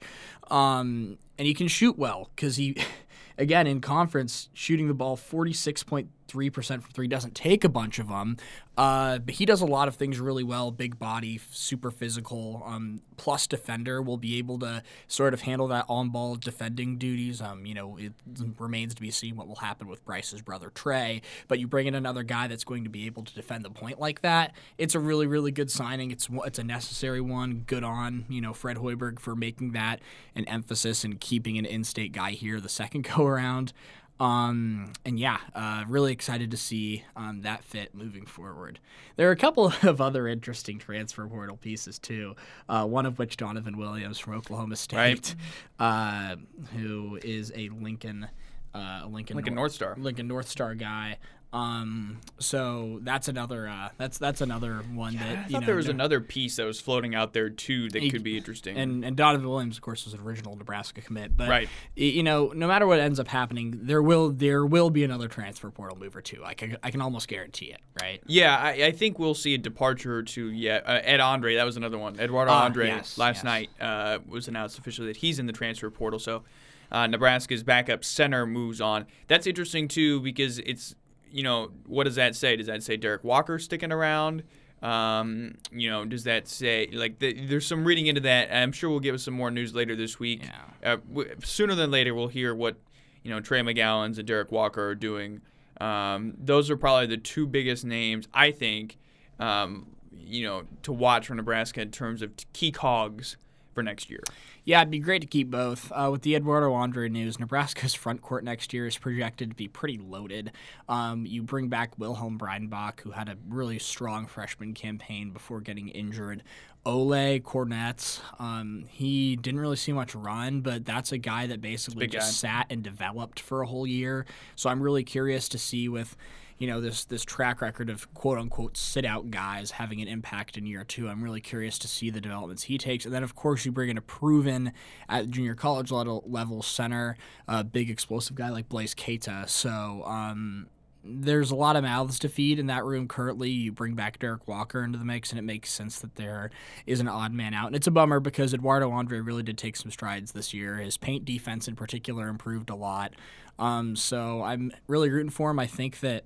Um, 0.50 1.18
and 1.38 1.48
he 1.48 1.54
can 1.54 1.68
shoot 1.68 1.98
well 1.98 2.30
because 2.36 2.58
he, 2.58 2.78
again, 3.38 3.68
in 3.68 3.82
conference, 3.82 4.50
shooting 4.54 4.88
the 4.88 4.94
ball 4.94 5.18
46.3% 5.18 6.82
from 6.82 6.92
three 6.94 7.08
doesn't 7.08 7.36
take 7.36 7.64
a 7.64 7.70
bunch 7.70 8.00
of 8.00 8.10
them. 8.10 8.38
Uh, 8.78 9.20
but 9.20 9.36
he 9.36 9.46
does 9.46 9.62
a 9.62 9.66
lot 9.66 9.88
of 9.88 9.96
things 9.96 10.20
really 10.20 10.44
well. 10.44 10.70
Big 10.70 11.00
body, 11.00 11.40
super 11.50 11.92
physical, 11.92 12.62
um, 12.66 13.00
plus 13.16 13.48
defender 13.48 14.02
will 14.02 14.18
be 14.18 14.38
able 14.38 14.60
to 14.60 14.84
sort 15.08 15.34
of 15.34 15.42
handle 15.42 15.68
that 15.70 15.86
on-ball 15.88 16.36
defending 16.36 16.98
duties. 16.98 17.42
Um, 17.42 17.66
you 17.66 17.74
know, 17.74 17.98
it 17.98 18.12
remains 18.60 18.94
to 18.96 19.02
be 19.02 19.12
seen 19.12 19.38
what 19.38 19.48
will 19.48 19.56
happen 19.56 19.88
with 19.88 20.04
Bryce's 20.04 20.42
brother 20.42 20.70
Trey. 20.70 21.22
But 21.48 21.60
you 21.60 21.68
bring 21.68 21.88
in 21.88 21.96
another 21.96 22.24
guy 22.24 22.48
that's 22.48 22.66
going 22.66 22.84
to 22.84 22.90
be 22.90 23.06
able 23.06 23.24
to 23.24 23.34
defend 23.34 23.64
the 23.64 23.70
point 23.70 24.00
like 24.00 24.22
that. 24.24 24.54
It's 24.78 24.94
a 24.94 25.00
really, 25.00 25.28
really 25.28 25.52
good 25.52 25.72
signing. 25.72 26.12
It's 26.12 26.28
it's 26.46 26.60
a 26.60 26.64
necessary 26.64 27.22
one. 27.22 27.64
Good 27.66 27.84
on 27.84 28.26
you 28.28 28.42
know 28.42 28.54
Fred 28.54 28.78
Hoiberg 28.78 29.20
for 29.20 29.36
making 29.36 29.72
that 29.72 30.02
an 30.36 30.46
emphasis 30.50 31.06
and 31.06 31.20
keeping 31.20 31.58
an 31.58 31.66
in-state 31.66 32.12
guy 32.12 32.32
here 32.32 32.60
the 32.60 32.68
second 32.68 33.04
go 33.16 33.26
around. 33.26 33.74
Um, 34.20 34.94
and 35.04 35.20
yeah, 35.20 35.40
uh, 35.54 35.84
really 35.88 36.14
excited 36.14 36.52
to 36.52 36.58
see 36.58 37.04
um, 37.16 37.42
that 37.42 37.64
fit 37.64 37.94
moving 37.94 38.26
forward. 38.26 38.80
There 39.18 39.28
are 39.28 39.34
a 39.34 39.38
couple 39.38 39.74
of 39.84 40.00
other 40.00 40.28
interesting 40.28 40.80
transfer 40.80 41.28
portal 41.28 41.58
pieces 41.58 42.00
too. 42.00 42.36
Uh, 42.70 42.86
one 42.86 43.06
of 43.06 43.20
which 43.20 43.38
Donovan 43.38 43.78
Williams 43.78 44.18
from 44.18 44.36
Oklahoma 44.36 44.78
State, 44.78 45.36
right. 45.80 46.34
uh, 46.34 46.36
who 46.76 47.20
is 47.24 47.52
a 47.56 47.70
Lincoln. 47.70 48.28
Uh, 48.74 49.06
Lincoln, 49.08 49.38
Lincoln 49.38 49.56
North 49.56 49.72
Star, 49.72 49.96
Lincoln 49.98 50.28
North 50.28 50.50
Star 50.50 50.76
guy. 50.76 51.18
Um, 51.54 52.20
so 52.38 53.00
that's 53.04 53.30
another 53.30 53.68
uh, 53.68 53.90
that's 53.98 54.18
that's 54.18 54.42
another 54.42 54.84
one 54.94 55.14
yeah, 55.14 55.20
that 55.20 55.38
I 55.38 55.44
thought 55.44 55.62
know, 55.62 55.66
there 55.68 55.76
was 55.78 55.88
another 55.88 56.20
piece 56.20 56.58
that 56.58 56.66
was 56.66 56.82
floating 56.82 57.16
out 57.16 57.32
there 57.32 57.50
too 57.50 57.88
that 57.92 58.02
he, 58.02 58.12
could 58.12 58.24
be 58.24 58.36
interesting. 58.36 58.76
And 58.76 59.06
and 59.06 59.16
Donovan 59.16 59.48
Williams, 59.48 59.78
of 59.78 59.82
course, 59.82 60.04
was 60.04 60.14
an 60.14 60.20
original 60.20 60.58
Nebraska 60.58 61.00
commit. 61.00 61.38
But 61.38 61.48
right. 61.48 61.70
you 61.96 62.24
know, 62.24 62.52
no 62.54 62.68
matter 62.68 62.86
what 62.86 63.00
ends 63.00 63.22
up 63.22 63.30
happening, 63.30 63.80
there 63.84 64.02
will 64.02 64.32
there 64.32 64.66
will 64.66 64.90
be 64.90 65.06
another 65.06 65.30
transfer 65.30 65.70
portal 65.72 65.98
move 65.98 66.16
or 66.16 66.22
two. 66.22 66.44
I 66.44 66.56
can 66.56 66.78
I 66.84 66.92
can 66.92 67.00
almost 67.02 67.30
guarantee 67.30 67.68
it. 67.68 67.80
Right. 68.02 68.22
Yeah, 68.26 68.58
I, 68.58 68.88
I 68.88 68.92
think 68.92 69.18
we'll 69.18 69.34
see 69.34 69.54
a 69.54 69.58
departure 69.58 70.18
or 70.18 70.24
two 70.24 70.52
yet. 70.52 70.84
Uh, 70.86 71.00
Ed 71.04 71.22
Andre, 71.22 71.56
that 71.56 71.64
was 71.64 71.78
another 71.78 71.98
one. 71.98 72.20
Eduardo 72.20 72.52
uh, 72.52 72.56
Andre 72.56 72.88
yes, 72.88 73.18
last 73.18 73.38
yes. 73.38 73.44
night 73.46 73.70
uh, 73.80 74.20
was 74.28 74.50
announced 74.50 74.78
officially 74.78 75.08
that 75.08 75.18
he's 75.18 75.40
in 75.40 75.46
the 75.46 75.54
transfer 75.54 75.90
portal. 75.90 76.20
So. 76.20 76.44
Uh, 76.92 77.08
Nebraska's 77.08 77.64
backup 77.64 78.06
center 78.06 78.46
moves 78.46 78.80
on. 78.80 79.08
That's 79.28 79.48
interesting 79.48 79.88
too 79.88 80.22
because 80.22 80.60
it's 80.60 80.96
you 81.36 81.44
know, 81.44 81.70
what 81.86 82.06
does 82.06 82.16
that 82.16 82.34
say? 82.34 82.56
Does 82.56 82.68
that 82.68 82.82
say 82.82 82.96
Derek 82.96 83.22
Walker 83.26 83.60
sticking 83.60 83.92
around? 83.92 84.44
Um, 84.82 85.56
you 85.70 85.90
know, 85.90 86.06
does 86.06 86.24
that 86.24 86.48
say 86.48 86.88
like 86.94 87.20
the, 87.20 87.46
there's 87.46 87.68
some 87.68 87.84
reading 87.84 88.08
into 88.08 88.22
that? 88.22 88.56
I'm 88.56 88.72
sure 88.72 88.90
we'll 88.90 89.02
give 89.02 89.16
us 89.16 89.24
some 89.24 89.34
more 89.34 89.52
news 89.52 89.76
later 89.76 89.98
this 89.98 90.18
week. 90.18 90.44
Yeah. 90.44 90.94
Uh, 90.94 90.98
w- 91.10 91.36
sooner 91.44 91.76
than 91.76 91.92
later, 91.92 92.16
we'll 92.16 92.30
hear 92.30 92.56
what 92.56 92.78
you 93.22 93.32
know 93.32 93.42
Trey 93.42 93.60
McGowens 93.60 94.18
and 94.18 94.26
Derek 94.26 94.50
Walker 94.50 94.88
are 94.88 94.96
doing. 94.96 95.42
Um, 95.82 96.36
those 96.40 96.70
are 96.70 96.78
probably 96.78 97.08
the 97.08 97.18
two 97.18 97.46
biggest 97.48 97.84
names 97.84 98.30
I 98.34 98.52
think. 98.52 98.98
Um, 99.38 99.88
you 100.18 100.46
know, 100.46 100.64
to 100.84 100.94
watch 100.94 101.28
for 101.28 101.36
Nebraska 101.36 101.82
in 101.82 101.92
terms 101.92 102.22
of 102.22 102.32
key 102.54 102.72
cogs 102.72 103.36
for 103.76 103.84
next 103.84 104.10
year. 104.10 104.22
Yeah, 104.64 104.80
it'd 104.82 104.90
be 104.90 105.00
great 105.00 105.22
to 105.22 105.28
keep 105.28 105.52
both. 105.52 105.92
Uh, 105.92 106.10
with 106.12 106.24
the 106.24 106.36
Eduardo 106.36 106.74
Andre 106.74 107.10
news, 107.10 107.40
Nebraska's 107.40 107.94
front 107.94 108.22
court 108.24 108.44
next 108.44 108.74
year 108.74 108.88
is 108.88 108.98
projected 108.98 109.52
to 109.52 109.56
be 109.56 109.68
pretty 109.68 110.00
loaded. 110.00 110.52
Um, 110.90 111.26
you 111.28 111.44
bring 111.44 111.68
back 111.68 111.92
Wilhelm 112.00 112.40
Breidenbach, 112.40 113.02
who 113.02 113.12
had 113.12 113.30
a 113.30 113.38
really 113.48 113.78
strong 113.78 114.26
freshman 114.26 114.74
campaign 114.74 115.30
before 115.30 115.62
getting 115.62 115.90
injured. 115.90 116.42
Ole 116.86 117.40
Kornetz, 117.40 118.20
um, 118.40 118.86
he 118.88 119.36
didn't 119.36 119.60
really 119.60 119.76
see 119.76 119.92
much 119.92 120.14
run, 120.14 120.62
but 120.62 120.86
that's 120.86 121.12
a 121.12 121.18
guy 121.18 121.48
that 121.48 121.60
basically 121.60 122.06
just 122.06 122.44
guy. 122.44 122.50
sat 122.50 122.68
and 122.70 122.84
developed 122.84 123.40
for 123.40 123.64
a 123.64 123.68
whole 123.68 123.88
year. 123.88 124.26
So 124.56 124.70
I'm 124.70 124.82
really 124.82 125.04
curious 125.04 125.50
to 125.50 125.58
see 125.58 125.90
with 125.90 126.16
you 126.58 126.68
know 126.68 126.80
this 126.80 127.06
this 127.06 127.24
track 127.24 127.62
record 127.62 127.90
of 127.90 128.14
quote 128.14 128.38
unquote 128.38 128.78
sit 128.78 129.06
out 129.06 129.30
guys 129.30 129.72
having 129.72 130.02
an 130.02 130.08
impact 130.08 130.58
in 130.58 130.66
year 130.66 130.84
two. 130.84 131.10
I'm 131.10 131.24
really 131.24 131.42
curious 131.42 131.78
to 131.80 131.88
see 131.88 132.10
the 132.10 132.22
developments 132.22 132.64
he 132.64 132.78
takes, 132.78 133.06
and 133.06 133.14
then 133.14 133.24
of 133.24 133.36
course 133.36 133.66
you 133.66 133.72
bring 133.72 133.90
in 133.90 133.98
a 133.98 134.02
proven 134.02 134.72
at 135.10 135.30
junior 135.30 135.56
college 135.56 135.92
level 135.92 136.24
level 136.26 136.62
center, 136.62 137.18
a 137.48 137.64
big 137.64 137.90
explosive 137.90 138.36
guy 138.36 138.50
like 138.50 138.70
Blaise 138.70 138.96
Keita. 138.96 139.50
So 139.50 140.04
um, 140.06 140.68
there's 141.08 141.52
a 141.52 141.56
lot 141.56 141.76
of 141.76 141.84
mouths 141.84 142.18
to 142.20 142.30
feed 142.30 142.58
in 142.58 142.68
that 142.68 142.84
room 142.84 143.08
currently. 143.08 143.50
You 143.50 143.72
bring 143.72 143.94
back 143.94 144.20
Derek 144.20 144.48
Walker 144.48 144.84
into 144.84 144.98
the 144.98 145.06
mix, 145.06 145.32
and 145.32 145.40
it 145.40 145.44
makes 145.44 145.70
sense 145.70 146.00
that 146.00 146.16
there 146.16 146.50
is 146.88 147.00
an 147.00 147.08
odd 147.08 147.32
man 147.32 147.54
out. 147.54 147.68
And 147.68 147.76
it's 147.76 147.88
a 147.88 147.92
bummer 147.92 148.20
because 148.20 148.54
Eduardo 148.54 148.90
Andre 148.92 149.20
really 149.20 149.44
did 149.44 149.58
take 149.58 149.76
some 149.76 149.92
strides 149.92 150.32
this 150.32 150.54
year. 150.54 150.78
His 150.78 150.98
paint 150.98 151.24
defense, 151.24 151.68
in 151.68 151.76
particular, 151.76 152.28
improved 152.28 152.70
a 152.70 152.76
lot. 152.76 153.14
Um, 153.58 153.96
so 153.96 154.42
I'm 154.44 154.72
really 154.88 155.10
rooting 155.10 155.30
for 155.30 155.52
him. 155.52 155.60
I 155.60 155.68
think 155.68 156.02
that 156.02 156.26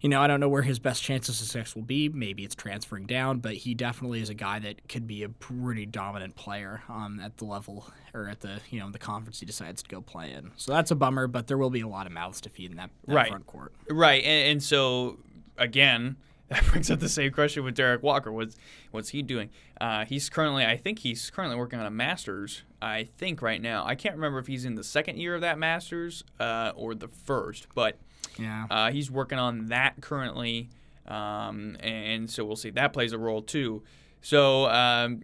you 0.00 0.10
know, 0.10 0.20
I 0.20 0.26
don't 0.26 0.40
know 0.40 0.48
where 0.48 0.62
his 0.62 0.78
best 0.78 1.02
chance 1.02 1.28
of 1.28 1.34
success 1.34 1.74
will 1.74 1.82
be. 1.82 2.08
Maybe 2.08 2.44
it's 2.44 2.54
transferring 2.54 3.06
down, 3.06 3.38
but 3.38 3.54
he 3.54 3.74
definitely 3.74 4.20
is 4.20 4.28
a 4.28 4.34
guy 4.34 4.58
that 4.58 4.88
could 4.88 5.06
be 5.06 5.22
a 5.22 5.28
pretty 5.28 5.86
dominant 5.86 6.36
player 6.36 6.82
um, 6.88 7.18
at 7.18 7.38
the 7.38 7.44
level 7.44 7.90
or 8.12 8.28
at 8.28 8.40
the 8.40 8.60
you 8.70 8.78
know 8.78 8.90
the 8.90 8.98
conference 8.98 9.40
he 9.40 9.46
decides 9.46 9.82
to 9.82 9.88
go 9.88 10.00
play 10.00 10.32
in. 10.32 10.52
So 10.56 10.72
that's 10.72 10.90
a 10.90 10.94
bummer, 10.94 11.26
but 11.26 11.46
there 11.46 11.58
will 11.58 11.70
be 11.70 11.80
a 11.80 11.88
lot 11.88 12.06
of 12.06 12.12
mouths 12.12 12.40
to 12.42 12.50
feed 12.50 12.70
in 12.70 12.76
that, 12.76 12.90
that 13.06 13.14
right. 13.14 13.28
front 13.28 13.46
court. 13.46 13.72
Right, 13.90 14.22
and, 14.22 14.52
and 14.52 14.62
so 14.62 15.18
again, 15.56 16.16
that 16.48 16.64
brings 16.66 16.90
up 16.90 17.00
the 17.00 17.08
same 17.08 17.32
question 17.32 17.64
with 17.64 17.74
Derek 17.74 18.02
Walker. 18.02 18.30
What's 18.32 18.56
what's 18.90 19.08
he 19.10 19.22
doing? 19.22 19.50
Uh, 19.80 20.04
he's 20.04 20.28
currently, 20.30 20.64
I 20.64 20.76
think 20.76 21.00
he's 21.00 21.30
currently 21.30 21.56
working 21.56 21.78
on 21.78 21.86
a 21.86 21.90
master's. 21.90 22.62
I 22.80 23.08
think 23.18 23.42
right 23.42 23.60
now. 23.60 23.84
I 23.84 23.94
can't 23.94 24.14
remember 24.14 24.38
if 24.38 24.46
he's 24.46 24.64
in 24.64 24.74
the 24.74 24.84
second 24.84 25.18
year 25.18 25.34
of 25.34 25.40
that 25.40 25.58
master's 25.58 26.22
uh, 26.38 26.72
or 26.76 26.94
the 26.94 27.08
first, 27.08 27.66
but 27.74 27.98
Yeah. 28.38 28.66
uh, 28.70 28.90
he's 28.90 29.10
working 29.10 29.38
on 29.38 29.66
that 29.66 30.00
currently, 30.00 30.68
um, 31.06 31.76
and 31.80 32.30
so 32.30 32.44
we'll 32.44 32.56
see. 32.56 32.70
That 32.70 32.92
plays 32.92 33.12
a 33.12 33.18
role 33.18 33.42
too. 33.42 33.82
So 34.20 34.66
um, 34.66 35.22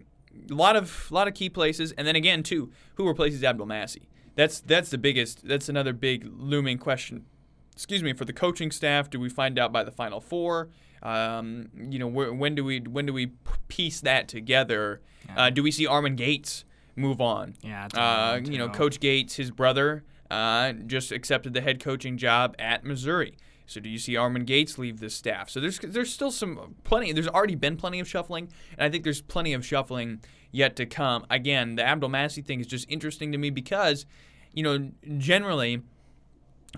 a 0.51 0.55
lot 0.55 0.77
of 0.77 1.09
a 1.11 1.15
lot 1.15 1.29
of 1.29 1.35
key 1.35 1.49
places, 1.51 1.93
and 1.93 2.07
then 2.07 2.17
again 2.17 2.43
too, 2.43 2.71
who 2.97 3.07
replaces 3.07 3.43
Abdelmassih? 3.43 4.03
That's 4.35 4.61
that's 4.61 4.91
the 4.91 4.99
biggest. 4.99 5.47
That's 5.47 5.69
another 5.69 5.93
big 5.93 6.27
looming 6.37 6.79
question. 6.79 7.27
Excuse 7.75 8.03
me 8.03 8.13
for 8.13 8.25
the 8.25 8.33
coaching 8.33 8.71
staff. 8.71 9.09
Do 9.11 9.19
we 9.21 9.29
find 9.29 9.59
out 9.59 9.73
by 9.73 9.83
the 9.85 9.91
final 9.91 10.21
four? 10.21 10.69
Um, 11.03 11.69
you 11.91 11.99
know, 11.99 12.09
wh- 12.09 12.39
when 12.39 12.55
do 12.55 12.65
we 12.65 12.81
when 12.81 13.07
do 13.07 13.13
we 13.13 13.33
piece 13.69 14.01
that 14.01 14.29
together? 14.29 15.01
Uh, 15.37 15.51
do 15.51 15.63
we 15.63 15.71
see 15.71 15.87
Armon 15.87 16.17
Gates 16.17 16.65
move 16.97 17.21
on? 17.21 17.55
Yeah, 17.63 17.89
Uh, 17.95 18.41
you 18.45 18.59
know. 18.59 18.69
Coach 18.69 19.01
Gates, 19.01 19.37
his 19.37 19.51
brother, 19.51 20.05
uh, 20.31 20.73
just 20.73 21.11
accepted 21.13 21.55
the 21.55 21.61
head 21.61 21.83
coaching 21.83 22.17
job 22.19 22.55
at 22.59 22.85
Missouri. 22.85 23.37
So 23.67 23.81
do 23.81 23.89
you 23.89 23.99
see 23.99 24.15
Armon 24.15 24.45
Gates 24.45 24.77
leave 24.79 25.01
the 25.01 25.09
staff? 25.09 25.49
So 25.49 25.59
there's 25.61 25.79
there's 25.79 26.13
still 26.13 26.31
some 26.31 26.75
plenty. 26.85 27.13
There's 27.13 27.29
already 27.29 27.55
been 27.55 27.77
plenty 27.77 28.01
of 28.01 28.09
shuffling, 28.09 28.49
and 28.77 28.85
I 28.85 28.91
think 28.91 29.05
there's 29.05 29.23
plenty 29.23 29.53
of 29.55 29.65
shuffling 29.65 30.21
yet 30.51 30.77
to 30.77 30.85
come. 30.87 31.25
Again, 31.31 31.77
the 31.77 31.83
Abdelmassih 31.83 32.45
thing 32.45 32.61
is 32.61 32.67
just 32.67 32.85
interesting 32.91 33.33
to 33.33 33.39
me 33.39 33.49
because, 33.51 34.05
you 34.53 34.63
know, 34.63 34.91
generally, 35.17 35.81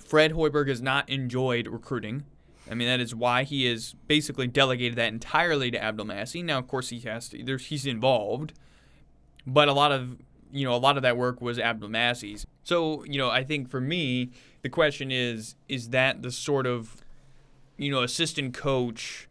Fred 0.00 0.32
Hoiberg 0.32 0.68
has 0.68 0.80
not 0.82 1.08
enjoyed 1.08 1.66
recruiting. 1.66 2.24
I 2.70 2.74
mean, 2.74 2.88
that 2.88 3.00
is 3.00 3.14
why 3.14 3.44
he 3.44 3.66
has 3.66 3.94
basically 4.06 4.46
delegated 4.46 4.96
that 4.96 5.08
entirely 5.08 5.70
to 5.70 5.78
Abdelmassih. 5.78 6.44
Now, 6.44 6.58
of 6.58 6.66
course, 6.66 6.88
he 6.88 7.00
has 7.00 7.28
to. 7.30 7.42
There's, 7.42 7.66
he's 7.66 7.86
involved, 7.86 8.54
but 9.46 9.68
a 9.68 9.72
lot 9.72 9.92
of 9.92 10.16
you 10.50 10.64
know 10.64 10.74
a 10.74 10.78
lot 10.78 10.96
of 10.96 11.02
that 11.02 11.16
work 11.16 11.40
was 11.40 11.58
Abdelmassih's. 11.58 12.46
So 12.62 13.04
you 13.04 13.18
know, 13.18 13.30
I 13.30 13.44
think 13.44 13.68
for 13.68 13.80
me, 13.80 14.30
the 14.62 14.70
question 14.70 15.10
is: 15.10 15.56
is 15.68 15.90
that 15.90 16.22
the 16.22 16.32
sort 16.32 16.66
of 16.66 17.04
you 17.76 17.90
know 17.90 18.02
assistant 18.02 18.54
coach 18.54 19.28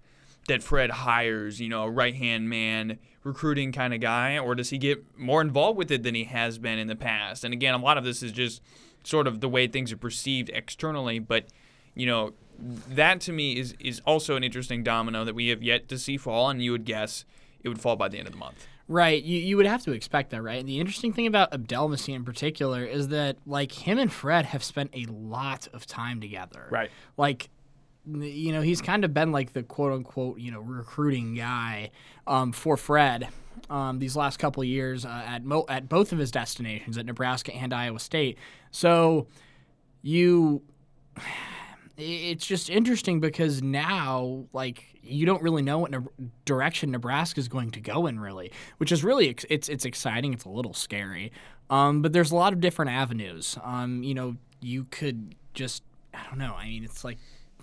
that 0.47 0.61
Fred 0.61 0.91
hires? 0.91 1.59
You 1.59 1.69
know, 1.69 1.83
a 1.83 1.89
right 1.89 2.15
hand 2.15 2.49
man 2.49 2.99
recruiting 3.23 3.71
kind 3.71 3.93
of 3.93 4.01
guy, 4.01 4.37
or 4.37 4.53
does 4.53 4.69
he 4.69 4.77
get 4.77 5.17
more 5.17 5.41
involved 5.41 5.77
with 5.77 5.89
it 5.89 6.03
than 6.03 6.13
he 6.13 6.25
has 6.25 6.59
been 6.59 6.77
in 6.77 6.87
the 6.87 6.95
past? 6.95 7.43
And 7.43 7.53
again, 7.53 7.73
a 7.73 7.77
lot 7.77 7.97
of 7.97 8.03
this 8.03 8.21
is 8.21 8.31
just 8.31 8.61
sort 9.03 9.25
of 9.25 9.39
the 9.41 9.49
way 9.49 9.65
things 9.65 9.91
are 9.91 9.97
perceived 9.97 10.49
externally, 10.53 11.17
but 11.19 11.45
you 11.95 12.05
know 12.05 12.33
that 12.59 13.21
to 13.21 13.31
me 13.31 13.57
is 13.57 13.75
is 13.79 14.01
also 14.05 14.35
an 14.35 14.43
interesting 14.43 14.83
domino 14.83 15.23
that 15.23 15.35
we 15.35 15.49
have 15.49 15.63
yet 15.63 15.87
to 15.89 15.97
see 15.97 16.17
fall, 16.17 16.49
and 16.49 16.63
you 16.63 16.71
would 16.71 16.85
guess 16.85 17.25
it 17.61 17.69
would 17.69 17.81
fall 17.81 17.95
by 17.95 18.07
the 18.07 18.17
end 18.17 18.27
of 18.27 18.33
the 18.33 18.39
month. 18.39 18.67
Right, 18.89 19.23
you, 19.23 19.39
you 19.39 19.55
would 19.55 19.65
have 19.65 19.83
to 19.83 19.91
expect 19.91 20.31
that, 20.31 20.41
right? 20.41 20.59
And 20.59 20.67
the 20.67 20.79
interesting 20.79 21.13
thing 21.13 21.25
about 21.25 21.51
Abdelmassih 21.51 22.13
in 22.13 22.25
particular 22.25 22.83
is 22.83 23.07
that 23.09 23.37
like 23.45 23.71
him 23.71 23.97
and 23.97 24.11
Fred 24.11 24.45
have 24.45 24.63
spent 24.63 24.89
a 24.93 25.05
lot 25.05 25.69
of 25.73 25.85
time 25.85 26.19
together. 26.19 26.67
Right. 26.69 26.91
Like 27.15 27.49
you 28.05 28.51
know, 28.51 28.61
he's 28.61 28.81
kind 28.81 29.05
of 29.05 29.13
been 29.13 29.31
like 29.31 29.53
the 29.53 29.63
quote 29.63 29.93
unquote, 29.93 30.39
you 30.39 30.51
know, 30.51 30.59
recruiting 30.59 31.35
guy 31.35 31.91
um, 32.27 32.51
for 32.51 32.75
Fred 32.75 33.29
um, 33.69 33.99
these 33.99 34.15
last 34.15 34.37
couple 34.37 34.61
of 34.61 34.67
years 34.67 35.05
uh, 35.05 35.23
at 35.25 35.45
mo- 35.45 35.65
at 35.69 35.87
both 35.87 36.11
of 36.11 36.17
his 36.17 36.31
destinations 36.31 36.97
at 36.97 37.05
Nebraska 37.05 37.53
and 37.53 37.73
Iowa 37.73 37.99
State. 37.99 38.37
So 38.71 39.27
you 40.01 40.63
it's 41.97 42.45
just 42.45 42.69
interesting 42.69 43.19
because 43.19 43.61
now 43.61 44.45
like 44.53 44.83
you 45.03 45.25
don't 45.25 45.41
really 45.43 45.61
know 45.61 45.79
what 45.79 45.91
ne- 45.91 46.25
direction 46.45 46.91
Nebraska 46.91 47.39
is 47.39 47.47
going 47.47 47.71
to 47.71 47.79
go 47.79 48.07
in 48.07 48.19
really 48.19 48.51
which 48.77 48.91
is 48.91 49.03
really 49.03 49.29
ex- 49.29 49.45
it's 49.49 49.69
it's 49.69 49.85
exciting 49.85 50.33
it's 50.33 50.45
a 50.45 50.49
little 50.49 50.73
scary. 50.73 51.31
Um, 51.69 52.01
but 52.01 52.13
there's 52.13 52.31
a 52.31 52.35
lot 52.35 52.53
of 52.53 52.59
different 52.61 52.91
avenues. 52.91 53.57
Um, 53.63 54.03
you 54.03 54.13
know 54.13 54.35
you 54.61 54.85
could 54.85 55.35
just 55.53 55.83
I 56.13 56.23
don't 56.29 56.39
know 56.39 56.55
I 56.57 56.67
mean 56.67 56.83
it's 56.83 57.03
like 57.03 57.17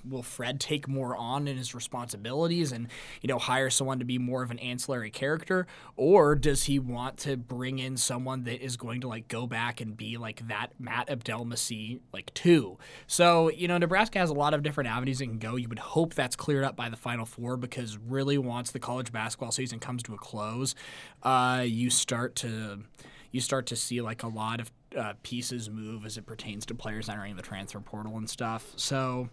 will 0.04 0.22
Fred 0.22 0.60
take 0.60 0.88
more 0.88 1.16
on 1.16 1.48
in 1.48 1.56
his 1.56 1.74
responsibilities 1.74 2.72
and 2.72 2.88
you 3.20 3.28
know 3.28 3.38
hire 3.38 3.70
someone 3.70 3.98
to 3.98 4.04
be 4.04 4.18
more 4.18 4.42
of 4.42 4.50
an 4.50 4.58
ancillary 4.58 5.10
character? 5.10 5.66
Or 5.96 6.34
does 6.34 6.64
he 6.64 6.78
want 6.78 7.18
to 7.18 7.36
bring 7.36 7.78
in 7.78 7.96
someone 7.96 8.44
that 8.44 8.62
is 8.62 8.76
going 8.76 9.00
to 9.02 9.08
like 9.08 9.28
go 9.28 9.46
back 9.46 9.80
and 9.80 9.96
be 9.96 10.16
like 10.16 10.46
that 10.48 10.72
Matt 10.78 11.08
Abdelmassih 11.08 12.00
like 12.12 12.32
two 12.34 12.78
so 13.06 13.50
you 13.50 13.68
know 13.68 13.78
Nebraska 13.78 14.18
has 14.18 14.30
a 14.30 14.34
lot 14.34 14.54
of 14.54 14.62
different 14.62 14.88
avenues 14.90 15.20
it 15.20 15.26
can 15.26 15.38
go. 15.38 15.56
You 15.56 15.68
would 15.68 15.78
hope 15.78 16.14
that's 16.14 16.36
cleared 16.36 16.64
up 16.64 16.76
by 16.76 16.88
the 16.88 16.96
final 16.96 17.26
four 17.26 17.56
because 17.56 17.98
really 17.98 18.38
once 18.38 18.70
the 18.70 18.78
college 18.78 19.12
basketball 19.12 19.52
season 19.52 19.78
comes 19.78 20.02
to 20.04 20.14
a 20.14 20.18
close 20.18 20.74
uh, 21.22 21.64
you 21.66 21.90
start 21.90 22.36
to 22.36 22.84
you 23.32 23.40
start 23.40 23.66
to 23.66 23.76
see 23.76 24.00
like 24.00 24.22
a 24.22 24.28
lot 24.28 24.60
of 24.60 24.72
uh, 24.96 25.12
pieces 25.22 25.70
move 25.70 26.04
as 26.04 26.16
it 26.16 26.26
pertains 26.26 26.66
to 26.66 26.74
players 26.74 27.08
entering 27.08 27.36
the 27.36 27.42
transfer 27.42 27.80
portal 27.80 28.16
and 28.16 28.28
stuff. 28.28 28.72
So 28.76 29.28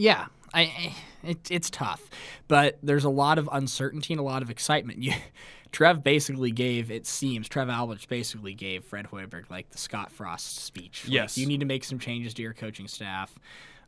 yeah, 0.00 0.26
I, 0.54 0.60
I 0.62 0.96
it, 1.22 1.50
it's 1.50 1.68
tough, 1.68 2.08
but 2.48 2.78
there's 2.82 3.04
a 3.04 3.10
lot 3.10 3.38
of 3.38 3.48
uncertainty 3.52 4.14
and 4.14 4.20
a 4.20 4.22
lot 4.24 4.40
of 4.42 4.50
excitement. 4.50 5.02
You, 5.02 5.12
Trev 5.72 6.02
basically 6.02 6.50
gave 6.50 6.90
it 6.90 7.06
seems 7.06 7.48
Trev 7.48 7.68
Alberts 7.68 8.06
basically 8.06 8.54
gave 8.54 8.82
Fred 8.84 9.06
Hoiberg 9.12 9.50
like 9.50 9.70
the 9.70 9.78
Scott 9.78 10.10
Frost 10.10 10.56
speech. 10.64 11.04
Like, 11.04 11.12
Yes. 11.12 11.38
you 11.38 11.46
need 11.46 11.60
to 11.60 11.66
make 11.66 11.84
some 11.84 11.98
changes 11.98 12.34
to 12.34 12.42
your 12.42 12.54
coaching 12.54 12.88
staff. 12.88 13.32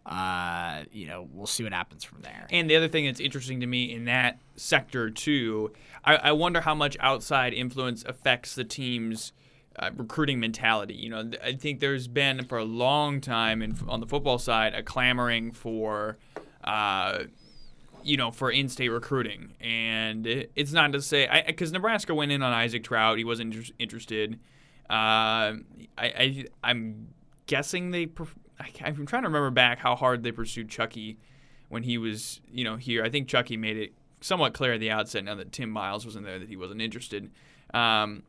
Uh, 0.05 0.83
you 0.93 1.07
know, 1.07 1.29
we'll 1.33 1.47
see 1.47 1.63
what 1.65 1.73
happens 1.73 2.05
from 2.05 2.21
there. 2.23 2.47
And 2.51 2.69
the 2.69 2.77
other 2.77 2.89
thing 2.89 3.07
that's 3.07 3.21
interesting 3.21 3.61
to 3.61 3.67
me 3.67 3.93
in 3.93 4.05
that 4.05 4.39
sector 4.57 5.11
too, 5.11 5.73
I, 6.05 6.17
I 6.17 6.33
wonder 6.33 6.61
how 6.61 6.75
much 6.75 6.97
outside 7.01 7.53
influence 7.55 8.05
affects 8.05 8.55
the 8.55 8.65
team's 8.65 9.33
uh, 9.79 9.91
recruiting 9.97 10.41
mentality. 10.41 10.95
You 10.95 11.11
know, 11.11 11.31
I 11.43 11.55
think 11.55 11.81
there's 11.81 12.09
been 12.09 12.45
for 12.45 12.59
a 12.59 12.65
long 12.65 13.21
time 13.21 13.63
in, 13.63 13.77
on 13.89 14.01
the 14.01 14.07
football 14.07 14.39
side 14.39 14.75
a 14.75 14.83
clamoring 14.83 15.53
for, 15.53 16.19
uh, 16.65 17.25
you 18.03 18.17
know, 18.17 18.31
for 18.31 18.51
in-state 18.51 18.89
recruiting, 18.89 19.55
and 19.61 20.27
it's 20.27 20.73
not 20.73 20.93
to 20.93 21.03
say 21.03 21.45
because 21.47 21.73
Nebraska 21.73 22.15
went 22.15 22.33
in 22.33 22.43
on 22.43 22.53
Isaac 22.53 22.85
Traudt, 22.85 23.19
he 23.19 23.25
wasn't 23.25 23.55
inter- 23.55 23.73
interested. 23.79 24.41
Uh, 24.91 25.57
I, 25.57 25.65
I 25.99 26.45
I'm 26.65 27.09
guessing 27.47 27.91
they. 27.91 28.09
I'm 28.81 29.07
trying 29.07 29.23
to 29.23 29.29
remember 29.29 29.51
back 29.51 29.79
how 29.79 29.97
hard 29.97 30.23
they 30.23 30.33
pursued 30.33 30.69
Chucky 30.69 31.19
when 31.69 31.83
he 31.83 31.99
was, 31.99 32.41
you 32.53 32.65
know, 32.65 32.77
here. 32.77 33.03
I 33.03 33.09
think 33.09 33.27
Chucky 33.29 33.57
made 33.57 33.77
it 33.77 33.93
somewhat 34.21 34.55
clear 34.55 34.75
at 34.75 34.81
the 34.81 34.91
outset 34.91 35.25
now 35.25 35.35
that 35.35 35.51
Tim 35.53 35.71
Miles 35.71 36.05
wasn't 36.05 36.27
there 36.27 36.39
that 36.39 36.49
he 36.49 36.57
wasn't 36.57 36.81
interested. 36.81 37.31
Um, 37.75 38.23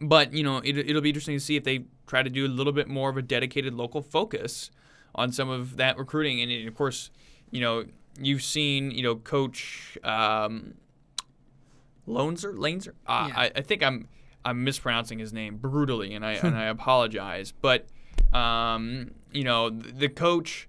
but 0.00 0.32
you 0.32 0.42
know, 0.42 0.58
it, 0.58 0.76
it'll 0.78 1.02
be 1.02 1.10
interesting 1.10 1.36
to 1.36 1.40
see 1.40 1.56
if 1.56 1.64
they 1.64 1.84
try 2.06 2.22
to 2.22 2.30
do 2.30 2.46
a 2.46 2.48
little 2.48 2.72
bit 2.72 2.88
more 2.88 3.10
of 3.10 3.16
a 3.16 3.22
dedicated 3.22 3.74
local 3.74 4.02
focus 4.02 4.70
on 5.14 5.32
some 5.32 5.48
of 5.48 5.76
that 5.76 5.98
recruiting. 5.98 6.40
And, 6.40 6.68
of 6.68 6.74
course, 6.74 7.10
you 7.50 7.60
know, 7.60 7.84
you've 8.20 8.42
seen, 8.42 8.90
you 8.90 9.02
know, 9.02 9.16
Coach 9.16 9.98
um, 10.04 10.74
Loneser, 12.06 12.56
Laneser. 12.56 12.94
Uh, 13.06 13.26
Yeah. 13.28 13.38
I, 13.38 13.50
I 13.56 13.60
think 13.62 13.82
I'm 13.82 14.08
I'm 14.44 14.64
mispronouncing 14.64 15.18
his 15.18 15.32
name 15.32 15.56
brutally, 15.56 16.14
and 16.14 16.24
I 16.24 16.32
and 16.32 16.56
I 16.64 16.64
apologize. 16.66 17.52
But 17.52 17.86
um, 18.32 19.12
you 19.32 19.44
know, 19.44 19.70
the, 19.70 19.92
the 19.92 20.08
coach 20.08 20.68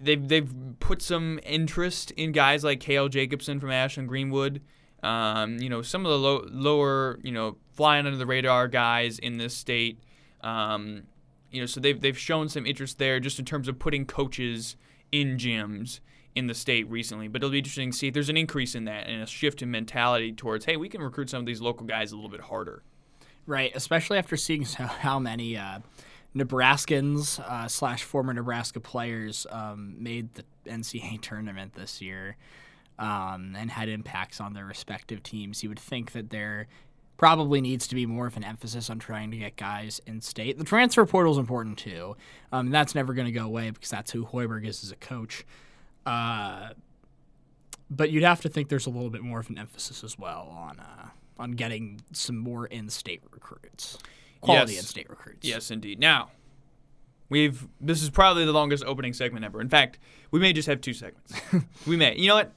they've 0.00 0.26
they've 0.26 0.52
put 0.80 1.02
some 1.02 1.40
interest 1.42 2.10
in 2.12 2.32
guys 2.32 2.64
like 2.64 2.80
Kale 2.80 3.08
Jacobson 3.08 3.60
from 3.60 3.70
Ashland 3.70 4.08
Greenwood. 4.08 4.62
Um, 5.02 5.58
you 5.58 5.68
know, 5.68 5.82
some 5.82 6.04
of 6.04 6.10
the 6.10 6.18
low, 6.18 6.44
lower, 6.50 7.18
you 7.22 7.30
know, 7.32 7.58
flying 7.76 8.06
under 8.06 8.18
the 8.18 8.26
radar 8.26 8.66
guys 8.68 9.18
in 9.18 9.38
this 9.38 9.54
state. 9.54 10.00
Um, 10.40 11.04
you 11.50 11.60
know, 11.60 11.66
so 11.66 11.80
they've 11.80 12.00
they've 12.00 12.18
shown 12.18 12.48
some 12.48 12.66
interest 12.66 12.98
there 12.98 13.20
just 13.20 13.38
in 13.38 13.44
terms 13.44 13.68
of 13.68 13.78
putting 13.78 14.06
coaches 14.06 14.76
in 15.12 15.36
gyms 15.36 16.00
in 16.34 16.46
the 16.46 16.54
state 16.54 16.88
recently. 16.90 17.28
But 17.28 17.42
it'll 17.42 17.50
be 17.50 17.58
interesting 17.58 17.90
to 17.92 17.96
see 17.96 18.08
if 18.08 18.14
there's 18.14 18.28
an 18.28 18.36
increase 18.36 18.74
in 18.74 18.84
that 18.84 19.08
and 19.08 19.22
a 19.22 19.26
shift 19.26 19.62
in 19.62 19.70
mentality 19.70 20.32
towards, 20.32 20.64
hey, 20.66 20.76
we 20.76 20.88
can 20.88 21.02
recruit 21.02 21.30
some 21.30 21.40
of 21.40 21.46
these 21.46 21.60
local 21.60 21.86
guys 21.86 22.12
a 22.12 22.16
little 22.16 22.30
bit 22.30 22.42
harder. 22.42 22.82
Right, 23.46 23.72
especially 23.74 24.18
after 24.18 24.36
seeing 24.36 24.62
how 24.78 25.18
many 25.18 25.56
uh, 25.56 25.78
Nebraskans 26.34 27.40
uh, 27.40 27.68
slash 27.68 28.02
former 28.02 28.34
Nebraska 28.34 28.80
players 28.80 29.46
um, 29.50 29.94
made 29.98 30.34
the 30.34 30.44
NCAA 30.70 31.20
tournament 31.20 31.74
this 31.74 32.02
year 32.02 32.36
um, 32.98 33.56
and 33.56 33.70
had 33.70 33.88
impacts 33.88 34.40
on 34.40 34.52
their 34.52 34.66
respective 34.66 35.22
teams. 35.22 35.62
You 35.62 35.70
would 35.70 35.78
think 35.78 36.12
that 36.12 36.30
there 36.30 36.68
probably 37.16 37.60
needs 37.60 37.86
to 37.88 37.94
be 37.94 38.04
more 38.06 38.26
of 38.26 38.36
an 38.36 38.44
emphasis 38.44 38.90
on 38.90 38.98
trying 38.98 39.30
to 39.30 39.36
get 39.36 39.56
guys 39.56 40.00
in 40.06 40.20
state. 40.20 40.58
The 40.58 40.64
transfer 40.64 41.04
portal 41.06 41.32
is 41.32 41.38
important 41.38 41.78
too. 41.78 42.16
Um, 42.52 42.70
that's 42.70 42.94
never 42.94 43.14
going 43.14 43.26
to 43.26 43.32
go 43.32 43.44
away 43.46 43.70
because 43.70 43.88
that's 43.90 44.10
who 44.10 44.26
Hoiberg 44.26 44.66
is 44.66 44.84
as 44.84 44.90
a 44.92 44.96
coach. 44.96 45.44
Uh, 46.04 46.70
but 47.90 48.10
you'd 48.10 48.22
have 48.24 48.40
to 48.42 48.48
think 48.48 48.68
there's 48.68 48.86
a 48.86 48.90
little 48.90 49.10
bit 49.10 49.22
more 49.22 49.38
of 49.40 49.48
an 49.48 49.58
emphasis 49.58 50.04
as 50.04 50.18
well 50.18 50.48
on 50.56 50.78
uh, 50.80 51.08
on 51.38 51.52
getting 51.52 52.00
some 52.12 52.36
more 52.36 52.66
in-state 52.66 53.22
recruits, 53.30 53.98
quality 54.40 54.72
Yes. 54.74 54.82
in-state 54.82 55.08
recruits. 55.10 55.46
Yes, 55.46 55.70
indeed. 55.70 55.98
Now, 56.00 56.30
We've 57.28 57.66
this 57.80 58.02
is 58.04 58.10
probably 58.10 58.44
the 58.44 58.52
longest 58.52 58.84
opening 58.84 59.12
segment 59.12 59.44
ever. 59.44 59.60
In 59.60 59.68
fact, 59.68 59.98
we 60.30 60.38
may 60.38 60.52
just 60.52 60.68
have 60.68 60.80
two 60.80 60.92
segments. 60.94 61.34
we 61.86 61.96
may. 61.96 62.16
You 62.16 62.28
know 62.28 62.36
what? 62.36 62.52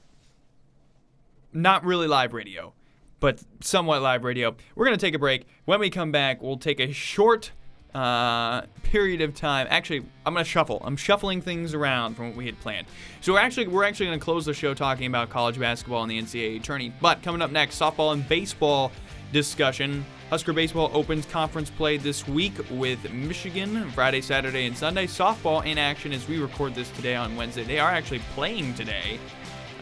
Not 1.52 1.84
really 1.84 2.06
live 2.06 2.32
radio, 2.32 2.72
but 3.20 3.42
somewhat 3.60 4.02
live 4.02 4.24
radio. 4.24 4.56
We're 4.74 4.86
gonna 4.86 4.96
take 4.96 5.14
a 5.14 5.18
break. 5.18 5.46
When 5.66 5.78
we 5.78 5.90
come 5.90 6.10
back, 6.10 6.42
we'll 6.42 6.58
take 6.58 6.80
a 6.80 6.92
short 6.92 7.52
uh, 7.94 8.62
period 8.82 9.20
of 9.20 9.34
time. 9.34 9.66
Actually, 9.70 10.04
I'm 10.24 10.34
gonna 10.34 10.44
shuffle. 10.44 10.80
I'm 10.84 10.96
shuffling 10.96 11.42
things 11.42 11.74
around 11.74 12.14
from 12.14 12.28
what 12.28 12.36
we 12.36 12.46
had 12.46 12.58
planned. 12.60 12.86
So 13.20 13.34
we're 13.34 13.40
actually 13.40 13.68
we're 13.68 13.84
actually 13.84 14.06
gonna 14.06 14.18
close 14.18 14.44
the 14.44 14.54
show 14.54 14.74
talking 14.74 15.06
about 15.06 15.30
college 15.30 15.58
basketball 15.58 16.02
and 16.02 16.10
the 16.10 16.20
NCAA 16.20 16.62
tourney. 16.62 16.92
But 17.00 17.22
coming 17.22 17.42
up 17.42 17.50
next, 17.50 17.78
softball 17.78 18.12
and 18.12 18.28
baseball 18.28 18.90
discussion. 19.32 20.04
Husker 20.28 20.52
baseball 20.52 20.90
opens 20.94 21.26
conference 21.26 21.70
play 21.70 21.96
this 21.96 22.26
week 22.28 22.52
with 22.70 23.12
Michigan 23.12 23.90
Friday, 23.90 24.20
Saturday, 24.20 24.66
and 24.66 24.76
Sunday. 24.76 25.06
Softball 25.06 25.64
in 25.66 25.76
action 25.76 26.12
as 26.12 26.26
we 26.28 26.38
record 26.38 26.74
this 26.74 26.88
today 26.90 27.16
on 27.16 27.34
Wednesday. 27.36 27.64
They 27.64 27.80
are 27.80 27.90
actually 27.90 28.20
playing 28.34 28.74
today 28.74 29.18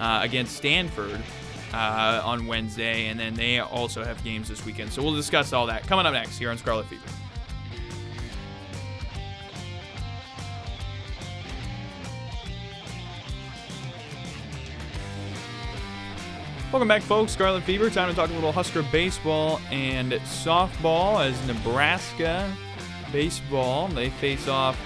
uh, 0.01 0.20
against 0.22 0.57
Stanford. 0.57 1.20
Uh, 1.71 2.23
on 2.25 2.47
Wednesday, 2.47 3.09
and 3.09 3.21
then 3.21 3.35
they 3.35 3.59
also 3.59 4.03
have 4.03 4.25
games 4.25 4.49
this 4.49 4.64
weekend. 4.64 4.91
So 4.91 5.03
we'll 5.03 5.14
discuss 5.14 5.53
all 5.53 5.66
that 5.66 5.87
coming 5.87 6.07
up 6.07 6.14
next 6.14 6.39
here 6.39 6.51
on 6.51 6.57
Scarlet 6.57 6.87
Fever. 6.87 7.03
Welcome 16.71 16.89
back, 16.89 17.01
folks. 17.01 17.33
Scarlet 17.33 17.62
Fever. 17.64 17.89
Time 17.89 18.11
to 18.11 18.14
talk 18.14 18.29
a 18.29 18.33
little 18.35 18.53
Husker 18.53 18.83
baseball 18.93 19.59
and 19.71 20.12
softball 20.12 21.25
as 21.27 21.47
Nebraska 21.47 22.55
baseball. 23.11 23.89
They 23.89 24.11
face 24.11 24.49
off 24.49 24.79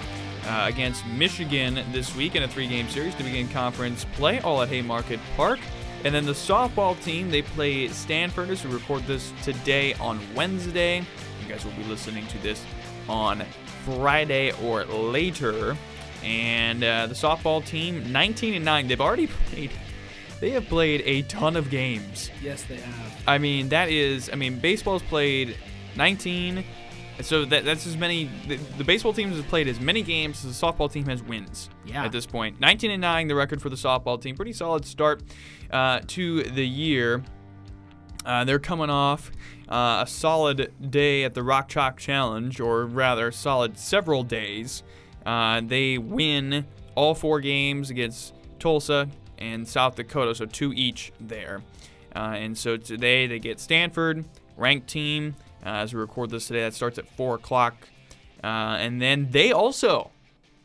uh, 0.47 0.65
against 0.67 1.05
Michigan 1.07 1.83
this 1.91 2.15
week 2.15 2.35
in 2.35 2.43
a 2.43 2.47
three 2.47 2.67
game 2.67 2.87
series 2.87 3.15
to 3.15 3.23
begin 3.23 3.49
conference 3.49 4.05
play, 4.13 4.39
all 4.39 4.61
at 4.61 4.69
Haymarket 4.69 5.19
Park. 5.35 5.59
And 6.03 6.13
then 6.13 6.25
the 6.25 6.33
softball 6.33 7.01
team, 7.03 7.31
they 7.31 7.41
play 7.41 7.87
Stanford 7.87 8.49
as 8.49 8.65
we 8.65 8.73
record 8.73 9.03
this 9.03 9.31
today 9.41 9.93
on 9.95 10.19
Wednesday. 10.35 10.97
You 10.97 11.47
guys 11.47 11.63
will 11.63 11.71
be 11.73 11.83
listening 11.83 12.27
to 12.27 12.37
this 12.39 12.63
on 13.07 13.43
Friday 13.85 14.51
or 14.63 14.83
later. 14.85 15.77
And 16.23 16.83
uh, 16.83 17.07
the 17.07 17.15
softball 17.15 17.65
team, 17.65 18.11
19 18.11 18.53
and 18.55 18.65
9, 18.65 18.87
they've 18.87 19.01
already 19.01 19.27
played 19.27 19.71
they 20.43 20.49
have 20.49 20.67
played 20.67 21.03
a 21.05 21.21
ton 21.21 21.55
of 21.55 21.69
games. 21.69 22.29
Yes, 22.41 22.63
they 22.63 22.75
have. 22.75 23.23
I 23.25 23.37
mean, 23.37 23.69
that 23.69 23.87
is, 23.87 24.29
I 24.29 24.35
mean, 24.35 24.59
baseball's 24.59 25.01
played 25.01 25.55
19. 25.95 26.65
So 27.21 27.45
that, 27.45 27.63
that's 27.63 27.85
as 27.85 27.95
many. 27.95 28.29
The, 28.47 28.55
the, 28.77 28.83
baseball 28.83 29.13
team 29.13 29.31
has 29.31 29.41
played 29.43 29.67
as 29.67 29.79
many 29.79 30.01
games 30.01 30.43
as 30.43 30.59
the 30.59 30.65
softball 30.65 30.91
team 30.91 31.05
has 31.05 31.21
wins. 31.23 31.69
Yeah. 31.85 32.05
At 32.05 32.11
this 32.11 32.25
point, 32.25 32.59
19 32.59 32.91
and 32.91 33.01
9, 33.01 33.27
the 33.27 33.35
record 33.35 33.61
for 33.61 33.69
the 33.69 33.75
softball 33.75 34.21
team. 34.21 34.35
Pretty 34.35 34.53
solid 34.53 34.85
start 34.85 35.21
uh, 35.71 36.01
to 36.07 36.43
the 36.43 36.65
year. 36.65 37.23
Uh, 38.25 38.43
they're 38.45 38.59
coming 38.59 38.89
off 38.89 39.31
uh, 39.69 40.03
a 40.03 40.07
solid 40.07 40.73
day 40.89 41.23
at 41.23 41.33
the 41.33 41.43
Rock 41.43 41.67
Chalk 41.69 41.97
Challenge, 41.97 42.59
or 42.59 42.85
rather, 42.85 43.31
solid 43.31 43.77
several 43.77 44.23
days. 44.23 44.83
Uh, 45.25 45.61
they 45.63 45.97
win 45.97 46.65
all 46.95 47.13
four 47.13 47.39
games 47.39 47.89
against 47.89 48.33
Tulsa, 48.59 49.09
and 49.37 49.67
South 49.67 49.95
Dakota, 49.95 50.33
so 50.33 50.45
two 50.45 50.73
each 50.73 51.11
there. 51.19 51.61
Uh, 52.15 52.35
and 52.37 52.57
so 52.57 52.77
today 52.77 53.27
they 53.27 53.39
get 53.39 53.59
Stanford, 53.59 54.25
ranked 54.55 54.87
team. 54.87 55.35
Uh, 55.65 55.69
as 55.69 55.93
we 55.93 55.99
record 55.99 56.29
this 56.29 56.47
today, 56.47 56.61
that 56.61 56.73
starts 56.73 56.97
at 56.97 57.07
4 57.15 57.35
o'clock. 57.35 57.75
Uh, 58.43 58.77
and 58.79 59.01
then 59.01 59.29
they 59.31 59.51
also 59.51 60.11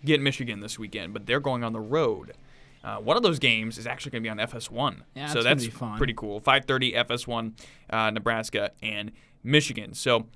get 0.05 0.21
Michigan 0.21 0.61
this 0.61 0.79
weekend, 0.79 1.13
but 1.13 1.27
they're 1.27 1.41
going 1.41 1.63
on 1.63 1.73
the 1.73 1.81
road. 1.81 2.35
Uh, 2.83 2.97
one 2.97 3.17
of 3.17 3.23
those 3.23 3.39
games 3.39 3.79
is 3.79 3.87
actually 3.87 4.11
going 4.11 4.23
to 4.23 4.27
be 4.27 4.31
on 4.31 4.39
FS1, 4.39 5.03
yeah, 5.15 5.27
so 5.27 5.43
that's 5.43 5.67
pretty 5.97 6.15
cool. 6.15 6.41
5:30 6.41 6.95
FS1, 6.95 7.53
uh, 7.91 8.11
Nebraska 8.11 8.71
and 8.83 9.11
Michigan. 9.43 9.95
So 9.95 10.27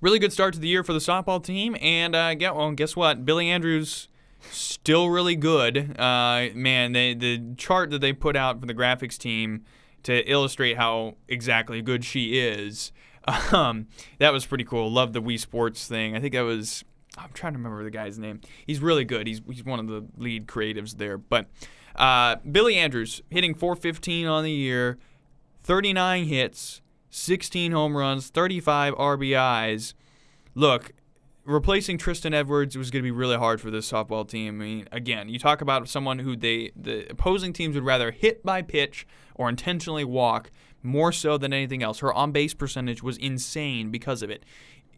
really 0.00 0.18
good 0.18 0.32
start 0.32 0.54
to 0.54 0.60
the 0.60 0.68
year 0.68 0.82
for 0.84 0.92
the 0.92 0.98
softball 0.98 1.42
team. 1.42 1.76
And 1.80 2.14
uh, 2.14 2.34
get 2.34 2.54
well, 2.54 2.70
guess 2.72 2.96
what? 2.96 3.24
Billie 3.24 3.48
Andrews 3.48 4.08
still 4.50 5.10
really 5.10 5.36
good. 5.36 5.98
Uh, 5.98 6.48
man, 6.54 6.92
they, 6.92 7.14
the 7.14 7.54
chart 7.56 7.90
that 7.90 8.00
they 8.00 8.12
put 8.12 8.36
out 8.36 8.60
for 8.60 8.66
the 8.66 8.74
graphics 8.74 9.18
team 9.18 9.64
to 10.02 10.30
illustrate 10.30 10.76
how 10.76 11.16
exactly 11.28 11.82
good 11.82 12.04
she 12.04 12.38
is. 12.38 12.92
Um, 13.52 13.88
that 14.18 14.32
was 14.32 14.46
pretty 14.46 14.64
cool. 14.64 14.90
Love 14.90 15.12
the 15.12 15.22
Wii 15.22 15.38
Sports 15.38 15.86
thing. 15.86 16.16
I 16.16 16.20
think 16.20 16.34
that 16.34 16.42
was. 16.42 16.84
I'm 17.18 17.30
trying 17.32 17.52
to 17.54 17.58
remember 17.58 17.82
the 17.82 17.90
guy's 17.90 18.18
name. 18.18 18.40
He's 18.66 18.80
really 18.80 19.04
good. 19.04 19.26
He's 19.26 19.40
he's 19.50 19.64
one 19.64 19.80
of 19.80 19.88
the 19.88 20.06
lead 20.16 20.46
creatives 20.46 20.96
there. 20.96 21.18
But 21.18 21.46
uh, 21.96 22.36
Billie 22.50 22.76
Andrews 22.76 23.22
hitting 23.30 23.54
415 23.54 24.26
on 24.26 24.44
the 24.44 24.52
year, 24.52 24.98
39 25.62 26.24
hits, 26.24 26.80
16 27.10 27.72
home 27.72 27.96
runs, 27.96 28.28
35 28.28 28.94
RBIs. 28.94 29.94
Look, 30.54 30.92
replacing 31.44 31.98
Tristan 31.98 32.34
Edwards 32.34 32.76
was 32.78 32.90
going 32.90 33.02
to 33.02 33.06
be 33.06 33.10
really 33.10 33.36
hard 33.36 33.60
for 33.60 33.70
this 33.70 33.90
softball 33.90 34.26
team. 34.26 34.60
I 34.60 34.64
mean, 34.64 34.88
again, 34.92 35.28
you 35.28 35.38
talk 35.38 35.60
about 35.60 35.88
someone 35.88 36.20
who 36.20 36.36
they 36.36 36.70
the 36.76 37.10
opposing 37.10 37.52
teams 37.52 37.74
would 37.74 37.84
rather 37.84 38.10
hit 38.10 38.44
by 38.44 38.62
pitch 38.62 39.06
or 39.34 39.48
intentionally 39.48 40.04
walk 40.04 40.50
more 40.82 41.12
so 41.12 41.38
than 41.38 41.52
anything 41.52 41.82
else. 41.82 42.00
Her 42.00 42.12
on 42.12 42.32
base 42.32 42.54
percentage 42.54 43.02
was 43.02 43.16
insane 43.16 43.90
because 43.90 44.22
of 44.22 44.30
it. 44.30 44.44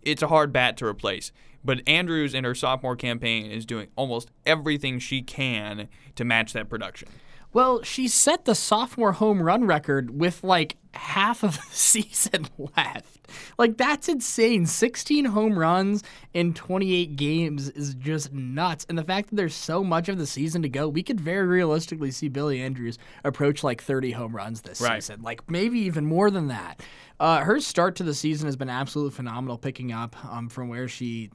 It's 0.03 0.23
a 0.23 0.29
hard 0.29 0.53
bat 0.53 0.77
to 0.79 0.87
replace. 0.87 1.33
But 1.65 1.87
Andrews 1.87 2.35
in 2.35 2.45
her 2.45 2.55
sophomore 2.55 2.97
campaign 2.97 3.51
is 3.51 3.65
doing 3.65 3.89
almost 3.95 4.31
everything 4.45 4.99
she 4.99 5.23
can 5.23 5.89
to 6.17 6.25
match 6.25 6.53
that 6.55 6.69
production. 6.69 7.09
Well, 7.53 7.83
she 7.83 8.09
set 8.09 8.47
the 8.47 8.55
sophomore 8.55 9.13
home 9.13 9.43
run 9.43 9.65
record 9.67 10.19
with 10.19 10.43
like 10.43 10.77
half 10.95 11.43
of 11.43 11.57
the 11.57 11.63
season 11.71 12.47
left. 12.77 13.29
Like 13.59 13.77
that's 13.77 14.09
insane. 14.09 14.67
16 14.67 15.27
home 15.27 15.59
runs 15.59 16.03
in 16.35 16.55
28 16.55 17.17
games 17.17 17.71
is 17.71 17.95
just 17.95 18.33
nuts. 18.33 18.87
And 18.89 18.99
the 18.99 19.05
fact 19.05 19.31
that 19.31 19.37
there's 19.37 19.55
so 19.55 19.83
much 19.83 20.09
of 20.09 20.19
the 20.19 20.27
season 20.27 20.63
to 20.63 20.69
go, 20.69 20.89
we 20.89 21.03
could 21.03 21.21
very 21.21 21.47
realistically 21.47 22.11
see 22.11 22.29
Billie 22.29 22.61
Andrews 22.61 22.99
approach 23.25 23.65
like 23.65 23.83
30 23.83 24.13
home 24.13 24.35
runs 24.35 24.63
this 24.63 24.81
right. 24.81 25.03
season. 25.03 25.23
Like 25.23 25.51
maybe 25.51 25.81
even 25.81 26.07
more 26.07 26.31
than 26.31 26.49
that. 26.49 26.83
Uh, 27.21 27.41
her 27.41 27.61
start 27.61 27.95
to 27.97 28.03
the 28.03 28.15
season 28.15 28.47
has 28.47 28.57
been 28.57 28.71
absolutely 28.71 29.15
phenomenal, 29.15 29.57
picking 29.57 29.93
up 29.93 30.17
um, 30.25 30.49
from 30.49 30.69
where 30.69 30.89
she 30.89 31.31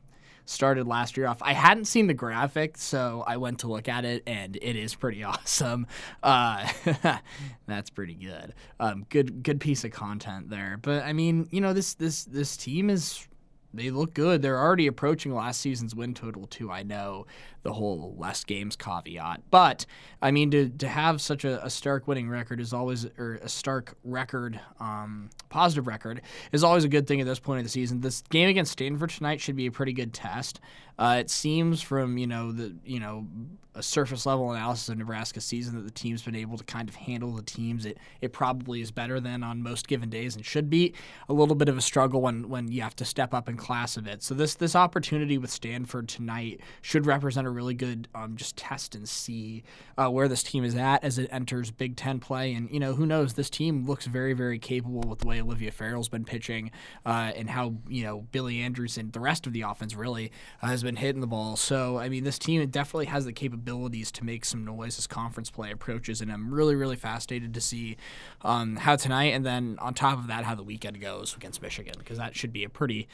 started 0.47 0.87
last 0.87 1.17
year 1.17 1.27
off. 1.27 1.41
I 1.41 1.53
hadn't 1.53 1.85
seen 1.85 2.07
the 2.07 2.13
graphic, 2.13 2.77
so 2.77 3.23
I 3.27 3.37
went 3.37 3.59
to 3.59 3.67
look 3.67 3.87
at 3.87 4.05
it, 4.05 4.23
and 4.25 4.55
it 4.55 4.75
is 4.75 4.95
pretty 4.95 5.23
awesome. 5.23 5.87
Uh, 6.23 6.67
that's 7.67 7.89
pretty 7.89 8.15
good. 8.15 8.53
Um, 8.79 9.05
good 9.09 9.43
good 9.43 9.59
piece 9.59 9.83
of 9.83 9.91
content 9.91 10.49
there. 10.49 10.79
But 10.81 11.03
I 11.03 11.13
mean, 11.13 11.47
you 11.51 11.61
know, 11.61 11.73
this 11.73 11.93
this 11.93 12.25
this 12.25 12.57
team 12.57 12.89
is 12.89 13.27
they 13.73 13.91
look 13.91 14.13
good. 14.13 14.41
They're 14.41 14.59
already 14.59 14.87
approaching 14.87 15.33
last 15.33 15.61
season's 15.61 15.93
win 15.93 16.13
total 16.13 16.47
too. 16.47 16.71
I 16.71 16.83
know 16.83 17.27
the 17.67 17.73
whole 17.73 18.15
less 18.17 18.45
games 18.45 18.77
caveat, 18.77 19.41
but 19.51 19.85
I 20.21 20.31
mean 20.31 20.51
to 20.51 20.69
to 20.69 20.87
have 20.87 21.19
such 21.19 21.43
a, 21.43 21.63
a 21.65 21.69
stark 21.69 22.07
winning 22.07 22.29
record 22.29 22.61
is 22.61 22.71
always 22.71 23.05
or 23.17 23.41
a 23.43 23.49
stark 23.49 23.97
record, 24.05 24.57
um, 24.79 25.29
positive 25.49 25.85
record 25.85 26.21
is 26.53 26.63
always 26.63 26.85
a 26.85 26.87
good 26.87 27.07
thing 27.07 27.19
at 27.19 27.27
this 27.27 27.39
point 27.39 27.59
of 27.59 27.65
the 27.65 27.69
season. 27.69 27.99
This 27.99 28.21
game 28.29 28.47
against 28.47 28.71
Stanford 28.71 29.09
tonight 29.09 29.41
should 29.41 29.57
be 29.57 29.65
a 29.65 29.71
pretty 29.71 29.91
good 29.91 30.13
test. 30.13 30.61
Uh, 30.97 31.17
it 31.19 31.29
seems 31.29 31.81
from 31.81 32.17
you 32.17 32.25
know 32.25 32.53
the 32.53 32.73
you 32.85 33.01
know 33.01 33.27
a 33.75 33.83
surface 33.83 34.25
level 34.25 34.51
analysis 34.51 34.89
of 34.89 34.97
Nebraska's 34.97 35.45
season 35.45 35.75
that 35.75 35.83
the 35.83 35.91
team's 35.91 36.23
been 36.23 36.35
able 36.35 36.57
to 36.57 36.63
kind 36.63 36.89
of 36.89 36.95
handle 36.95 37.31
the 37.31 37.43
teams 37.43 37.85
it 37.85 37.99
it 38.21 38.33
probably 38.33 38.81
is 38.81 38.89
better 38.89 39.19
than 39.19 39.43
on 39.43 39.61
most 39.61 39.87
given 39.87 40.09
days 40.09 40.35
and 40.35 40.43
should 40.43 40.67
be 40.67 40.93
a 41.29 41.33
little 41.33 41.53
bit 41.53 41.69
of 41.69 41.77
a 41.77 41.81
struggle 41.81 42.21
when 42.21 42.49
when 42.49 42.71
you 42.71 42.81
have 42.81 42.95
to 42.95 43.05
step 43.05 43.33
up 43.33 43.47
in 43.47 43.57
class 43.57 43.97
a 43.97 44.01
bit. 44.01 44.23
So 44.23 44.33
this 44.33 44.55
this 44.55 44.75
opportunity 44.75 45.37
with 45.37 45.51
Stanford 45.51 46.07
tonight 46.07 46.61
should 46.81 47.05
represent 47.05 47.45
a 47.45 47.51
really 47.57 47.73
good 47.73 48.07
um, 48.15 48.37
just 48.37 48.55
test 48.55 48.95
and 48.95 49.09
see 49.09 49.63
uh, 49.97 50.09
where 50.09 50.27
this 50.27 50.43
team 50.43 50.63
is 50.63 50.75
at 50.75 51.03
as 51.03 51.17
it 51.17 51.27
enters 51.31 51.71
Big 51.71 51.95
Ten 51.95 52.19
play. 52.19 52.53
And 52.53 52.69
you 52.71 52.79
know 52.79 52.93
who 52.93 53.05
knows 53.05 53.33
this 53.33 53.49
team 53.49 53.85
looks 53.85 54.05
very 54.05 54.33
very 54.33 54.59
capable 54.59 55.01
with 55.01 55.19
the 55.19 55.27
way 55.27 55.41
Olivia 55.41 55.71
Farrell's 55.71 56.09
been 56.09 56.23
pitching 56.23 56.71
uh, 57.05 57.31
and 57.35 57.49
how 57.49 57.75
you 57.89 58.03
know 58.03 58.27
Billie 58.31 58.61
Andrews 58.61 58.97
and 58.97 59.11
the 59.11 59.19
rest 59.19 59.47
of 59.47 59.53
the 59.53 59.61
offense 59.63 59.95
really 59.95 60.31
uh, 60.61 60.67
has 60.67 60.83
been 60.83 60.97
hitting 60.97 61.21
the 61.21 61.27
ball. 61.27 61.55
So 61.57 61.97
I 61.97 62.07
mean 62.09 62.23
this 62.23 62.39
team 62.39 62.65
definitely 62.69 63.07
has 63.07 63.25
the 63.25 63.33
capabilities 63.33 64.11
to 64.11 64.23
make 64.23 64.45
some 64.45 64.63
noise 64.63 64.97
as 64.99 65.07
conference 65.07 65.49
play 65.49 65.71
approaches. 65.71 66.21
And 66.21 66.31
I'm 66.31 66.53
really, 66.53 66.75
really 66.75 66.95
fascinated 66.95 67.53
to 67.53 67.61
see 67.61 67.97
um, 68.41 68.75
how 68.75 68.95
tonight 68.95 69.33
and 69.33 69.45
then 69.45 69.77
on 69.79 69.93
top 69.93 70.19
of 70.19 70.27
that, 70.27 70.43
how 70.43 70.55
the 70.55 70.63
weekend 70.63 71.01
goes 71.01 71.35
against 71.35 71.61
Michigan, 71.61 71.95
because 71.97 72.17
that 72.17 72.35
should 72.35 72.53
be 72.53 72.63
a 72.63 72.69
pretty. 72.69 73.07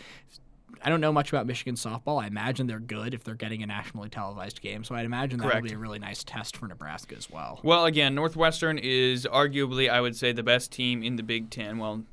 I 0.82 0.90
don't 0.90 1.02
know 1.02 1.12
much 1.12 1.30
about 1.30 1.46
Michigan 1.46 1.76
softball. 1.76 2.22
I 2.22 2.28
imagine 2.28 2.68
they're 2.68 2.80
good 2.80 3.14
if 3.14 3.24
they're 3.24 3.36
getting 3.36 3.64
a 3.64 3.66
nationally 3.66 4.10
televised 4.10 4.62
game. 4.62 4.84
So 4.84 4.96
I'd 4.96 5.06
imagine 5.06 5.40
that 5.40 5.54
would 5.54 5.64
be 5.64 5.74
a 5.74 5.78
really 5.78 6.00
nice 6.00 6.24
test 6.24 6.58
for 6.58 6.68
Nebraska 6.68 7.16
as 7.16 7.30
well. 7.30 7.60
Well, 7.64 7.86
again, 7.86 8.16
Northwestern 8.16 8.78
is 8.78 9.26
arguably, 9.26 9.90
I 9.90 10.02
would 10.02 10.16
say, 10.16 10.32
the 10.32 10.44
best 10.44 10.72
team 10.72 11.04
in 11.04 11.16
the 11.16 11.24
Big 11.24 11.50
Ten. 11.50 11.78
Well, 11.78 12.04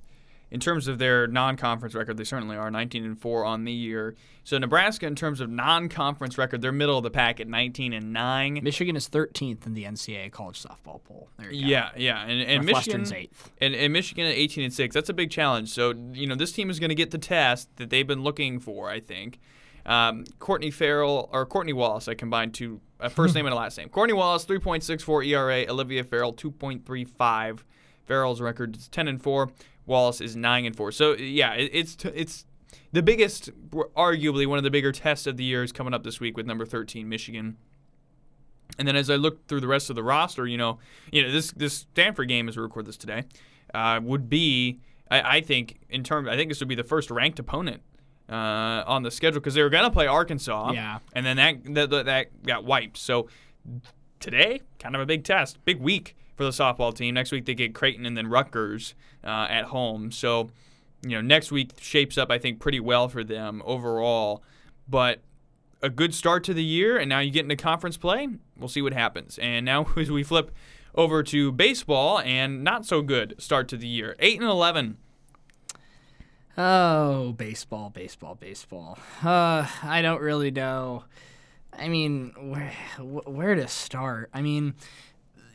in 0.50 0.60
terms 0.60 0.88
of 0.88 0.98
their 0.98 1.26
non-conference 1.26 1.94
record, 1.94 2.16
they 2.16 2.24
certainly 2.24 2.56
are 2.56 2.70
19 2.70 3.04
and 3.04 3.18
4 3.20 3.44
on 3.44 3.64
the 3.64 3.72
year. 3.72 4.16
So 4.42 4.58
Nebraska, 4.58 5.06
in 5.06 5.14
terms 5.14 5.40
of 5.40 5.48
non-conference 5.48 6.36
record, 6.38 6.60
they're 6.60 6.72
middle 6.72 6.98
of 6.98 7.04
the 7.04 7.10
pack 7.10 7.40
at 7.40 7.46
19 7.46 7.92
and 7.92 8.12
9. 8.12 8.60
Michigan 8.62 8.96
is 8.96 9.08
13th 9.08 9.66
in 9.66 9.74
the 9.74 9.84
NCAA 9.84 10.32
college 10.32 10.62
softball 10.62 11.02
poll. 11.04 11.28
There 11.38 11.52
you 11.52 11.62
go. 11.62 11.68
Yeah, 11.68 11.90
yeah, 11.96 12.22
and, 12.22 12.40
and 12.40 12.64
Michigan 12.64 13.06
eighth, 13.12 13.50
and, 13.60 13.74
and 13.74 13.92
Michigan 13.92 14.26
at 14.26 14.34
18 14.34 14.64
and 14.64 14.72
6. 14.72 14.94
That's 14.94 15.08
a 15.08 15.14
big 15.14 15.30
challenge. 15.30 15.70
So 15.70 15.94
you 16.12 16.26
know 16.26 16.34
this 16.34 16.52
team 16.52 16.70
is 16.70 16.80
going 16.80 16.90
to 16.90 16.94
get 16.94 17.10
the 17.10 17.18
test 17.18 17.68
that 17.76 17.90
they've 17.90 18.06
been 18.06 18.22
looking 18.22 18.58
for. 18.58 18.90
I 18.90 19.00
think. 19.00 19.38
Um, 19.86 20.24
Courtney 20.38 20.70
Farrell 20.70 21.30
or 21.32 21.46
Courtney 21.46 21.72
Wallace, 21.72 22.06
I 22.06 22.14
combined 22.14 22.52
two 22.54 22.80
a 23.00 23.10
first 23.10 23.34
name 23.36 23.46
and 23.46 23.54
a 23.54 23.56
last 23.56 23.78
name. 23.78 23.88
Courtney 23.88 24.12
Wallace, 24.12 24.44
3.64 24.44 25.26
ERA. 25.26 25.70
Olivia 25.70 26.04
Farrell, 26.04 26.34
2.35. 26.34 27.60
Farrell's 28.06 28.40
record 28.40 28.76
is 28.76 28.88
10 28.88 29.08
and 29.08 29.22
4. 29.22 29.50
Wallace 29.90 30.20
is 30.20 30.36
9 30.36 30.64
and 30.64 30.74
4. 30.74 30.92
So 30.92 31.12
yeah, 31.12 31.52
it, 31.52 31.70
it's 31.74 31.96
t- 31.96 32.12
it's 32.14 32.46
the 32.92 33.02
biggest, 33.02 33.50
arguably 33.70 34.46
one 34.46 34.58
of 34.58 34.64
the 34.64 34.70
bigger 34.70 34.92
tests 34.92 35.26
of 35.26 35.36
the 35.36 35.44
year 35.44 35.62
is 35.62 35.72
coming 35.72 35.92
up 35.92 36.04
this 36.04 36.20
week 36.20 36.36
with 36.36 36.46
number 36.46 36.64
13 36.64 37.08
Michigan. 37.08 37.56
And 38.78 38.88
then 38.88 38.96
as 38.96 39.10
I 39.10 39.16
look 39.16 39.46
through 39.46 39.60
the 39.60 39.68
rest 39.68 39.90
of 39.90 39.96
the 39.96 40.02
roster, 40.02 40.46
you 40.46 40.56
know, 40.56 40.78
you 41.12 41.22
know 41.22 41.30
this 41.30 41.50
this 41.52 41.74
Stanford 41.74 42.28
game 42.28 42.48
as 42.48 42.56
we 42.56 42.62
record 42.62 42.86
this 42.86 42.96
today 42.96 43.24
uh, 43.74 44.00
would 44.02 44.30
be, 44.30 44.80
I, 45.10 45.38
I, 45.38 45.40
think 45.40 45.80
in 45.90 46.02
terms, 46.04 46.28
I 46.28 46.36
think 46.36 46.50
this 46.50 46.60
would 46.60 46.68
be 46.68 46.76
the 46.76 46.84
first 46.84 47.10
ranked 47.10 47.38
opponent 47.38 47.82
uh, 48.28 48.84
on 48.86 49.02
the 49.02 49.10
schedule 49.10 49.40
because 49.40 49.54
they 49.54 49.62
were 49.62 49.70
going 49.70 49.84
to 49.84 49.90
play 49.90 50.06
Arkansas. 50.06 50.72
Yeah. 50.72 51.00
And 51.12 51.26
then 51.26 51.36
that, 51.36 51.90
that 51.90 52.04
that 52.06 52.42
got 52.44 52.64
wiped. 52.64 52.96
So 52.96 53.28
today, 54.20 54.60
kind 54.78 54.94
of 54.94 55.00
a 55.00 55.06
big 55.06 55.24
test, 55.24 55.64
big 55.64 55.80
week 55.80 56.16
for 56.36 56.44
the 56.44 56.50
softball 56.50 56.94
team. 56.94 57.14
Next 57.14 57.32
week 57.32 57.44
they 57.44 57.54
get 57.54 57.74
Creighton 57.74 58.06
and 58.06 58.16
then 58.16 58.28
Rutgers 58.28 58.94
uh, 59.24 59.46
at 59.48 59.66
home. 59.66 60.10
So, 60.10 60.50
you 61.02 61.10
know, 61.10 61.20
next 61.20 61.50
week 61.50 61.72
shapes 61.80 62.18
up 62.18 62.30
I 62.30 62.38
think 62.38 62.60
pretty 62.60 62.80
well 62.80 63.08
for 63.08 63.24
them 63.24 63.62
overall. 63.64 64.42
But 64.88 65.20
a 65.82 65.90
good 65.90 66.14
start 66.14 66.44
to 66.44 66.54
the 66.54 66.64
year, 66.64 66.98
and 66.98 67.08
now 67.08 67.20
you 67.20 67.30
get 67.30 67.44
into 67.44 67.56
conference 67.56 67.96
play. 67.96 68.28
We'll 68.56 68.68
see 68.68 68.82
what 68.82 68.92
happens. 68.92 69.38
And 69.38 69.64
now 69.64 69.86
as 69.96 70.10
we 70.10 70.22
flip 70.22 70.50
over 70.94 71.22
to 71.22 71.52
baseball, 71.52 72.18
and 72.20 72.64
not 72.64 72.84
so 72.84 73.02
good 73.02 73.34
start 73.38 73.68
to 73.68 73.76
the 73.76 73.86
year, 73.86 74.16
eight 74.18 74.40
and 74.40 74.48
eleven. 74.48 74.96
Oh, 76.58 77.32
baseball, 77.32 77.90
baseball, 77.90 78.34
baseball. 78.34 78.98
Uh, 79.22 79.66
I 79.82 80.02
don't 80.02 80.20
really 80.20 80.50
know. 80.50 81.04
I 81.72 81.88
mean, 81.88 82.32
where 82.38 82.72
where 82.98 83.54
to 83.54 83.68
start? 83.68 84.30
I 84.34 84.42
mean, 84.42 84.74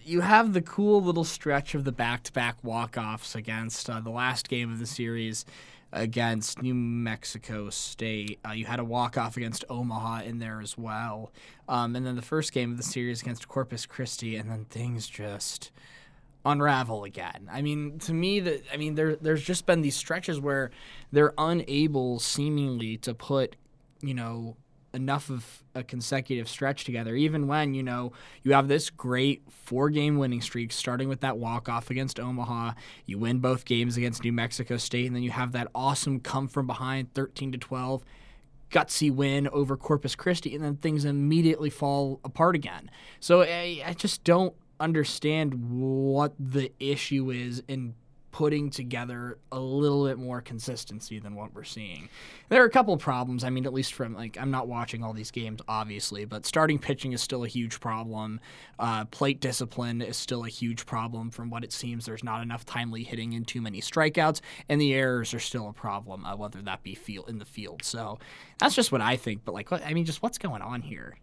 you 0.06 0.22
have 0.22 0.54
the 0.54 0.62
cool 0.62 1.02
little 1.02 1.24
stretch 1.24 1.74
of 1.74 1.84
the 1.84 1.92
back-to-back 1.92 2.58
walk-offs 2.64 3.36
against 3.36 3.90
uh, 3.90 4.00
the 4.00 4.12
last 4.12 4.48
game 4.48 4.72
of 4.72 4.80
the 4.80 4.86
series 4.86 5.46
against 5.92 6.62
New 6.62 6.76
Mexico 6.76 7.70
State. 7.70 8.40
Uh, 8.48 8.52
you 8.52 8.66
had 8.66 8.80
a 8.80 8.84
walk-off 8.84 9.36
against 9.36 9.66
Omaha 9.70 10.22
in 10.22 10.40
there 10.40 10.62
as 10.62 10.78
well, 10.78 11.32
um, 11.68 11.96
and 11.96 12.06
then 12.06 12.16
the 12.16 12.22
first 12.22 12.52
game 12.54 12.72
of 12.72 12.78
the 12.78 12.84
series 12.84 13.22
against 13.22 13.48
Corpus 13.48 13.86
Christi, 13.86 14.36
and 14.36 14.50
then 14.50 14.66
things 14.66 15.08
just 15.08 15.72
unravel 16.46 17.04
again. 17.04 17.50
I 17.52 17.62
mean, 17.62 17.98
to 18.00 18.14
me, 18.14 18.40
that 18.42 18.64
I 18.72 18.78
mean, 18.78 18.96
there 18.96 19.16
there's 19.16 19.44
just 19.44 19.66
been 19.66 19.82
these 19.82 19.96
stretches 19.96 20.40
where 20.40 20.70
they're 21.12 21.34
unable, 21.38 22.20
seemingly, 22.20 22.98
to 22.98 23.14
put 23.14 23.56
you 24.02 24.14
know 24.14 24.56
enough 24.96 25.30
of 25.30 25.64
a 25.76 25.84
consecutive 25.84 26.48
stretch 26.48 26.86
together, 26.86 27.16
even 27.16 27.48
when, 27.48 27.74
you 27.74 27.84
know, 27.84 28.14
you 28.44 28.54
have 28.54 28.68
this 28.68 28.90
great 28.90 29.44
four 29.50 29.90
game 29.90 30.18
winning 30.18 30.42
streak 30.42 30.72
starting 30.72 31.10
with 31.10 31.22
that 31.22 31.38
walk 31.38 31.70
off 31.70 31.90
against 31.90 32.20
Omaha. 32.20 32.74
You 33.06 33.20
win 33.20 33.40
both 33.40 33.66
games 33.66 33.98
against 33.98 34.24
New 34.24 34.34
Mexico 34.34 34.78
State, 34.78 35.08
and 35.08 35.16
then 35.16 35.24
you 35.24 35.32
have 35.32 35.52
that 35.52 35.68
awesome 35.76 36.20
come 36.20 36.48
from 36.48 36.66
behind 36.66 37.14
13 37.14 37.52
to 37.52 37.58
12 37.58 38.04
gutsy 38.72 39.12
win 39.12 39.48
over 39.50 39.78
Corpus 39.78 40.16
Christi, 40.16 40.56
and 40.56 40.64
then 40.64 40.76
things 40.78 41.06
immediately 41.06 41.70
fall 41.70 42.20
apart 42.24 42.56
again. 42.56 42.90
So 43.20 43.42
I, 43.44 43.84
I 43.86 43.94
just 43.94 44.24
don't 44.24 44.56
understand 44.80 45.54
what 45.70 46.34
the 46.40 46.72
issue 46.80 47.32
is 47.32 47.64
in 47.68 47.96
putting 48.36 48.70
together 48.70 49.38
a 49.54 49.58
little 49.58 50.08
bit 50.08 50.18
more 50.18 50.42
consistency 50.42 51.20
than 51.20 51.36
what 51.36 51.56
we're 51.56 51.64
seeing. 51.64 52.10
There 52.50 52.62
are 52.62 52.66
a 52.66 52.70
couple 52.70 52.94
of 52.94 53.00
problems. 53.00 53.46
I 53.46 53.50
mean, 53.50 53.66
at 53.66 53.72
least 53.74 53.94
from 53.94 54.14
like 54.14 54.38
I'm 54.38 54.52
not 54.52 54.68
watching 54.68 55.06
all 55.06 55.14
these 55.14 55.32
games, 55.32 55.62
obviously, 55.70 56.26
but 56.26 56.46
starting 56.46 56.78
pitching 56.78 57.14
is 57.14 57.22
still 57.22 57.46
a 57.46 57.48
huge 57.48 57.80
problem. 57.80 58.42
Uh, 58.78 59.06
plate 59.06 59.40
discipline 59.40 60.02
is 60.02 60.18
still 60.18 60.44
a 60.44 60.50
huge 60.50 60.86
problem. 60.86 61.32
From 61.32 61.50
what 61.50 61.64
it 61.64 61.72
seems, 61.72 62.06
there's 62.06 62.26
not 62.26 62.44
enough 62.44 62.66
timely 62.66 63.04
hitting 63.04 63.36
and 63.36 63.48
too 63.48 63.62
many 63.62 63.80
strikeouts, 63.80 64.42
and 64.68 64.82
the 64.82 64.94
errors 64.94 65.34
are 65.34 65.40
still 65.40 65.70
a 65.70 65.74
problem, 65.74 66.26
uh, 66.26 66.36
whether 66.36 66.62
that 66.62 66.84
be 66.84 66.94
field 66.94 67.30
in 67.30 67.40
the 67.40 67.46
field. 67.46 67.86
So 67.86 68.20
that's 68.58 68.76
just 68.76 68.92
what 68.92 69.00
I 69.00 69.16
think. 69.16 69.46
But 69.46 69.54
like, 69.54 69.72
I 69.72 69.94
mean, 69.94 70.04
just 70.04 70.22
what's 70.22 70.38
going 70.38 70.62
on 70.62 70.82
here? 70.82 71.16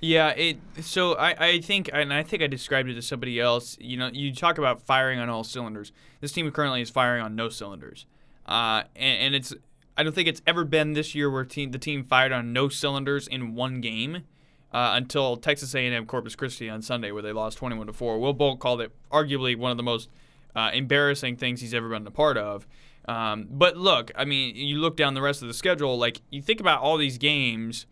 Yeah, 0.00 0.30
it. 0.30 0.58
So 0.80 1.14
I, 1.14 1.46
I 1.46 1.60
think, 1.60 1.90
and 1.92 2.12
I 2.12 2.22
think 2.22 2.42
I 2.42 2.46
described 2.46 2.88
it 2.88 2.94
to 2.94 3.02
somebody 3.02 3.40
else. 3.40 3.76
You 3.80 3.96
know, 3.96 4.10
you 4.12 4.34
talk 4.34 4.58
about 4.58 4.82
firing 4.82 5.18
on 5.18 5.28
all 5.28 5.44
cylinders. 5.44 5.92
This 6.20 6.32
team 6.32 6.50
currently 6.50 6.82
is 6.82 6.90
firing 6.90 7.22
on 7.22 7.34
no 7.34 7.48
cylinders, 7.48 8.06
uh, 8.46 8.82
and, 8.94 9.22
and, 9.22 9.34
it's. 9.34 9.54
I 9.96 10.02
don't 10.02 10.14
think 10.14 10.28
it's 10.28 10.42
ever 10.46 10.64
been 10.64 10.92
this 10.92 11.14
year 11.14 11.30
where 11.30 11.44
team, 11.44 11.72
the 11.72 11.78
team 11.78 12.04
fired 12.04 12.32
on 12.32 12.52
no 12.52 12.68
cylinders 12.68 13.26
in 13.26 13.54
one 13.54 13.80
game. 13.80 14.24
Uh, 14.72 14.92
until 14.94 15.36
Texas 15.36 15.74
A&M 15.74 16.06
Corpus 16.06 16.36
Christi 16.36 16.70
on 16.70 16.80
Sunday, 16.80 17.10
where 17.10 17.22
they 17.22 17.32
lost 17.32 17.58
21 17.58 17.88
to 17.88 17.92
four. 17.92 18.20
Will 18.20 18.32
Bolt 18.32 18.60
called 18.60 18.80
it 18.80 18.92
arguably 19.10 19.56
one 19.56 19.72
of 19.72 19.76
the 19.76 19.82
most 19.82 20.08
uh, 20.54 20.70
embarrassing 20.72 21.38
things 21.38 21.60
he's 21.60 21.74
ever 21.74 21.88
been 21.88 22.06
a 22.06 22.10
part 22.12 22.38
of. 22.38 22.68
Um, 23.08 23.48
but 23.50 23.76
look, 23.76 24.12
I 24.14 24.24
mean, 24.24 24.54
you 24.54 24.78
look 24.78 24.96
down 24.96 25.14
the 25.14 25.22
rest 25.22 25.42
of 25.42 25.48
the 25.48 25.54
schedule. 25.54 25.98
Like 25.98 26.20
you 26.30 26.40
think 26.40 26.60
about 26.60 26.80
all 26.80 26.96
these 26.96 27.18
games. 27.18 27.86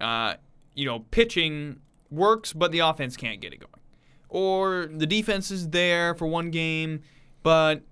Uh, 0.00 0.34
you 0.74 0.84
know, 0.84 1.00
pitching 1.10 1.80
works, 2.10 2.52
but 2.52 2.72
the 2.72 2.80
offense 2.80 3.16
can't 3.16 3.40
get 3.40 3.52
it 3.52 3.60
going. 3.60 3.70
Or 4.28 4.86
the 4.86 5.06
defense 5.06 5.50
is 5.50 5.70
there 5.70 6.14
for 6.14 6.26
one 6.26 6.50
game, 6.50 7.00
but 7.42 7.82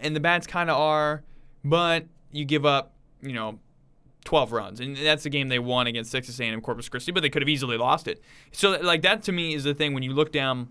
and 0.00 0.16
the 0.16 0.20
bats 0.20 0.46
kind 0.46 0.70
of 0.70 0.78
are, 0.78 1.22
but 1.64 2.06
you 2.32 2.44
give 2.44 2.64
up, 2.64 2.94
you 3.20 3.32
know, 3.32 3.58
12 4.24 4.52
runs, 4.52 4.80
and 4.80 4.96
that's 4.96 5.24
the 5.24 5.30
game 5.30 5.48
they 5.48 5.58
won 5.58 5.86
against 5.86 6.12
Texas 6.12 6.38
A&M 6.40 6.60
Corpus 6.60 6.88
Christi, 6.88 7.12
but 7.12 7.22
they 7.22 7.28
could 7.28 7.42
have 7.42 7.48
easily 7.48 7.76
lost 7.76 8.06
it. 8.06 8.22
So, 8.52 8.78
like 8.80 9.02
that 9.02 9.22
to 9.24 9.32
me 9.32 9.54
is 9.54 9.64
the 9.64 9.74
thing 9.74 9.92
when 9.94 10.02
you 10.02 10.12
look 10.12 10.32
down 10.32 10.68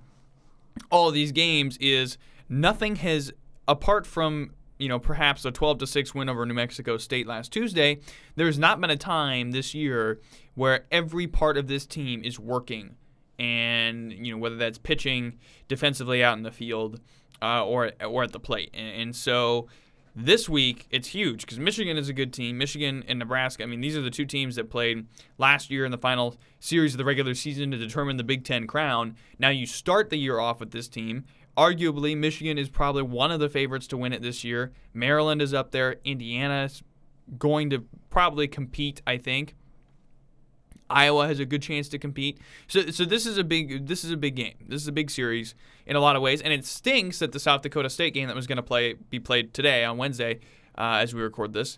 all 0.89 1.11
these 1.11 1.31
games 1.31 1.77
is 1.77 2.17
nothing 2.47 2.97
has 2.97 3.31
apart 3.67 4.05
from 4.05 4.51
you 4.79 4.87
know, 4.87 4.97
perhaps 4.97 5.43
a 5.43 5.51
12 5.51 5.79
to 5.79 5.87
6 5.87 6.15
win 6.15 6.29
over 6.29 6.45
New 6.45 6.53
Mexico 6.53 6.97
State 6.97 7.27
last 7.27 7.51
Tuesday, 7.51 7.99
there's 8.37 8.57
not 8.57 8.79
been 8.79 8.89
a 8.89 8.95
time 8.95 9.51
this 9.51 9.75
year 9.75 10.19
where 10.59 10.85
every 10.91 11.25
part 11.25 11.57
of 11.57 11.67
this 11.67 11.85
team 11.85 12.21
is 12.23 12.39
working. 12.39 12.95
And, 13.37 14.11
you 14.11 14.33
know, 14.33 14.37
whether 14.37 14.57
that's 14.57 14.77
pitching 14.77 15.39
defensively 15.69 16.21
out 16.23 16.37
in 16.37 16.43
the 16.43 16.51
field 16.51 16.99
uh, 17.41 17.65
or, 17.65 17.91
or 18.05 18.23
at 18.23 18.33
the 18.33 18.39
plate. 18.39 18.69
And, 18.73 19.01
and 19.01 19.15
so 19.15 19.67
this 20.13 20.49
week, 20.49 20.85
it's 20.91 21.07
huge 21.07 21.41
because 21.41 21.59
Michigan 21.59 21.95
is 21.95 22.09
a 22.09 22.13
good 22.13 22.33
team. 22.33 22.57
Michigan 22.57 23.05
and 23.07 23.19
Nebraska, 23.19 23.63
I 23.63 23.67
mean, 23.67 23.79
these 23.79 23.95
are 23.95 24.01
the 24.01 24.09
two 24.09 24.25
teams 24.25 24.57
that 24.57 24.69
played 24.69 25.07
last 25.37 25.71
year 25.71 25.85
in 25.85 25.91
the 25.91 25.97
final 25.97 26.35
series 26.59 26.93
of 26.93 26.97
the 26.97 27.05
regular 27.05 27.33
season 27.33 27.71
to 27.71 27.77
determine 27.77 28.17
the 28.17 28.25
Big 28.25 28.43
Ten 28.43 28.67
crown. 28.67 29.15
Now 29.39 29.49
you 29.49 29.65
start 29.65 30.09
the 30.09 30.17
year 30.17 30.39
off 30.39 30.59
with 30.59 30.71
this 30.71 30.89
team 30.89 31.23
Arguably, 31.59 32.15
Michigan 32.15 32.57
is 32.57 32.69
probably 32.69 33.03
one 33.03 33.31
of 33.31 33.41
the 33.41 33.49
favorites 33.49 33.85
to 33.87 33.97
win 33.97 34.13
it 34.13 34.21
this 34.21 34.45
year. 34.45 34.71
Maryland 34.93 35.41
is 35.41 35.53
up 35.53 35.71
there. 35.71 35.97
Indiana 36.05 36.63
is 36.63 36.81
going 37.37 37.69
to 37.71 37.83
probably 38.09 38.47
compete, 38.47 39.01
I 39.05 39.17
think. 39.17 39.55
Iowa 40.89 41.27
has 41.27 41.39
a 41.39 41.45
good 41.45 41.61
chance 41.61 41.87
to 41.89 41.99
compete. 41.99 42.39
So, 42.67 42.89
so 42.91 43.05
this 43.05 43.25
is 43.25 43.37
a 43.37 43.43
big 43.43 43.87
this 43.87 44.03
is 44.03 44.11
a 44.11 44.17
big 44.17 44.35
game. 44.35 44.55
This 44.67 44.81
is 44.81 44.87
a 44.87 44.91
big 44.91 45.11
series 45.11 45.55
in 45.85 45.95
a 45.95 45.99
lot 45.99 46.15
of 46.15 46.21
ways, 46.21 46.41
and 46.41 46.51
it 46.51 46.65
stinks 46.65 47.19
that 47.19 47.31
the 47.31 47.39
South 47.39 47.61
Dakota 47.61 47.89
State 47.89 48.13
game 48.13 48.27
that 48.27 48.35
was 48.35 48.47
going 48.47 48.57
to 48.57 48.63
play 48.63 48.93
be 48.93 49.19
played 49.19 49.53
today 49.53 49.83
on 49.83 49.97
Wednesday, 49.97 50.39
uh, 50.77 50.99
as 51.01 51.13
we 51.13 51.21
record 51.21 51.53
this, 51.53 51.77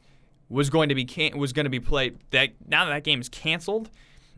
was 0.49 0.69
going 0.69 0.89
to 0.89 0.95
be 0.95 1.05
can- 1.05 1.37
was 1.37 1.53
going 1.53 1.65
to 1.65 1.69
be 1.69 1.79
played. 1.79 2.19
That 2.31 2.51
now 2.67 2.85
that 2.85 2.91
that 2.91 3.03
game 3.03 3.21
is 3.21 3.29
canceled, 3.29 3.89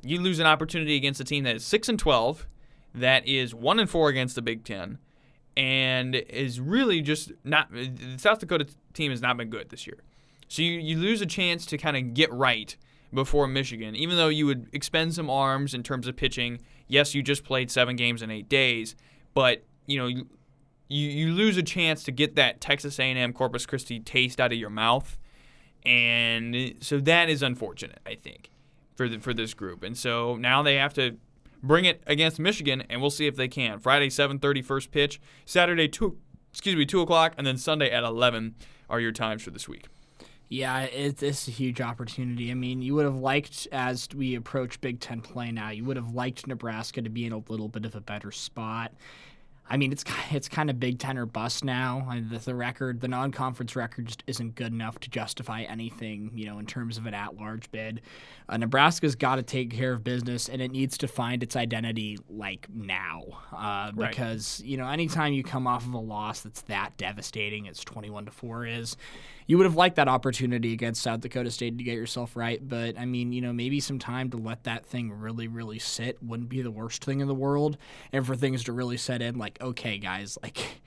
you 0.01 0.19
lose 0.19 0.39
an 0.39 0.45
opportunity 0.45 0.95
against 0.95 1.19
a 1.19 1.23
team 1.23 1.43
that 1.43 1.55
is 1.55 1.65
six 1.65 1.87
and 1.89 1.99
twelve, 1.99 2.47
that 2.95 3.27
is 3.27 3.53
one 3.53 3.79
and 3.79 3.89
four 3.89 4.09
against 4.09 4.35
the 4.35 4.41
Big 4.41 4.63
Ten, 4.63 4.97
and 5.55 6.15
is 6.15 6.59
really 6.59 7.01
just 7.01 7.31
not. 7.43 7.71
The 7.71 8.17
South 8.17 8.39
Dakota 8.39 8.67
team 8.93 9.11
has 9.11 9.21
not 9.21 9.37
been 9.37 9.49
good 9.49 9.69
this 9.69 9.85
year. 9.85 9.97
So 10.47 10.61
you, 10.61 10.73
you 10.73 10.97
lose 10.97 11.21
a 11.21 11.25
chance 11.25 11.65
to 11.67 11.79
kind 11.79 11.97
of 11.97 12.13
get 12.13 12.31
right 12.31 12.75
before 13.13 13.47
Michigan, 13.47 13.95
even 13.95 14.17
though 14.17 14.29
you 14.29 14.45
would 14.45 14.67
expend 14.73 15.13
some 15.13 15.29
arms 15.29 15.73
in 15.73 15.83
terms 15.83 16.07
of 16.07 16.15
pitching. 16.15 16.59
Yes, 16.87 17.13
you 17.13 17.21
just 17.21 17.43
played 17.43 17.71
seven 17.71 17.95
games 17.95 18.21
in 18.21 18.31
eight 18.31 18.49
days, 18.49 18.95
but 19.33 19.63
you 19.85 19.97
know 19.97 20.07
you 20.07 20.25
you, 20.89 21.33
lose 21.33 21.57
a 21.57 21.63
chance 21.63 22.03
to 22.03 22.11
get 22.11 22.35
that 22.35 22.61
Texas 22.61 22.99
A&M 22.99 23.33
Corpus 23.33 23.65
Christi 23.65 23.99
taste 23.99 24.39
out 24.39 24.51
of 24.51 24.57
your 24.59 24.69
mouth, 24.69 25.17
and 25.83 26.75
so 26.81 26.99
that 26.99 27.29
is 27.29 27.41
unfortunate, 27.41 27.99
I 28.05 28.15
think, 28.15 28.51
for 28.95 29.09
the, 29.09 29.17
for 29.17 29.33
this 29.33 29.55
group. 29.55 29.81
And 29.81 29.97
so 29.97 30.35
now 30.35 30.61
they 30.61 30.75
have 30.75 30.93
to 30.95 31.17
bring 31.63 31.85
it 31.85 32.03
against 32.05 32.37
Michigan, 32.39 32.83
and 32.89 33.01
we'll 33.01 33.09
see 33.09 33.25
if 33.25 33.35
they 33.35 33.47
can. 33.47 33.79
Friday, 33.79 34.09
7:30 34.09 34.63
first 34.63 34.91
pitch. 34.91 35.19
Saturday, 35.45 35.87
2 35.87 36.17
excuse 36.53 36.75
me, 36.75 36.85
two 36.85 37.01
o'clock, 37.01 37.33
and 37.37 37.47
then 37.47 37.57
Sunday 37.57 37.89
at 37.89 38.03
eleven 38.03 38.55
are 38.89 38.99
your 38.99 39.11
times 39.11 39.41
for 39.41 39.49
this 39.49 39.67
week. 39.67 39.87
Yeah, 40.53 40.81
it, 40.81 41.23
it's 41.23 41.47
a 41.47 41.51
huge 41.51 41.81
opportunity. 41.81 42.51
I 42.51 42.53
mean, 42.53 42.83
you 42.83 42.93
would 42.93 43.05
have 43.05 43.15
liked, 43.15 43.67
as 43.71 44.07
we 44.15 44.35
approach 44.35 44.79
Big 44.81 44.99
Ten 44.99 45.19
play 45.19 45.51
now, 45.51 45.69
you 45.71 45.83
would 45.85 45.97
have 45.97 46.13
liked 46.13 46.45
Nebraska 46.45 47.01
to 47.01 47.09
be 47.09 47.25
in 47.25 47.33
a 47.33 47.39
little 47.49 47.69
bit 47.69 47.85
of 47.85 47.95
a 47.95 48.01
better 48.01 48.31
spot. 48.31 48.93
I 49.67 49.77
mean, 49.77 49.91
it's 49.91 50.03
it's 50.29 50.47
kind 50.49 50.69
of 50.69 50.79
Big 50.79 50.99
Ten 50.99 51.17
or 51.17 51.25
bust 51.25 51.63
now. 51.63 52.05
I 52.07 52.15
mean, 52.15 52.29
the, 52.29 52.37
the 52.37 52.53
record, 52.53 53.01
the 53.01 53.07
non-conference 53.07 53.75
record, 53.75 54.05
just 54.07 54.23
isn't 54.27 54.53
good 54.53 54.71
enough 54.73 54.99
to 54.99 55.09
justify 55.09 55.61
anything, 55.63 56.29
you 56.35 56.45
know, 56.45 56.59
in 56.59 56.67
terms 56.67 56.99
of 56.99 57.07
an 57.07 57.15
at-large 57.15 57.71
bid. 57.71 58.01
Uh, 58.47 58.57
Nebraska's 58.57 59.15
got 59.15 59.37
to 59.37 59.41
take 59.43 59.71
care 59.71 59.93
of 59.93 60.03
business, 60.03 60.49
and 60.49 60.61
it 60.61 60.69
needs 60.69 60.99
to 60.99 61.07
find 61.07 61.41
its 61.41 61.55
identity 61.55 62.19
like 62.29 62.67
now, 62.71 63.23
uh, 63.53 63.91
Right. 63.95 64.11
because 64.11 64.61
you 64.63 64.77
know, 64.77 64.87
anytime 64.87 65.33
you 65.33 65.43
come 65.43 65.65
off 65.65 65.85
of 65.87 65.93
a 65.93 65.97
loss 65.97 66.41
that's 66.41 66.61
that 66.63 66.95
devastating, 66.97 67.67
as 67.69 67.79
twenty-one 67.79 68.25
to 68.25 68.31
four 68.31 68.67
is, 68.67 68.97
you 69.47 69.57
would 69.57 69.65
have 69.65 69.75
liked 69.75 69.95
that 69.97 70.07
opportunity 70.07 70.73
against 70.73 71.01
South 71.01 71.21
Dakota 71.21 71.51
State 71.51 71.77
to 71.77 71.83
get 71.83 71.95
yourself 71.95 72.35
right. 72.35 72.65
But 72.67 72.97
I 72.97 73.05
mean, 73.05 73.33
you 73.33 73.41
know, 73.41 73.53
maybe 73.53 73.79
some 73.79 73.99
time 73.99 74.29
to 74.31 74.37
let 74.37 74.63
that 74.63 74.85
thing 74.85 75.11
really, 75.11 75.47
really 75.47 75.79
sit 75.79 76.21
wouldn't 76.21 76.49
be 76.49 76.61
the 76.61 76.71
worst 76.71 77.03
thing 77.03 77.19
in 77.19 77.27
the 77.27 77.35
world. 77.35 77.77
And 78.11 78.25
for 78.25 78.35
things 78.35 78.63
to 78.65 78.73
really 78.73 78.97
set 78.97 79.21
in, 79.21 79.37
like, 79.37 79.61
okay, 79.61 79.97
guys, 79.97 80.37
like 80.43 80.81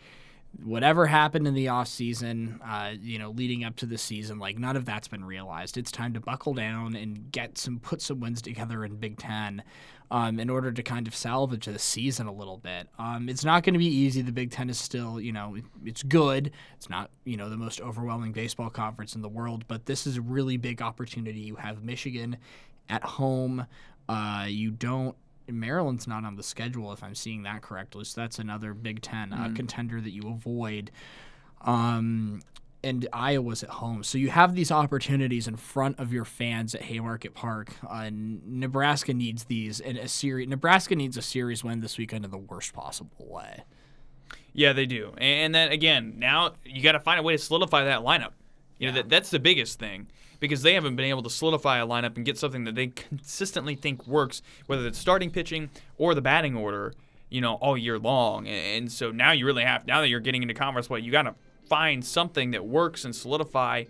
whatever 0.62 1.06
happened 1.06 1.46
in 1.46 1.54
the 1.54 1.68
off 1.68 1.88
season, 1.88 2.60
uh, 2.64 2.92
you 3.00 3.18
know, 3.18 3.30
leading 3.30 3.64
up 3.64 3.76
to 3.76 3.86
the 3.86 3.98
season, 3.98 4.38
like 4.38 4.58
none 4.58 4.76
of 4.76 4.84
that's 4.84 5.08
been 5.08 5.24
realized. 5.24 5.76
It's 5.76 5.90
time 5.90 6.14
to 6.14 6.20
buckle 6.20 6.54
down 6.54 6.96
and 6.96 7.30
get 7.30 7.58
some 7.58 7.78
put 7.78 8.00
some 8.00 8.20
wins 8.20 8.42
together 8.42 8.84
in 8.84 8.96
Big 8.96 9.18
Ten. 9.18 9.62
Um, 10.08 10.38
in 10.38 10.48
order 10.48 10.70
to 10.70 10.82
kind 10.84 11.08
of 11.08 11.16
salvage 11.16 11.66
the 11.66 11.80
season 11.80 12.28
a 12.28 12.32
little 12.32 12.58
bit, 12.58 12.86
um, 12.96 13.28
it's 13.28 13.44
not 13.44 13.64
going 13.64 13.74
to 13.74 13.78
be 13.80 13.86
easy. 13.86 14.22
The 14.22 14.30
Big 14.30 14.52
Ten 14.52 14.70
is 14.70 14.78
still, 14.78 15.20
you 15.20 15.32
know, 15.32 15.56
it's 15.84 16.04
good. 16.04 16.52
It's 16.76 16.88
not, 16.88 17.10
you 17.24 17.36
know, 17.36 17.50
the 17.50 17.56
most 17.56 17.80
overwhelming 17.80 18.30
baseball 18.30 18.70
conference 18.70 19.16
in 19.16 19.22
the 19.22 19.28
world, 19.28 19.64
but 19.66 19.86
this 19.86 20.06
is 20.06 20.16
a 20.16 20.20
really 20.20 20.58
big 20.58 20.80
opportunity. 20.80 21.40
You 21.40 21.56
have 21.56 21.82
Michigan 21.82 22.36
at 22.88 23.02
home. 23.02 23.66
Uh, 24.08 24.46
you 24.48 24.70
don't 24.70 25.16
Maryland's 25.48 26.06
not 26.06 26.24
on 26.24 26.36
the 26.36 26.42
schedule 26.42 26.92
if 26.92 27.02
I'm 27.02 27.14
seeing 27.14 27.42
that 27.42 27.62
correctly. 27.62 28.04
So 28.04 28.20
that's 28.20 28.38
another 28.38 28.74
Big 28.74 29.02
10 29.02 29.32
uh, 29.32 29.52
contender 29.54 30.00
that 30.00 30.10
you 30.10 30.28
avoid. 30.28 30.90
Um, 31.62 32.40
and 32.84 33.08
Iowa's 33.12 33.62
at 33.62 33.70
home. 33.70 34.04
So 34.04 34.16
you 34.16 34.30
have 34.30 34.54
these 34.54 34.70
opportunities 34.70 35.48
in 35.48 35.56
front 35.56 35.98
of 35.98 36.12
your 36.12 36.24
fans 36.24 36.74
at 36.74 36.82
Haymarket 36.82 37.34
Park. 37.34 37.72
Uh, 37.88 38.10
Nebraska 38.12 39.12
needs 39.12 39.44
these 39.44 39.80
in 39.80 39.96
a 39.96 40.06
series. 40.06 40.48
Nebraska 40.48 40.94
needs 40.94 41.16
a 41.16 41.22
series 41.22 41.64
win 41.64 41.80
this 41.80 41.98
weekend 41.98 42.24
in 42.24 42.30
the 42.30 42.38
worst 42.38 42.72
possible 42.72 43.26
way. 43.26 43.64
Yeah, 44.52 44.72
they 44.72 44.86
do. 44.86 45.12
And 45.18 45.54
then 45.54 45.72
again, 45.72 46.14
now 46.18 46.52
you 46.64 46.82
got 46.82 46.92
to 46.92 47.00
find 47.00 47.18
a 47.18 47.22
way 47.22 47.36
to 47.36 47.42
solidify 47.42 47.84
that 47.84 48.00
lineup. 48.00 48.32
You 48.78 48.88
know, 48.88 48.94
that, 48.94 49.08
that's 49.08 49.30
the 49.30 49.38
biggest 49.38 49.78
thing 49.78 50.06
because 50.40 50.62
they 50.62 50.74
haven't 50.74 50.96
been 50.96 51.06
able 51.06 51.22
to 51.22 51.30
solidify 51.30 51.78
a 51.78 51.86
lineup 51.86 52.16
and 52.16 52.24
get 52.24 52.38
something 52.38 52.64
that 52.64 52.74
they 52.74 52.88
consistently 52.88 53.74
think 53.74 54.06
works, 54.06 54.42
whether 54.66 54.86
it's 54.86 54.98
starting 54.98 55.30
pitching 55.30 55.70
or 55.98 56.14
the 56.14 56.20
batting 56.20 56.56
order, 56.56 56.94
you 57.28 57.40
know, 57.40 57.54
all 57.54 57.76
year 57.76 57.98
long. 57.98 58.46
And 58.46 58.90
so 58.90 59.10
now 59.10 59.32
you 59.32 59.46
really 59.46 59.64
have, 59.64 59.86
now 59.86 60.00
that 60.00 60.08
you're 60.08 60.20
getting 60.20 60.42
into 60.42 60.54
conference 60.54 60.88
play, 60.88 61.00
you 61.00 61.12
got 61.12 61.22
to 61.22 61.34
find 61.68 62.04
something 62.04 62.52
that 62.52 62.64
works 62.64 63.04
and 63.04 63.14
solidify 63.14 63.84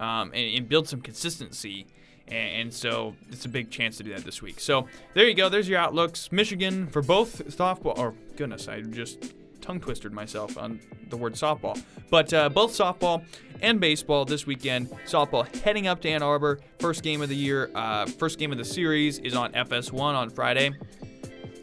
um, 0.00 0.32
and, 0.34 0.56
and 0.56 0.68
build 0.68 0.88
some 0.88 1.00
consistency. 1.00 1.86
And, 2.28 2.72
so 2.72 3.14
it's 3.30 3.44
a 3.44 3.48
big 3.48 3.70
chance 3.70 3.98
to 3.98 4.02
do 4.02 4.14
that 4.14 4.24
this 4.24 4.40
week. 4.40 4.58
So 4.58 4.88
there 5.12 5.28
you 5.28 5.34
go. 5.34 5.50
There's 5.50 5.68
your 5.68 5.78
outlooks. 5.78 6.32
Michigan 6.32 6.86
for 6.86 7.02
both 7.02 7.44
softball, 7.48 7.98
or 7.98 8.14
goodness, 8.36 8.68
I 8.68 8.80
just 8.80 9.34
tongue 9.62 9.80
twisted 9.80 10.12
myself 10.12 10.58
on 10.58 10.80
the 11.08 11.16
word 11.16 11.34
softball. 11.34 11.80
But 12.10 12.32
uh, 12.34 12.48
both 12.48 12.72
softball 12.72 13.24
and 13.62 13.80
baseball 13.80 14.24
this 14.24 14.46
weekend. 14.46 14.90
Softball 15.06 15.46
heading 15.62 15.86
up 15.86 16.02
to 16.02 16.08
Ann 16.08 16.22
Arbor. 16.22 16.60
First 16.80 17.02
game 17.02 17.22
of 17.22 17.28
the 17.28 17.36
year, 17.36 17.70
uh, 17.74 18.06
first 18.06 18.38
game 18.38 18.52
of 18.52 18.58
the 18.58 18.64
series 18.64 19.18
is 19.20 19.34
on 19.34 19.52
FS1 19.52 20.00
on 20.00 20.28
Friday. 20.30 20.72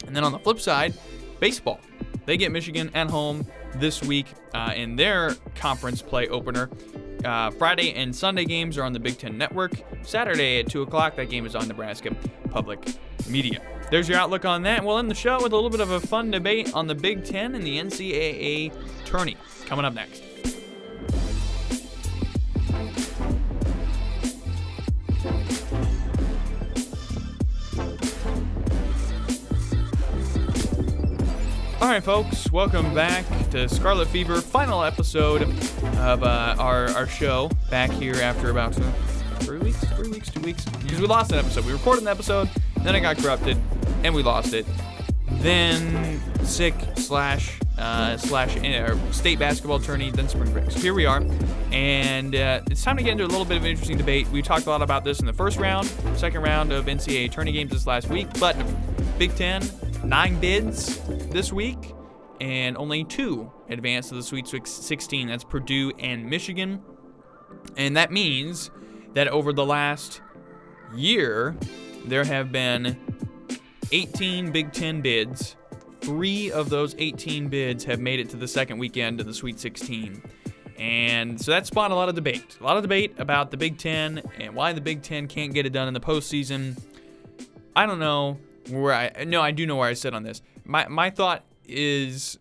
And 0.06 0.16
then 0.16 0.24
on 0.24 0.32
the 0.32 0.38
flip 0.38 0.58
side, 0.58 0.94
baseball. 1.38 1.78
They 2.26 2.36
get 2.36 2.52
Michigan 2.52 2.90
at 2.94 3.10
home 3.10 3.46
this 3.76 4.02
week 4.02 4.26
uh, 4.54 4.72
in 4.74 4.96
their 4.96 5.34
conference 5.54 6.02
play 6.02 6.28
opener. 6.28 6.70
Uh, 7.24 7.50
Friday 7.50 7.92
and 7.94 8.14
Sunday 8.14 8.44
games 8.44 8.78
are 8.78 8.84
on 8.84 8.92
the 8.92 9.00
Big 9.00 9.18
Ten 9.18 9.36
Network. 9.36 9.72
Saturday 10.02 10.60
at 10.60 10.68
2 10.68 10.82
o'clock, 10.82 11.16
that 11.16 11.28
game 11.28 11.44
is 11.44 11.54
on 11.54 11.68
Nebraska 11.68 12.14
Public 12.50 12.82
Media. 13.28 13.60
There's 13.90 14.08
your 14.08 14.18
outlook 14.18 14.44
on 14.44 14.62
that. 14.62 14.84
We'll 14.84 14.98
end 14.98 15.10
the 15.10 15.16
show 15.16 15.42
with 15.42 15.52
a 15.52 15.56
little 15.56 15.68
bit 15.68 15.80
of 15.80 15.90
a 15.90 15.98
fun 15.98 16.30
debate 16.30 16.72
on 16.74 16.86
the 16.86 16.94
Big 16.94 17.24
Ten 17.24 17.56
and 17.56 17.64
the 17.64 17.76
NCAA 17.76 18.72
tourney 19.04 19.36
coming 19.66 19.84
up 19.84 19.94
next. 19.94 20.22
All 31.80 31.88
right, 31.88 32.04
folks, 32.04 32.52
welcome 32.52 32.94
back 32.94 33.24
to 33.50 33.68
Scarlet 33.68 34.06
Fever, 34.06 34.40
final 34.40 34.84
episode 34.84 35.42
of 35.42 36.22
uh, 36.22 36.54
our, 36.60 36.88
our 36.90 37.08
show. 37.08 37.50
Back 37.70 37.90
here 37.90 38.14
after 38.14 38.50
about 38.50 38.78
uh, 38.78 38.92
three 39.40 39.58
weeks, 39.58 39.82
three 39.96 40.10
weeks, 40.10 40.30
two 40.30 40.40
weeks, 40.42 40.64
because 40.64 41.00
we 41.00 41.08
lost 41.08 41.32
an 41.32 41.40
episode. 41.40 41.64
We 41.64 41.72
recorded 41.72 42.02
an 42.02 42.08
episode, 42.08 42.48
then 42.82 42.94
it 42.94 43.00
got 43.00 43.18
corrupted, 43.18 43.56
and 44.04 44.14
we 44.14 44.22
lost 44.22 44.54
it. 44.54 44.66
Then 45.30 46.20
sick 46.44 46.74
slash 46.96 47.58
uh, 47.78 48.16
slash 48.16 48.56
uh, 48.58 48.96
state 49.10 49.38
basketball 49.38 49.80
tourney, 49.80 50.10
then 50.10 50.28
spring 50.28 50.52
break. 50.52 50.70
So 50.70 50.80
here 50.80 50.92
we 50.92 51.06
are, 51.06 51.24
and 51.72 52.34
uh, 52.34 52.60
it's 52.70 52.82
time 52.82 52.96
to 52.96 53.02
get 53.02 53.12
into 53.12 53.24
a 53.24 53.26
little 53.26 53.44
bit 53.44 53.56
of 53.56 53.64
an 53.64 53.70
interesting 53.70 53.96
debate. 53.96 54.28
We 54.28 54.42
talked 54.42 54.66
a 54.66 54.70
lot 54.70 54.82
about 54.82 55.04
this 55.04 55.20
in 55.20 55.26
the 55.26 55.32
first 55.32 55.58
round, 55.58 55.86
second 56.16 56.42
round 56.42 56.72
of 56.72 56.86
NCAA 56.86 57.32
tourney 57.32 57.52
games 57.52 57.70
this 57.70 57.86
last 57.86 58.08
week, 58.08 58.28
but 58.38 58.56
Big 59.18 59.34
Ten 59.34 59.62
nine 60.04 60.38
bids 60.40 60.98
this 61.30 61.52
week, 61.52 61.94
and 62.40 62.76
only 62.76 63.04
two 63.04 63.50
advanced 63.68 64.10
to 64.10 64.14
the 64.14 64.22
Sweet 64.22 64.46
16. 64.66 65.28
That's 65.28 65.44
Purdue 65.44 65.92
and 65.98 66.28
Michigan. 66.28 66.82
And 67.76 67.96
that 67.96 68.10
means 68.10 68.70
that 69.14 69.28
over 69.28 69.52
the 69.52 69.64
last 69.64 70.22
year, 70.94 71.56
there 72.06 72.24
have 72.24 72.50
been 72.52 72.96
18 73.92 74.52
Big 74.52 74.72
Ten 74.72 75.00
bids. 75.00 75.56
Three 76.00 76.50
of 76.50 76.70
those 76.70 76.94
18 76.98 77.48
bids 77.48 77.84
have 77.84 78.00
made 78.00 78.20
it 78.20 78.30
to 78.30 78.36
the 78.36 78.48
second 78.48 78.78
weekend 78.78 79.20
of 79.20 79.26
the 79.26 79.34
Sweet 79.34 79.60
16. 79.60 80.22
And 80.78 81.38
so 81.40 81.50
that 81.50 81.66
spawned 81.66 81.92
a 81.92 81.96
lot 81.96 82.08
of 82.08 82.14
debate. 82.14 82.56
A 82.60 82.64
lot 82.64 82.76
of 82.76 82.82
debate 82.82 83.14
about 83.18 83.50
the 83.50 83.56
Big 83.56 83.76
Ten 83.76 84.22
and 84.38 84.54
why 84.54 84.72
the 84.72 84.80
Big 84.80 85.02
Ten 85.02 85.28
can't 85.28 85.52
get 85.52 85.66
it 85.66 85.70
done 85.70 85.88
in 85.88 85.94
the 85.94 86.00
postseason. 86.00 86.80
I 87.76 87.84
don't 87.84 87.98
know 87.98 88.38
where 88.70 88.94
I 88.94 89.24
no, 89.24 89.42
I 89.42 89.50
do 89.50 89.66
know 89.66 89.76
where 89.76 89.88
I 89.88 89.92
sit 89.92 90.14
on 90.14 90.22
this. 90.22 90.40
My 90.64 90.88
my 90.88 91.10
thought 91.10 91.44
is 91.66 92.38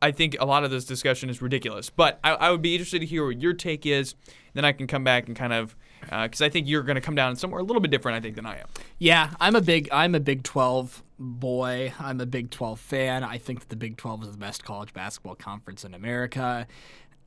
I 0.00 0.10
think 0.10 0.36
a 0.40 0.44
lot 0.44 0.64
of 0.64 0.72
this 0.72 0.84
discussion 0.84 1.30
is 1.30 1.40
ridiculous, 1.40 1.90
but 1.90 2.18
I, 2.24 2.32
I 2.32 2.50
would 2.50 2.60
be 2.60 2.74
interested 2.74 2.98
to 2.98 3.06
hear 3.06 3.24
what 3.24 3.40
your 3.40 3.52
take 3.52 3.86
is. 3.86 4.16
Then 4.54 4.64
I 4.64 4.72
can 4.72 4.88
come 4.88 5.04
back 5.04 5.28
and 5.28 5.36
kind 5.36 5.52
of 5.52 5.76
Uh, 6.10 6.24
because 6.24 6.42
I 6.42 6.48
think 6.48 6.68
you're 6.68 6.82
going 6.82 6.96
to 6.96 7.00
come 7.00 7.14
down 7.14 7.36
somewhere 7.36 7.60
a 7.60 7.64
little 7.64 7.80
bit 7.80 7.90
different, 7.90 8.16
I 8.16 8.20
think, 8.20 8.36
than 8.36 8.46
I 8.46 8.58
am. 8.58 8.66
Yeah, 8.98 9.30
I'm 9.40 9.56
a 9.56 9.60
big 9.60 9.88
I'm 9.92 10.14
a 10.14 10.20
Big 10.20 10.42
12 10.42 11.02
boy. 11.18 11.92
I'm 11.98 12.20
a 12.20 12.26
Big 12.26 12.50
12 12.50 12.80
fan. 12.80 13.24
I 13.24 13.38
think 13.38 13.60
that 13.60 13.68
the 13.68 13.76
Big 13.76 13.96
12 13.96 14.24
is 14.24 14.32
the 14.32 14.38
best 14.38 14.64
college 14.64 14.92
basketball 14.92 15.34
conference 15.34 15.84
in 15.84 15.94
America. 15.94 16.66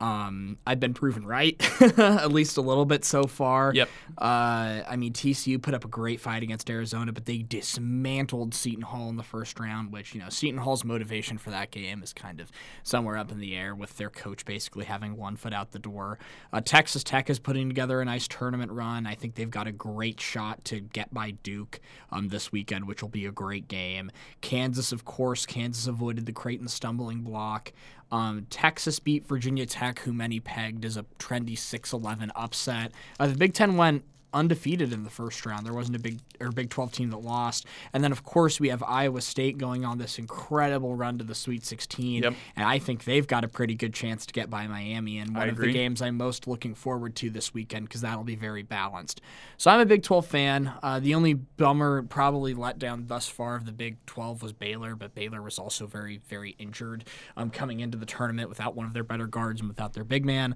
Um, 0.00 0.58
I've 0.66 0.78
been 0.78 0.92
proven 0.92 1.24
right, 1.24 1.56
at 1.98 2.30
least 2.30 2.56
a 2.58 2.60
little 2.60 2.84
bit 2.84 3.04
so 3.04 3.24
far. 3.24 3.72
Yep. 3.74 3.88
Uh, 4.18 4.82
I 4.86 4.96
mean, 4.96 5.12
TCU 5.12 5.60
put 5.60 5.72
up 5.72 5.84
a 5.84 5.88
great 5.88 6.20
fight 6.20 6.42
against 6.42 6.68
Arizona, 6.68 7.12
but 7.12 7.24
they 7.24 7.38
dismantled 7.38 8.54
Seton 8.54 8.82
Hall 8.82 9.08
in 9.08 9.16
the 9.16 9.22
first 9.22 9.58
round, 9.58 9.92
which, 9.92 10.14
you 10.14 10.20
know, 10.20 10.28
Seton 10.28 10.58
Hall's 10.60 10.84
motivation 10.84 11.38
for 11.38 11.50
that 11.50 11.70
game 11.70 12.02
is 12.02 12.12
kind 12.12 12.40
of 12.40 12.52
somewhere 12.82 13.16
up 13.16 13.32
in 13.32 13.38
the 13.38 13.56
air 13.56 13.74
with 13.74 13.96
their 13.96 14.10
coach 14.10 14.44
basically 14.44 14.84
having 14.84 15.16
one 15.16 15.36
foot 15.36 15.54
out 15.54 15.72
the 15.72 15.78
door. 15.78 16.18
Uh, 16.52 16.60
Texas 16.60 17.02
Tech 17.02 17.30
is 17.30 17.38
putting 17.38 17.68
together 17.68 18.00
a 18.00 18.04
nice 18.04 18.28
tournament 18.28 18.72
run. 18.72 19.06
I 19.06 19.14
think 19.14 19.34
they've 19.34 19.50
got 19.50 19.66
a 19.66 19.72
great 19.72 20.20
shot 20.20 20.64
to 20.66 20.80
get 20.80 21.12
by 21.14 21.30
Duke 21.30 21.80
um, 22.12 22.28
this 22.28 22.52
weekend, 22.52 22.86
which 22.86 23.02
will 23.02 23.08
be 23.08 23.24
a 23.24 23.32
great 23.32 23.66
game. 23.68 24.10
Kansas, 24.42 24.92
of 24.92 25.04
course, 25.06 25.46
Kansas 25.46 25.86
avoided 25.86 26.26
the 26.26 26.32
Creighton 26.32 26.68
stumbling 26.68 27.22
block. 27.22 27.72
Um, 28.12 28.46
Texas 28.50 29.00
beat 29.00 29.26
Virginia 29.26 29.66
Tech, 29.66 30.00
who 30.00 30.12
many 30.12 30.38
pegged 30.40 30.84
as 30.84 30.96
a 30.96 31.04
trendy 31.18 31.58
6 31.58 31.92
11 31.92 32.30
upset. 32.36 32.92
Uh, 33.18 33.26
the 33.26 33.34
Big 33.34 33.52
Ten 33.52 33.76
went 33.76 34.04
undefeated 34.36 34.92
in 34.92 35.02
the 35.02 35.10
first 35.10 35.44
round. 35.46 35.66
There 35.66 35.72
wasn't 35.74 35.96
a 35.96 35.98
big 35.98 36.20
or 36.40 36.52
Big 36.52 36.68
12 36.70 36.92
team 36.92 37.10
that 37.10 37.16
lost. 37.18 37.66
And 37.92 38.04
then 38.04 38.12
of 38.12 38.22
course 38.22 38.60
we 38.60 38.68
have 38.68 38.82
Iowa 38.82 39.20
State 39.22 39.56
going 39.58 39.84
on 39.84 39.98
this 39.98 40.18
incredible 40.18 40.94
run 40.94 41.18
to 41.18 41.24
the 41.24 41.34
Sweet 41.34 41.64
16, 41.64 42.22
Yep. 42.22 42.34
and 42.56 42.68
I 42.68 42.78
think 42.78 43.04
they've 43.04 43.26
got 43.26 43.42
a 43.42 43.48
pretty 43.48 43.74
good 43.74 43.94
chance 43.94 44.26
to 44.26 44.32
get 44.32 44.50
by 44.50 44.66
Miami. 44.66 45.18
And 45.18 45.34
one 45.34 45.42
I 45.44 45.46
of 45.46 45.54
agree. 45.54 45.68
the 45.68 45.72
games 45.72 46.02
I'm 46.02 46.16
most 46.16 46.46
looking 46.46 46.74
forward 46.74 47.16
to 47.16 47.30
this 47.30 47.54
weekend 47.54 47.88
because 47.88 48.02
that'll 48.02 48.22
be 48.24 48.36
very 48.36 48.62
balanced. 48.62 49.20
So 49.56 49.70
I'm 49.70 49.80
a 49.80 49.86
Big 49.86 50.02
12 50.02 50.26
fan. 50.26 50.72
Uh, 50.82 51.00
the 51.00 51.14
only 51.14 51.34
bummer, 51.34 52.02
probably 52.02 52.52
let 52.54 52.78
down 52.78 53.06
thus 53.06 53.28
far 53.28 53.56
of 53.56 53.64
the 53.64 53.72
Big 53.72 53.96
12 54.06 54.42
was 54.42 54.52
Baylor, 54.52 54.94
but 54.94 55.14
Baylor 55.14 55.40
was 55.42 55.58
also 55.58 55.86
very, 55.86 56.18
very 56.28 56.54
injured 56.58 57.04
um, 57.36 57.48
coming 57.50 57.80
into 57.80 57.96
the 57.96 58.06
tournament 58.06 58.48
without 58.50 58.76
one 58.76 58.84
of 58.86 58.92
their 58.92 59.04
better 59.04 59.26
guards 59.26 59.60
and 59.60 59.68
without 59.68 59.94
their 59.94 60.04
big 60.04 60.24
man. 60.26 60.54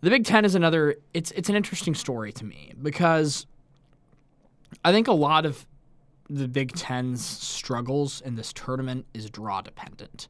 The 0.00 0.10
Big 0.10 0.24
Ten 0.24 0.44
is 0.44 0.54
another. 0.54 0.96
It's 1.12 1.30
it's 1.32 1.48
an 1.48 1.56
interesting 1.56 1.94
story 1.94 2.32
to 2.32 2.44
me 2.44 2.72
because 2.80 3.46
I 4.84 4.92
think 4.92 5.08
a 5.08 5.12
lot 5.12 5.44
of 5.44 5.66
the 6.28 6.48
Big 6.48 6.72
Ten's 6.72 7.24
struggles 7.24 8.20
in 8.20 8.36
this 8.36 8.52
tournament 8.52 9.06
is 9.12 9.28
draw 9.28 9.60
dependent. 9.60 10.28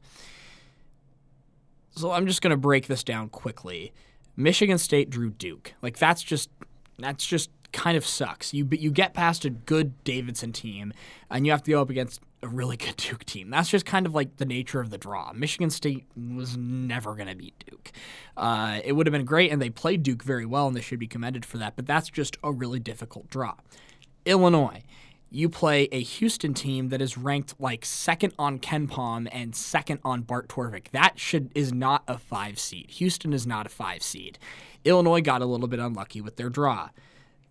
So 1.91 2.11
I'm 2.11 2.25
just 2.25 2.41
going 2.41 2.51
to 2.51 2.57
break 2.57 2.87
this 2.87 3.03
down 3.03 3.29
quickly. 3.29 3.93
Michigan 4.35 4.77
State 4.77 5.09
drew 5.09 5.29
Duke. 5.29 5.73
Like 5.81 5.97
that's 5.97 6.23
just 6.23 6.49
that's 6.97 7.25
just 7.25 7.49
kind 7.71 7.95
of 7.95 8.05
sucks. 8.05 8.53
You 8.53 8.67
you 8.71 8.91
get 8.91 9.13
past 9.13 9.45
a 9.45 9.49
good 9.49 10.03
Davidson 10.03 10.51
team 10.51 10.93
and 11.29 11.45
you 11.45 11.51
have 11.51 11.63
to 11.63 11.71
go 11.71 11.81
up 11.81 11.89
against 11.89 12.21
a 12.43 12.47
really 12.47 12.77
good 12.77 12.95
Duke 12.97 13.25
team. 13.25 13.49
That's 13.49 13.69
just 13.69 13.85
kind 13.85 14.05
of 14.05 14.13
like 14.13 14.37
the 14.37 14.45
nature 14.45 14.79
of 14.79 14.89
the 14.89 14.97
draw. 14.97 15.31
Michigan 15.33 15.69
State 15.69 16.05
was 16.15 16.57
never 16.57 17.15
going 17.15 17.27
to 17.27 17.35
beat 17.35 17.63
Duke. 17.69 17.91
Uh, 18.35 18.79
it 18.83 18.93
would 18.93 19.07
have 19.07 19.11
been 19.11 19.25
great, 19.25 19.51
and 19.51 19.61
they 19.61 19.69
played 19.69 20.03
Duke 20.03 20.23
very 20.23 20.45
well, 20.45 20.67
and 20.67 20.75
they 20.75 20.81
should 20.81 20.99
be 20.99 21.07
commended 21.07 21.45
for 21.45 21.57
that. 21.57 21.75
But 21.75 21.85
that's 21.85 22.09
just 22.09 22.37
a 22.43 22.51
really 22.51 22.79
difficult 22.79 23.29
draw. 23.29 23.55
Illinois, 24.25 24.83
you 25.29 25.47
play 25.47 25.87
a 25.91 26.01
Houston 26.01 26.53
team 26.53 26.89
that 26.89 27.01
is 27.01 27.17
ranked 27.17 27.55
like 27.57 27.85
second 27.85 28.33
on 28.37 28.59
KenPom 28.59 29.29
and 29.31 29.55
second 29.55 29.99
on 30.03 30.21
Bart 30.21 30.49
Torvik. 30.49 30.91
That 30.91 31.17
should 31.17 31.51
is 31.55 31.71
not 31.71 32.03
a 32.07 32.17
five 32.17 32.59
seed. 32.59 32.91
Houston 32.91 33.31
is 33.31 33.47
not 33.47 33.65
a 33.65 33.69
five 33.69 34.03
seed. 34.03 34.37
Illinois 34.83 35.21
got 35.21 35.41
a 35.41 35.45
little 35.45 35.67
bit 35.67 35.79
unlucky 35.79 36.19
with 36.19 36.35
their 36.35 36.49
draw. 36.49 36.89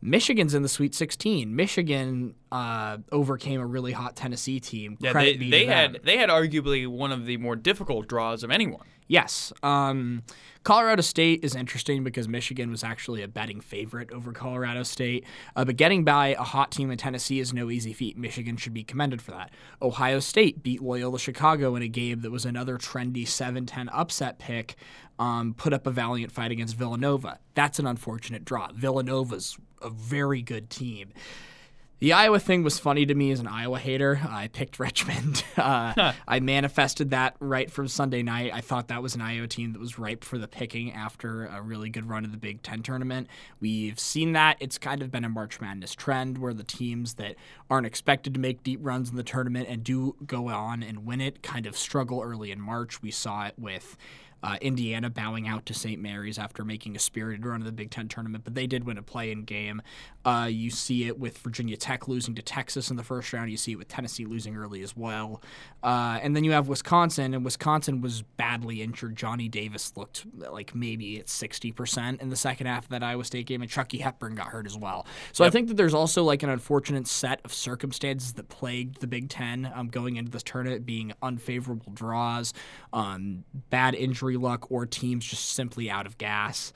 Michigan's 0.02 0.54
in 0.54 0.62
the 0.62 0.68
Sweet 0.68 0.94
16. 0.94 1.54
Michigan 1.54 2.34
uh, 2.50 2.98
overcame 3.12 3.60
a 3.60 3.66
really 3.66 3.92
hot 3.92 4.16
Tennessee 4.16 4.60
team. 4.60 4.96
Yeah, 5.00 5.12
Credit 5.12 5.38
they, 5.38 5.50
they 5.50 5.66
had 5.66 6.00
they 6.04 6.16
had 6.16 6.30
arguably 6.30 6.86
one 6.86 7.12
of 7.12 7.26
the 7.26 7.36
more 7.36 7.56
difficult 7.56 8.08
draws 8.08 8.42
of 8.42 8.50
anyone. 8.50 8.86
Yes. 9.10 9.52
Um, 9.64 10.22
Colorado 10.62 11.02
State 11.02 11.42
is 11.42 11.56
interesting 11.56 12.04
because 12.04 12.28
Michigan 12.28 12.70
was 12.70 12.84
actually 12.84 13.22
a 13.22 13.28
betting 13.28 13.60
favorite 13.60 14.12
over 14.12 14.32
Colorado 14.32 14.84
State. 14.84 15.24
Uh, 15.56 15.64
but 15.64 15.76
getting 15.76 16.04
by 16.04 16.28
a 16.28 16.44
hot 16.44 16.70
team 16.70 16.92
in 16.92 16.96
Tennessee 16.96 17.40
is 17.40 17.52
no 17.52 17.70
easy 17.70 17.92
feat. 17.92 18.16
Michigan 18.16 18.56
should 18.56 18.72
be 18.72 18.84
commended 18.84 19.20
for 19.20 19.32
that. 19.32 19.50
Ohio 19.82 20.20
State 20.20 20.62
beat 20.62 20.80
Loyola 20.80 21.18
Chicago 21.18 21.74
in 21.74 21.82
a 21.82 21.88
game 21.88 22.20
that 22.20 22.30
was 22.30 22.44
another 22.44 22.78
trendy 22.78 23.26
7 23.26 23.66
10 23.66 23.88
upset 23.88 24.38
pick. 24.38 24.76
Um, 25.18 25.54
put 25.54 25.72
up 25.72 25.88
a 25.88 25.90
valiant 25.90 26.30
fight 26.30 26.52
against 26.52 26.76
Villanova. 26.76 27.40
That's 27.54 27.80
an 27.80 27.86
unfortunate 27.86 28.44
draw. 28.44 28.70
Villanova's 28.72 29.58
a 29.82 29.90
very 29.90 30.42
good 30.42 30.70
team. 30.70 31.12
The 32.00 32.14
Iowa 32.14 32.40
thing 32.40 32.62
was 32.62 32.78
funny 32.78 33.04
to 33.04 33.14
me 33.14 33.30
as 33.30 33.40
an 33.40 33.46
Iowa 33.46 33.78
hater. 33.78 34.22
I 34.26 34.48
picked 34.48 34.78
Richmond. 34.78 35.44
Uh, 35.54 36.14
I 36.26 36.40
manifested 36.40 37.10
that 37.10 37.36
right 37.40 37.70
from 37.70 37.88
Sunday 37.88 38.22
night. 38.22 38.52
I 38.54 38.62
thought 38.62 38.88
that 38.88 39.02
was 39.02 39.14
an 39.14 39.20
Iowa 39.20 39.46
team 39.46 39.74
that 39.74 39.78
was 39.78 39.98
ripe 39.98 40.24
for 40.24 40.38
the 40.38 40.48
picking 40.48 40.92
after 40.94 41.44
a 41.44 41.60
really 41.60 41.90
good 41.90 42.08
run 42.08 42.24
of 42.24 42.30
the 42.32 42.38
Big 42.38 42.62
Ten 42.62 42.82
tournament. 42.82 43.28
We've 43.60 44.00
seen 44.00 44.32
that. 44.32 44.56
It's 44.60 44.78
kind 44.78 45.02
of 45.02 45.10
been 45.10 45.26
a 45.26 45.28
March 45.28 45.60
Madness 45.60 45.94
trend 45.94 46.38
where 46.38 46.54
the 46.54 46.64
teams 46.64 47.14
that 47.14 47.36
aren't 47.68 47.86
expected 47.86 48.32
to 48.32 48.40
make 48.40 48.62
deep 48.62 48.80
runs 48.82 49.10
in 49.10 49.16
the 49.16 49.22
tournament 49.22 49.68
and 49.68 49.84
do 49.84 50.16
go 50.26 50.48
on 50.48 50.82
and 50.82 51.04
win 51.04 51.20
it 51.20 51.42
kind 51.42 51.66
of 51.66 51.76
struggle 51.76 52.22
early 52.22 52.50
in 52.50 52.62
March. 52.62 53.02
We 53.02 53.10
saw 53.10 53.44
it 53.44 53.54
with. 53.58 53.98
Uh, 54.42 54.56
Indiana 54.60 55.10
bowing 55.10 55.46
out 55.46 55.66
to 55.66 55.74
St. 55.74 56.00
Mary's 56.00 56.38
after 56.38 56.64
making 56.64 56.96
a 56.96 56.98
spirited 56.98 57.44
run 57.44 57.60
of 57.60 57.66
the 57.66 57.72
Big 57.72 57.90
Ten 57.90 58.08
tournament, 58.08 58.44
but 58.44 58.54
they 58.54 58.66
did 58.66 58.84
win 58.84 58.98
a 58.98 59.02
play-in 59.02 59.44
game. 59.44 59.82
Uh, 60.24 60.48
you 60.50 60.70
see 60.70 61.06
it 61.06 61.18
with 61.18 61.38
Virginia 61.38 61.76
Tech 61.76 62.08
losing 62.08 62.34
to 62.34 62.42
Texas 62.42 62.90
in 62.90 62.96
the 62.96 63.02
first 63.02 63.32
round. 63.32 63.50
You 63.50 63.56
see 63.56 63.72
it 63.72 63.76
with 63.76 63.88
Tennessee 63.88 64.26
losing 64.26 64.56
early 64.56 64.82
as 64.82 64.96
well. 64.96 65.42
Uh, 65.82 66.18
and 66.22 66.36
then 66.36 66.44
you 66.44 66.52
have 66.52 66.68
Wisconsin, 66.68 67.34
and 67.34 67.44
Wisconsin 67.44 68.00
was 68.00 68.22
badly 68.22 68.82
injured. 68.82 69.16
Johnny 69.16 69.48
Davis 69.48 69.96
looked 69.96 70.26
like 70.36 70.74
maybe 70.74 71.18
at 71.18 71.26
60% 71.26 72.20
in 72.20 72.28
the 72.28 72.36
second 72.36 72.66
half 72.66 72.84
of 72.84 72.90
that 72.90 73.02
Iowa 73.02 73.24
State 73.24 73.46
game, 73.46 73.62
and 73.62 73.70
Chucky 73.70 73.98
Hepburn 73.98 74.34
got 74.34 74.48
hurt 74.48 74.66
as 74.66 74.76
well. 74.76 75.06
So 75.32 75.44
I 75.44 75.50
think 75.50 75.68
that 75.68 75.76
there's 75.76 75.94
also 75.94 76.22
like 76.22 76.42
an 76.42 76.50
unfortunate 76.50 77.06
set 77.06 77.40
of 77.44 77.52
circumstances 77.52 78.34
that 78.34 78.48
plagued 78.48 79.00
the 79.00 79.06
Big 79.06 79.28
Ten 79.28 79.70
um, 79.74 79.88
going 79.88 80.16
into 80.16 80.30
this 80.30 80.42
tournament, 80.42 80.84
being 80.84 81.12
unfavorable 81.22 81.92
draws, 81.92 82.52
um, 82.92 83.44
bad 83.70 83.94
injury 83.94 84.29
luck, 84.36 84.70
or 84.70 84.86
teams 84.86 85.24
just 85.24 85.50
simply 85.50 85.90
out 85.90 86.06
of 86.06 86.18
gas. 86.18 86.72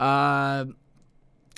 Uh, 0.00 0.66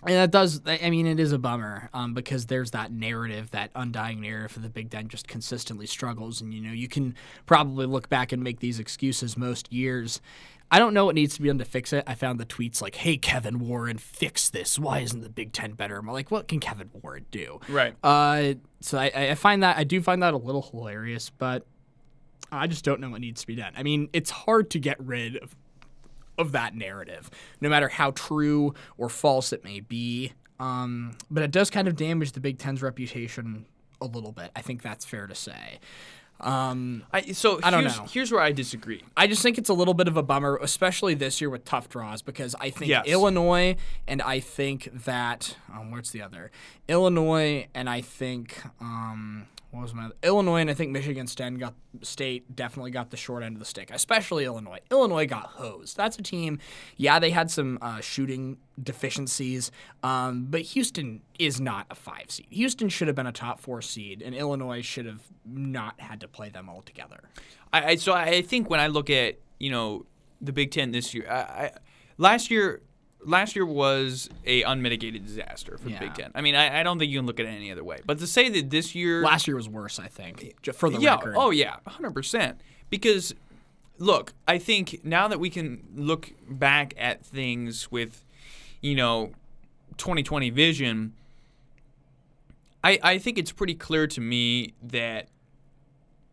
and 0.02 0.14
that 0.14 0.30
does, 0.30 0.62
I 0.66 0.88
mean, 0.88 1.06
it 1.06 1.20
is 1.20 1.32
a 1.32 1.38
bummer 1.38 1.90
um, 1.92 2.14
because 2.14 2.46
there's 2.46 2.70
that 2.70 2.90
narrative, 2.90 3.50
that 3.50 3.70
undying 3.74 4.22
narrative 4.22 4.56
of 4.56 4.62
the 4.62 4.70
Big 4.70 4.90
Ten 4.90 5.08
just 5.08 5.28
consistently 5.28 5.86
struggles. 5.86 6.40
And, 6.40 6.54
you 6.54 6.62
know, 6.62 6.72
you 6.72 6.88
can 6.88 7.14
probably 7.44 7.84
look 7.84 8.08
back 8.08 8.32
and 8.32 8.42
make 8.42 8.60
these 8.60 8.78
excuses 8.78 9.36
most 9.36 9.70
years. 9.70 10.22
I 10.70 10.78
don't 10.78 10.94
know 10.94 11.04
what 11.04 11.16
needs 11.16 11.34
to 11.34 11.42
be 11.42 11.48
done 11.48 11.58
to 11.58 11.64
fix 11.66 11.92
it. 11.92 12.04
I 12.06 12.14
found 12.14 12.40
the 12.40 12.46
tweets 12.46 12.80
like, 12.80 12.94
hey, 12.94 13.18
Kevin 13.18 13.58
Warren, 13.58 13.98
fix 13.98 14.48
this. 14.48 14.78
Why 14.78 15.00
isn't 15.00 15.20
the 15.20 15.28
Big 15.28 15.52
Ten 15.52 15.72
better? 15.72 15.98
I'm 15.98 16.06
like, 16.06 16.30
what 16.30 16.48
can 16.48 16.60
Kevin 16.60 16.88
Warren 17.02 17.26
do? 17.30 17.60
Right. 17.68 17.94
Uh, 18.02 18.54
so 18.80 18.96
I, 18.96 19.10
I 19.14 19.34
find 19.34 19.62
that, 19.62 19.76
I 19.76 19.84
do 19.84 20.00
find 20.00 20.22
that 20.22 20.32
a 20.32 20.38
little 20.38 20.62
hilarious, 20.62 21.28
but 21.28 21.66
I 22.52 22.66
just 22.66 22.84
don't 22.84 23.00
know 23.00 23.10
what 23.10 23.20
needs 23.20 23.40
to 23.42 23.46
be 23.46 23.54
done. 23.54 23.72
I 23.76 23.82
mean, 23.82 24.08
it's 24.12 24.30
hard 24.30 24.70
to 24.70 24.78
get 24.78 24.98
rid 25.00 25.36
of 25.36 25.54
of 26.38 26.52
that 26.52 26.74
narrative, 26.74 27.30
no 27.60 27.68
matter 27.68 27.88
how 27.88 28.12
true 28.12 28.72
or 28.96 29.08
false 29.10 29.52
it 29.52 29.62
may 29.62 29.80
be. 29.80 30.32
Um, 30.58 31.16
but 31.30 31.42
it 31.42 31.50
does 31.50 31.68
kind 31.70 31.86
of 31.86 31.96
damage 31.96 32.32
the 32.32 32.40
Big 32.40 32.58
Ten's 32.58 32.82
reputation 32.82 33.66
a 34.00 34.06
little 34.06 34.32
bit. 34.32 34.50
I 34.56 34.62
think 34.62 34.80
that's 34.82 35.04
fair 35.04 35.26
to 35.26 35.34
say. 35.34 35.78
Um, 36.40 37.02
I, 37.12 37.32
so 37.32 37.60
I 37.62 37.70
don't 37.70 37.82
here's, 37.82 37.98
know. 37.98 38.06
here's 38.10 38.32
where 38.32 38.40
I 38.40 38.52
disagree. 38.52 39.02
I 39.14 39.26
just 39.26 39.42
think 39.42 39.58
it's 39.58 39.68
a 39.68 39.74
little 39.74 39.92
bit 39.92 40.08
of 40.08 40.16
a 40.16 40.22
bummer, 40.22 40.58
especially 40.62 41.12
this 41.12 41.40
year 41.42 41.50
with 41.50 41.66
tough 41.66 41.90
draws, 41.90 42.22
because 42.22 42.54
I 42.58 42.70
think 42.70 42.88
Yes. 42.88 43.04
Illinois 43.06 43.76
and 44.08 44.22
I 44.22 44.40
think 44.40 44.88
that 45.04 45.56
um, 45.70 45.90
where's 45.90 46.12
the 46.12 46.22
other 46.22 46.50
Illinois 46.88 47.66
and 47.74 47.90
I 47.90 48.00
think 48.00 48.62
um, 48.80 49.46
what 49.70 49.82
was 49.82 49.94
my? 49.94 50.10
Illinois 50.24 50.60
and 50.60 50.70
I 50.70 50.74
think 50.74 50.90
Michigan 50.90 51.28
State 51.28 52.56
definitely 52.56 52.90
got 52.90 53.10
the 53.10 53.16
short 53.16 53.44
end 53.44 53.54
of 53.54 53.60
the 53.60 53.64
stick, 53.64 53.90
especially 53.92 54.44
Illinois. 54.44 54.80
Illinois 54.90 55.26
got 55.26 55.46
hosed. 55.46 55.96
That's 55.96 56.18
a 56.18 56.22
team. 56.22 56.58
Yeah, 56.96 57.20
they 57.20 57.30
had 57.30 57.52
some 57.52 57.78
uh, 57.80 58.00
shooting 58.00 58.58
deficiencies, 58.82 59.70
um, 60.02 60.46
but 60.50 60.62
Houston 60.62 61.22
is 61.38 61.60
not 61.60 61.86
a 61.88 61.94
five 61.94 62.30
seed. 62.30 62.46
Houston 62.50 62.88
should 62.88 63.06
have 63.06 63.14
been 63.14 63.28
a 63.28 63.32
top 63.32 63.60
four 63.60 63.80
seed, 63.80 64.22
and 64.22 64.34
Illinois 64.34 64.82
should 64.82 65.06
have 65.06 65.22
not 65.46 66.00
had 66.00 66.20
to 66.20 66.28
play 66.28 66.48
them 66.48 66.68
all 66.68 66.82
together. 66.82 67.20
I, 67.72 67.84
I 67.84 67.96
so 67.96 68.12
I 68.12 68.42
think 68.42 68.70
when 68.70 68.80
I 68.80 68.88
look 68.88 69.08
at 69.08 69.36
you 69.60 69.70
know 69.70 70.04
the 70.40 70.52
Big 70.52 70.72
Ten 70.72 70.90
this 70.90 71.14
year, 71.14 71.26
I, 71.30 71.34
I 71.34 71.70
last 72.18 72.50
year 72.50 72.82
last 73.24 73.54
year 73.54 73.66
was 73.66 74.28
a 74.44 74.62
unmitigated 74.62 75.26
disaster 75.26 75.78
for 75.78 75.88
the 75.88 75.96
Big 75.98 76.14
Ten. 76.14 76.30
I 76.34 76.40
mean, 76.40 76.54
I, 76.54 76.80
I 76.80 76.82
don't 76.82 76.98
think 76.98 77.10
you 77.10 77.18
can 77.18 77.26
look 77.26 77.40
at 77.40 77.46
it 77.46 77.50
any 77.50 77.70
other 77.70 77.84
way. 77.84 77.98
But 78.04 78.18
to 78.18 78.26
say 78.26 78.48
that 78.48 78.70
this 78.70 78.94
year, 78.94 79.22
Last 79.22 79.46
year 79.46 79.56
was 79.56 79.68
worse, 79.68 79.98
I 79.98 80.08
think, 80.08 80.54
ju- 80.62 80.72
for 80.72 80.90
the 80.90 80.98
yeah, 80.98 81.16
record. 81.16 81.34
oh 81.36 81.50
yeah, 81.50 81.76
hundred 81.86 82.12
percent. 82.12 82.60
Because 82.88 83.34
look, 83.98 84.32
I 84.48 84.58
think 84.58 85.00
now 85.04 85.28
that 85.28 85.38
we 85.38 85.50
can 85.50 85.86
look 85.94 86.32
back 86.48 86.94
at 86.98 87.24
things 87.24 87.90
with, 87.90 88.24
you 88.80 88.94
know, 88.94 89.32
2020 89.98 90.50
vision, 90.50 91.12
I 92.82 92.98
I 93.02 93.18
think 93.18 93.38
it's 93.38 93.52
pretty 93.52 93.74
clear 93.74 94.06
to 94.08 94.20
me 94.20 94.74
that 94.82 95.28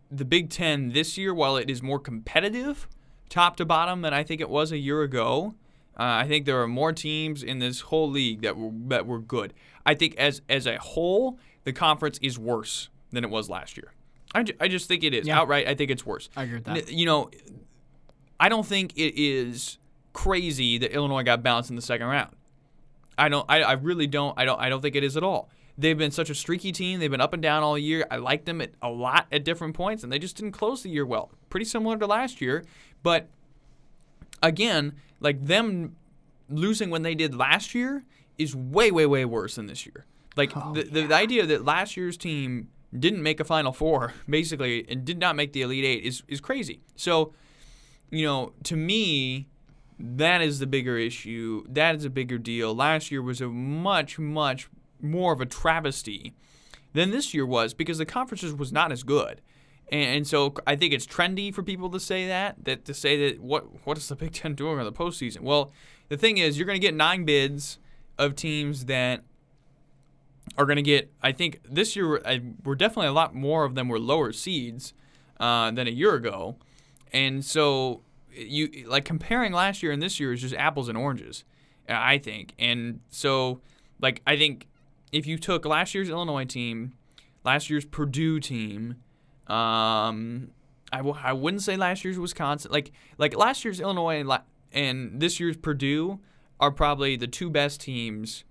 the 0.10 0.26
Big 0.26 0.50
Ten 0.50 0.90
this 0.94 1.18
year, 1.18 1.34
while 1.34 1.58
it 1.58 1.70
is 1.70 1.84
more 1.84 2.00
competitive, 2.00 2.88
top 3.30 3.58
to 3.58 3.66
bottom, 3.66 4.02
than 4.02 4.14
I 4.14 4.24
think 4.24 4.40
it 4.42 4.50
was 4.50 4.72
a 4.72 4.78
year 4.78 5.02
ago. 5.02 5.54
Uh, 6.00 6.22
I 6.24 6.28
think 6.28 6.46
there 6.46 6.62
are 6.62 6.68
more 6.68 6.94
teams 6.94 7.42
in 7.44 7.60
this 7.60 7.82
whole 7.82 8.10
league 8.10 8.42
that 8.42 8.56
were 8.58 8.72
that 8.90 9.06
were 9.08 9.20
good. 9.20 9.54
I 9.86 9.96
think 9.96 10.16
as 10.18 10.42
as 10.48 10.68
a 10.68 10.78
whole, 10.78 11.40
the 11.64 11.74
conference 11.74 12.20
is 12.22 12.38
worse 12.38 12.90
than 13.12 13.24
it 13.24 13.30
was 13.30 13.50
last 13.50 13.78
year. 13.78 13.94
I, 14.36 14.44
ju- 14.44 14.54
I 14.60 14.68
just 14.68 14.88
think 14.88 15.04
it 15.04 15.14
is 15.14 15.26
Yeah. 15.26 15.40
outright. 15.40 15.68
I 15.68 15.74
think 15.74 15.90
it's 15.90 16.06
worse. 16.06 16.30
I 16.36 16.44
agree 16.44 16.56
with 16.56 16.66
that. 16.66 16.92
You 16.92 17.06
know, 17.06 17.32
I 18.40 18.50
don't 18.50 18.66
think 18.66 18.94
it 18.96 19.20
is 19.20 19.80
crazy 20.14 20.78
that 20.78 20.92
Illinois 20.92 21.24
got 21.24 21.42
bounced 21.44 21.70
in 21.70 21.76
the 21.76 21.82
second 21.82 22.08
round. 22.08 22.36
I 23.18 23.30
don't. 23.30 23.46
I, 23.50 23.62
I 23.64 23.72
really 23.74 24.06
don't. 24.08 24.38
I 24.38 24.46
don't. 24.46 24.60
I 24.60 24.70
don't 24.70 24.82
think 24.82 24.96
it 24.96 25.04
is 25.04 25.18
at 25.18 25.24
all. 25.24 25.50
They've 25.80 25.98
been 25.98 26.12
such 26.12 26.30
a 26.30 26.36
streaky 26.36 26.72
team. 26.72 27.00
They've 27.00 27.10
been 27.12 27.22
up 27.22 27.34
and 27.34 27.42
down 27.42 27.64
all 27.64 27.78
year. 27.78 28.06
I 28.12 28.18
like 28.18 28.46
them 28.46 28.62
at 28.62 28.72
a 28.82 28.90
lot 28.90 29.28
at 29.32 29.44
different 29.44 29.76
points, 29.76 30.04
and 30.04 30.12
they 30.12 30.20
just 30.20 30.36
didn't 30.36 30.52
close 30.52 30.84
the 30.84 30.90
year 30.90 31.06
well. 31.06 31.32
Pretty 31.50 31.66
similar 31.66 31.98
to 31.98 32.06
last 32.08 32.42
year, 32.42 32.64
but 33.04 33.28
again, 34.42 34.94
like 35.20 35.46
them 35.46 35.96
losing 36.50 36.90
when 36.90 37.02
they 37.02 37.16
did 37.16 37.36
last 37.36 37.76
year 37.76 38.04
is 38.38 38.56
way, 38.56 38.92
way, 38.92 39.06
way 39.06 39.26
worse 39.26 39.56
than 39.56 39.68
this 39.68 39.86
year. 39.86 40.06
Like 40.36 40.52
Oh, 40.56 40.74
the, 40.74 40.84
the, 40.84 41.08
the 41.08 41.16
idea 41.16 41.46
that 41.46 41.66
last 41.66 41.98
year's 41.98 42.18
team 42.18 42.70
didn't 42.98 43.24
make 43.24 43.40
a 43.40 43.44
Final 43.44 43.74
Four, 43.74 44.14
basically, 44.30 44.86
and 44.90 45.04
did 45.04 45.20
not 45.20 45.36
make 45.36 45.54
the 45.54 45.62
Elite 45.62 45.86
Eight 45.86 46.04
is, 46.04 46.24
is 46.28 46.40
crazy. 46.40 46.82
So, 46.96 47.34
you 48.10 48.26
know, 48.26 48.54
to 48.64 48.76
me, 48.76 49.48
that 50.00 50.42
is 50.42 50.60
the 50.60 50.68
bigger 50.68 50.98
issue. 50.98 51.66
That 51.68 51.96
is 51.96 52.06
a 52.06 52.10
bigger 52.10 52.38
deal. 52.38 52.76
Last 52.76 53.12
year 53.12 53.22
was 53.22 53.42
a 53.42 53.48
much, 53.48 54.20
much 54.20 54.70
more 55.02 55.34
of 55.34 55.42
a 55.42 55.46
travesty 55.46 56.34
than 56.94 57.12
this 57.12 57.34
year 57.34 57.46
was 57.46 57.74
because 57.74 57.98
the 57.98 58.06
conferences 58.06 58.54
was 58.54 58.72
not 58.72 58.92
as 58.92 59.04
good. 59.04 59.42
And, 59.90 60.18
and 60.18 60.28
so 60.28 60.54
I 60.66 60.76
think 60.76 60.94
it's 60.94 61.06
trendy 61.06 61.54
for 61.54 61.64
people 61.64 61.90
to 61.92 62.00
say 62.00 62.28
that, 62.28 62.64
that 62.66 62.86
to 62.86 62.94
say 62.94 63.30
that 63.30 63.42
what 63.42 63.86
what 63.86 63.98
is 63.98 64.08
the 64.08 64.16
Big 64.16 64.34
Ten 64.34 64.56
doing 64.56 64.80
in 64.80 64.86
the 64.86 64.92
postseason? 64.92 65.42
Well, 65.42 65.72
the 66.10 66.18
thing 66.18 66.38
is, 66.38 66.58
you're 66.58 66.66
going 66.66 66.80
to 66.80 66.86
get 66.86 66.96
nine 66.96 67.26
bids 67.26 67.80
of 68.18 68.36
teams 68.36 68.86
that 68.86 69.24
are 70.58 70.66
going 70.66 70.78
to 70.78 70.82
get. 70.82 71.12
I 71.22 71.32
think 71.32 71.62
this 71.70 71.96
year 71.96 72.22
I, 72.26 72.42
we're 72.64 72.76
definitely 72.76 73.08
a 73.08 73.14
lot 73.14 73.36
more 73.36 73.64
of 73.64 73.76
them 73.76 73.88
were 73.90 74.00
lower 74.00 74.32
seeds 74.32 74.94
uh, 75.40 75.72
than 75.72 75.88
a 75.88 75.92
year 75.92 76.16
ago, 76.16 76.58
and 77.12 77.44
so 77.44 78.02
you 78.32 78.86
like 78.88 79.06
comparing 79.06 79.52
last 79.52 79.82
year 79.82 79.92
and 79.92 80.02
this 80.02 80.20
year 80.20 80.32
is 80.34 80.42
just 80.42 80.56
apples 80.56 80.90
and 80.90 80.98
oranges, 80.98 81.44
I 81.90 82.18
think. 82.18 82.54
And 82.60 83.02
so 83.10 83.62
like 84.00 84.22
I 84.28 84.38
think 84.38 84.68
if 85.12 85.26
you 85.26 85.38
took 85.38 85.66
last 85.66 85.94
year's 85.96 86.10
Illinois 86.10 86.46
team, 86.46 86.94
last 87.44 87.70
year's 87.70 87.86
Purdue 87.86 88.40
team, 88.40 88.96
um, 89.50 90.50
I 90.92 90.98
w- 90.98 91.16
I 91.22 91.34
wouldn't 91.34 91.62
say 91.64 91.76
last 91.78 92.04
year's 92.04 92.18
Wisconsin. 92.20 92.72
Like 92.72 92.92
like 93.18 93.36
last 93.36 93.64
year's 93.66 93.80
Illinois 93.80 94.20
and, 94.20 94.30
la- 94.30 94.42
and 94.72 95.20
this 95.20 95.40
year's 95.40 95.58
Purdue 95.58 96.20
are 96.60 96.72
probably 96.72 97.16
the 97.16 97.28
two 97.28 97.50
best 97.50 97.82
teams, 97.82 98.44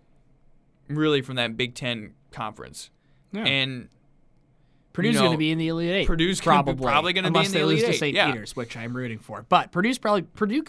really 0.89 1.23
from 1.23 1.37
that 1.37 1.57
Big 1.57 1.75
Ten 1.75 2.13
conference. 2.31 2.91
Yeah. 3.33 3.45
And 3.45 3.89
Purdue's 4.93 5.15
you 5.15 5.21
going 5.21 5.33
to 5.33 5.39
be 5.39 5.51
in 5.51 5.59
the 5.59 5.69
Elite 5.69 5.91
Eight. 5.91 6.07
Purdue's 6.07 6.41
be- 6.41 6.45
probably 6.45 6.75
probably 6.75 7.13
gonna 7.13 7.31
be 7.31 7.39
in 7.41 7.45
the 7.47 7.51
they 7.51 7.65
lose 7.65 7.81
Elite 7.83 7.85
to 7.91 7.97
Eight, 7.97 7.99
St. 8.01 8.15
yeah. 8.17 8.31
Peter's, 8.33 8.57
which 8.57 8.77
I'm 8.77 8.97
rooting 8.97 9.19
for. 9.19 9.45
But 9.49 9.73
Purdue's 9.73 9.99
probably 9.99 10.23
Purdue 10.23 10.65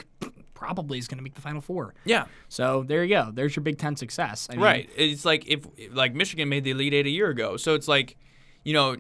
probably 0.54 0.98
is 0.98 1.08
going 1.08 1.20
to 1.20 1.24
make 1.24 1.36
the 1.36 1.42
Final 1.42 1.62
Four. 1.62 1.94
yeah, 2.04 2.26
So 2.50 2.84
there 2.88 3.04
you 3.04 3.10
go. 3.16 3.30
There's 3.32 3.56
your 3.56 3.62
Big 3.64 3.78
Ten 3.78 3.96
success. 3.96 4.48
I 4.50 4.56
mean, 4.56 4.64
right. 4.64 4.90
It's 4.98 5.24
like 5.24 5.48
if 5.48 5.68
like 5.92 6.16
Michigan 6.16 6.50
made 6.50 6.64
the 6.64 6.72
Elite 6.72 6.94
Eight 6.96 7.06
a 7.06 7.10
year 7.12 7.30
ago, 7.30 7.58
so 7.58 7.76
it's 7.76 7.88
like, 7.88 8.18
you 8.64 8.74
know, 8.74 8.98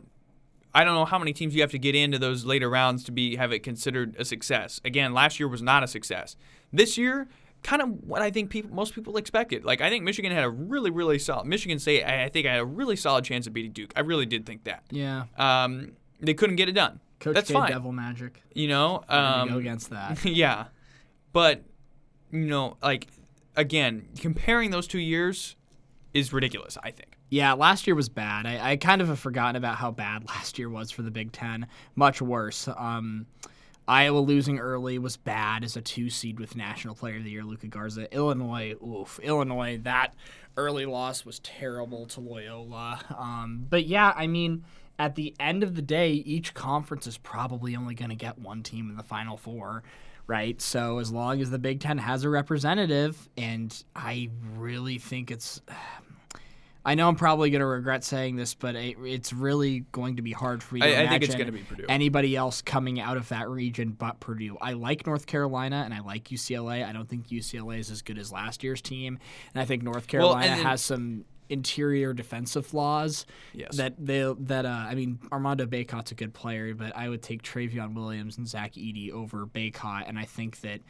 I 0.77 0.83
don't 0.83 0.93
know 0.93 1.05
how 1.05 1.17
many 1.17 1.33
teams 1.33 1.55
you 1.55 1.61
have 1.61 1.71
to 1.71 1.79
get 1.79 1.95
into 1.95 2.19
those 2.19 2.45
later 2.45 2.69
rounds 2.69 3.03
to 3.05 3.11
be 3.11 3.35
have 3.35 3.51
it 3.51 3.63
considered 3.63 4.15
a 4.19 4.23
success. 4.23 4.79
Again, 4.85 5.11
last 5.11 5.39
year 5.39 5.47
was 5.47 5.63
not 5.63 5.81
a 5.81 5.87
success. 5.87 6.35
This 6.71 6.99
year, 6.99 7.27
kind 7.63 7.81
of 7.81 8.03
what 8.03 8.21
I 8.21 8.29
think 8.29 8.51
people 8.51 8.69
most 8.75 8.93
people 8.93 9.17
expected. 9.17 9.65
Like 9.65 9.81
I 9.81 9.89
think 9.89 10.03
Michigan 10.03 10.31
had 10.31 10.43
a 10.43 10.49
really 10.51 10.91
really 10.91 11.17
solid 11.17 11.47
Michigan 11.47 11.79
State. 11.79 12.03
I, 12.03 12.25
I 12.25 12.29
think 12.29 12.45
I 12.45 12.51
had 12.51 12.59
a 12.59 12.65
really 12.65 12.95
solid 12.95 13.25
chance 13.25 13.47
of 13.47 13.53
beating 13.53 13.71
Duke. 13.71 13.91
I 13.95 14.01
really 14.01 14.27
did 14.27 14.45
think 14.45 14.65
that. 14.65 14.83
Yeah. 14.91 15.23
Um, 15.35 15.93
they 16.19 16.35
couldn't 16.35 16.57
get 16.57 16.69
it 16.69 16.73
done. 16.73 16.99
Coach 17.19 17.33
That's 17.33 17.47
K 17.47 17.55
fine. 17.55 17.71
Devil 17.71 17.91
Magic. 17.91 18.39
You 18.53 18.67
know. 18.67 19.03
Um, 19.09 19.49
go 19.49 19.57
against 19.57 19.89
that. 19.89 20.23
yeah, 20.25 20.65
but 21.33 21.63
you 22.29 22.45
know, 22.45 22.77
like 22.83 23.07
again, 23.55 24.09
comparing 24.19 24.69
those 24.69 24.85
two 24.85 24.99
years 24.99 25.55
is 26.13 26.31
ridiculous. 26.31 26.77
I 26.83 26.91
think. 26.91 27.16
Yeah, 27.29 27.53
last 27.53 27.87
year 27.87 27.95
was 27.95 28.09
bad. 28.09 28.45
I, 28.45 28.71
I 28.71 28.75
kind 28.77 29.01
of 29.01 29.07
have 29.09 29.19
forgotten 29.19 29.55
about 29.55 29.75
how 29.75 29.91
bad 29.91 30.25
last 30.27 30.57
year 30.57 30.69
was 30.69 30.91
for 30.91 31.01
the 31.01 31.11
Big 31.11 31.31
Ten. 31.31 31.67
Much 31.95 32.21
worse. 32.21 32.67
Um, 32.75 33.25
Iowa 33.87 34.19
losing 34.19 34.59
early 34.59 34.99
was 34.99 35.15
bad 35.15 35.63
as 35.63 35.77
a 35.77 35.81
two 35.81 36.09
seed 36.09 36.39
with 36.39 36.55
National 36.55 36.93
Player 36.93 37.17
of 37.17 37.23
the 37.23 37.31
Year 37.31 37.43
Luka 37.43 37.67
Garza. 37.67 38.13
Illinois, 38.13 38.75
oof, 38.85 39.19
Illinois. 39.23 39.79
That 39.83 40.13
early 40.57 40.85
loss 40.85 41.25
was 41.25 41.39
terrible 41.39 42.05
to 42.07 42.19
Loyola. 42.19 42.99
Um, 43.17 43.65
but 43.69 43.85
yeah, 43.85 44.13
I 44.15 44.27
mean, 44.27 44.65
at 44.99 45.15
the 45.15 45.33
end 45.39 45.63
of 45.63 45.75
the 45.75 45.81
day, 45.81 46.11
each 46.11 46.53
conference 46.53 47.07
is 47.07 47.17
probably 47.17 47.75
only 47.75 47.95
going 47.95 48.09
to 48.09 48.15
get 48.15 48.39
one 48.39 48.61
team 48.63 48.89
in 48.89 48.97
the 48.97 49.03
Final 49.03 49.37
Four. 49.37 49.83
Right, 50.25 50.61
so 50.61 50.99
as 50.99 51.09
long 51.09 51.39
as 51.39 51.51
the 51.51 51.59
Big 51.59 51.79
Ten 51.79 51.97
has 51.99 52.25
a 52.25 52.29
representative, 52.29 53.29
and 53.37 53.73
I 53.95 54.29
really 54.57 54.97
think 54.97 55.31
it's 55.31 55.61
I 56.87 56.95
know 56.95 57.07
I'm 57.09 57.15
probably 57.17 57.49
going 57.49 57.59
to 57.59 57.65
regret 57.67 58.03
saying 58.05 58.37
this, 58.37 58.53
but 58.53 58.75
it, 58.75 58.95
it's 59.03 59.33
really 59.33 59.81
going 59.91 60.15
to 60.15 60.21
be 60.21 60.31
hard 60.31 60.63
for 60.63 60.75
me 60.75 60.81
to 60.81 60.87
I- 60.87 60.89
I 60.89 60.91
imagine 61.01 61.09
think 61.09 61.23
it's 61.25 61.35
gonna 61.35 61.51
be 61.51 61.59
Purdue. 61.63 61.85
anybody 61.89 62.35
else 62.35 62.61
coming 62.61 62.99
out 62.99 63.17
of 63.17 63.27
that 63.29 63.49
region 63.49 63.89
but 63.91 64.19
Purdue. 64.21 64.57
I 64.61 64.71
like 64.73 65.05
North 65.05 65.25
Carolina 65.27 65.81
and 65.83 65.93
I 65.93 65.99
like 65.99 66.29
UCLA. 66.29 66.85
I 66.87 66.93
don't 66.93 67.07
think 67.09 67.27
UCLA 67.27 67.79
is 67.79 67.91
as 67.91 68.01
good 68.01 68.17
as 68.17 68.31
last 68.31 68.63
year's 68.63 68.81
team, 68.81 69.19
and 69.53 69.61
I 69.61 69.65
think 69.65 69.83
North 69.83 70.07
Carolina 70.07 70.45
and 70.47 70.59
then- 70.59 70.65
has 70.65 70.81
some 70.81 71.25
interior 71.49 72.13
defensive 72.13 72.65
flaws 72.65 73.25
Yes. 73.53 73.77
that 73.77 73.93
they 73.97 74.33
that 74.39 74.65
uh, 74.65 74.69
I 74.69 74.95
mean 74.95 75.19
Armando 75.31 75.65
Bacot's 75.65 76.11
a 76.11 76.15
good 76.15 76.33
player, 76.33 76.73
but 76.73 76.95
I 76.95 77.07
would 77.09 77.21
take 77.21 77.41
Trevion 77.43 77.93
Williams 77.93 78.37
and 78.37 78.47
Zach 78.47 78.73
Edey 78.73 79.11
over 79.11 79.45
Bacot, 79.45 80.03
and 80.07 80.19
I 80.19 80.25
think 80.25 80.59
that 80.61 80.81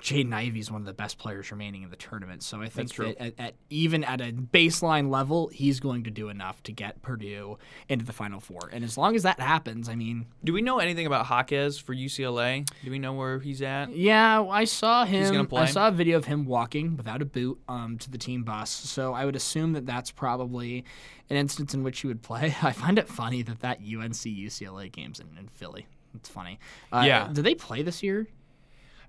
Jaden 0.00 0.32
Ivey 0.32 0.58
is 0.60 0.70
one 0.70 0.80
of 0.80 0.86
the 0.86 0.92
best 0.92 1.18
players 1.18 1.50
remaining 1.52 1.82
in 1.82 1.90
the 1.90 1.96
tournament. 1.96 2.42
So 2.42 2.60
I 2.60 2.68
think 2.68 2.94
that 2.94 3.20
at, 3.20 3.34
at 3.38 3.54
even 3.70 4.02
at 4.04 4.20
a 4.20 4.32
baseline 4.32 5.10
level, 5.10 5.48
he's 5.48 5.80
going 5.80 6.04
to 6.04 6.10
do 6.10 6.28
enough 6.28 6.62
to 6.64 6.72
get 6.72 7.02
Purdue 7.02 7.58
into 7.88 8.04
the 8.04 8.12
Final 8.12 8.40
Four. 8.40 8.70
And 8.72 8.84
as 8.84 8.96
long 8.98 9.14
as 9.14 9.22
that 9.22 9.38
happens, 9.38 9.88
I 9.88 9.94
mean, 9.94 10.26
Do 10.42 10.52
we 10.52 10.62
know 10.62 10.78
anything 10.78 11.06
about 11.06 11.26
Jaquez 11.28 11.78
for 11.78 11.94
UCLA? 11.94 12.66
Do 12.84 12.90
we 12.90 12.98
know 12.98 13.12
where 13.12 13.38
he's 13.38 13.62
at? 13.62 13.94
yeah, 13.94 14.42
I 14.42 14.64
saw 14.64 15.04
him. 15.04 15.32
gonna 15.32 15.62
I 15.62 15.66
saw 15.66 15.88
a 15.88 15.92
video 15.92 16.16
of 16.18 16.24
him 16.24 16.44
walking 16.46 16.96
without 16.96 17.22
a 17.22 17.26
boot 17.26 17.60
um, 17.68 17.98
to 17.98 18.10
the 18.10 18.18
team 18.18 18.42
bus. 18.42 18.70
So 18.70 19.12
I 19.12 19.24
would 19.24 19.36
assume 19.36 19.72
that 19.74 19.86
that's 19.86 20.10
probably 20.10 20.84
an 21.30 21.36
instance 21.36 21.74
in 21.74 21.82
which 21.82 22.00
he 22.00 22.06
would 22.08 22.22
play. 22.22 22.54
I 22.62 22.72
find 22.72 22.98
it 22.98 23.08
funny 23.08 23.42
that 23.42 23.60
that 23.60 23.78
UNC 23.78 24.14
UCLA 24.14 24.90
game's 24.90 25.20
in, 25.20 25.28
in 25.38 25.48
Philly. 25.48 25.86
It's 26.14 26.28
funny. 26.28 26.58
Uh, 26.92 27.04
Yeah. 27.06 27.28
Do 27.32 27.40
they 27.42 27.54
play 27.54 27.82
this 27.82 28.02
year? 28.02 28.26